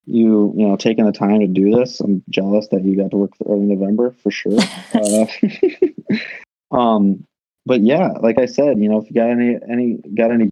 you 0.07 0.55
you 0.57 0.67
know 0.67 0.77
taking 0.77 1.05
the 1.05 1.13
time 1.13 1.41
to 1.41 1.47
do 1.47 1.75
this. 1.75 2.01
I'm 2.01 2.23
jealous 2.31 2.69
that 2.69 2.85
you 2.85 2.97
got 2.97 3.11
to 3.11 3.19
work 3.19 3.33
early 3.47 3.67
november 3.67 4.15
for 4.23 4.31
sure. 4.31 4.59
Uh, 4.95 5.27
um 6.77 7.27
but 7.67 7.83
yeah 7.83 8.09
like 8.21 8.39
i 8.39 8.47
said 8.47 8.79
you 8.79 8.89
know 8.89 8.99
if 8.99 9.09
you 9.09 9.15
got 9.15 9.31
any 9.31 9.59
any 9.71 9.99
got 10.15 10.31
any 10.31 10.49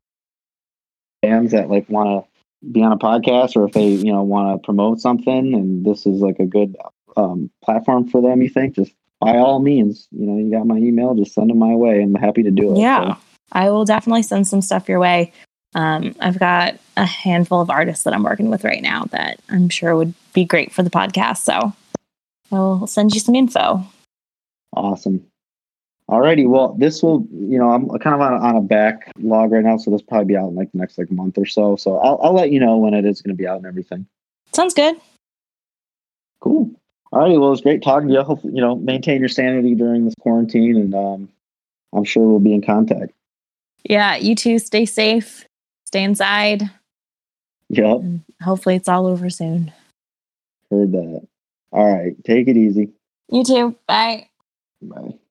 fans 1.22 1.52
that 1.52 1.70
like 1.70 1.88
want 1.88 2.08
to 2.08 2.32
be 2.70 2.82
on 2.82 2.92
a 2.92 2.98
podcast 2.98 3.56
or 3.56 3.64
if 3.66 3.72
they 3.72 3.88
you 3.88 4.12
know 4.12 4.22
want 4.22 4.54
to 4.54 4.64
promote 4.64 5.00
something 5.00 5.54
and 5.54 5.84
this 5.84 6.06
is 6.06 6.20
like 6.20 6.38
a 6.38 6.46
good 6.46 6.76
um, 7.16 7.50
platform 7.64 8.08
for 8.08 8.20
them 8.22 8.42
you 8.42 8.48
think 8.48 8.74
just 8.74 8.92
by 9.20 9.36
all 9.36 9.60
means 9.60 10.08
you 10.10 10.26
know 10.26 10.36
you 10.38 10.50
got 10.50 10.66
my 10.66 10.76
email 10.78 11.14
just 11.14 11.32
send 11.34 11.48
them 11.50 11.58
my 11.58 11.74
way 11.74 12.02
i'm 12.02 12.14
happy 12.14 12.42
to 12.42 12.50
do 12.50 12.72
it 12.74 12.78
Yeah, 12.78 13.14
So, 13.14 13.20
I 13.52 13.70
will 13.70 13.84
definitely 13.84 14.22
send 14.22 14.46
some 14.48 14.62
stuff 14.62 14.88
your 14.88 14.98
way. 14.98 15.32
Um, 15.74 16.14
I've 16.20 16.38
got 16.38 16.78
a 16.96 17.04
handful 17.06 17.60
of 17.60 17.70
artists 17.70 18.04
that 18.04 18.12
I'm 18.14 18.22
working 18.24 18.50
with 18.50 18.62
right 18.64 18.82
now 18.82 19.04
that 19.12 19.40
I'm 19.50 19.68
sure 19.68 19.94
would 19.96 20.12
be 20.34 20.44
great 20.44 20.72
for 20.72 20.82
the 20.82 20.90
podcast. 20.90 21.38
So 21.38 21.72
I'll 22.50 22.86
send 22.86 23.14
you 23.14 23.20
some 23.20 23.34
info. 23.34 23.84
awesome 24.76 25.24
alrighty 26.10 26.46
well 26.48 26.74
this 26.78 27.02
will 27.02 27.24
you 27.32 27.56
know 27.58 27.70
i'm 27.70 27.88
kind 28.00 28.14
of 28.14 28.20
on, 28.20 28.34
on 28.34 28.56
a 28.56 28.60
backlog 28.60 29.52
right 29.52 29.62
now 29.64 29.76
so 29.76 29.90
this 29.90 30.00
will 30.00 30.06
probably 30.08 30.26
be 30.26 30.36
out 30.36 30.48
in 30.48 30.54
like 30.54 30.70
the 30.72 30.78
next 30.78 30.98
like 30.98 31.10
month 31.12 31.38
or 31.38 31.46
so 31.46 31.76
so 31.76 31.96
i'll, 31.98 32.18
I'll 32.22 32.34
let 32.34 32.50
you 32.50 32.58
know 32.58 32.76
when 32.76 32.92
it 32.92 33.04
is 33.06 33.22
going 33.22 33.34
to 33.34 33.40
be 33.40 33.46
out 33.46 33.58
and 33.58 33.66
everything 33.66 34.04
Sounds 34.52 34.74
good. 34.74 34.96
cool 36.40 36.70
alrighty 37.12 37.38
well 37.38 37.46
it 37.48 37.50
was 37.50 37.60
great 37.60 37.82
talking 37.82 38.08
to 38.08 38.14
you 38.14 38.22
hopefully 38.22 38.52
you 38.54 38.60
know 38.60 38.76
maintain 38.76 39.20
your 39.20 39.28
sanity 39.28 39.74
during 39.74 40.04
this 40.04 40.14
quarantine 40.20 40.76
and 40.76 40.94
um 40.94 41.28
i'm 41.94 42.04
sure 42.04 42.26
we'll 42.26 42.38
be 42.40 42.54
in 42.54 42.62
contact 42.62 43.12
Yeah, 43.84 44.16
you 44.16 44.34
too. 44.36 44.58
Stay 44.58 44.86
safe. 44.86 45.44
Stay 45.86 46.04
inside. 46.04 46.70
yep 47.68 47.98
And 48.00 48.22
hopefully, 48.40 48.76
it's 48.76 48.88
all 48.88 49.06
over 49.06 49.28
soon. 49.28 49.72
heard 50.70 50.92
that 50.92 51.26
all 51.72 51.92
right 51.94 52.14
take 52.24 52.48
it 52.48 52.56
easy 52.56 52.90
You 53.28 53.44
too. 53.44 53.76
Bye. 53.86 54.28
bye 54.80 55.14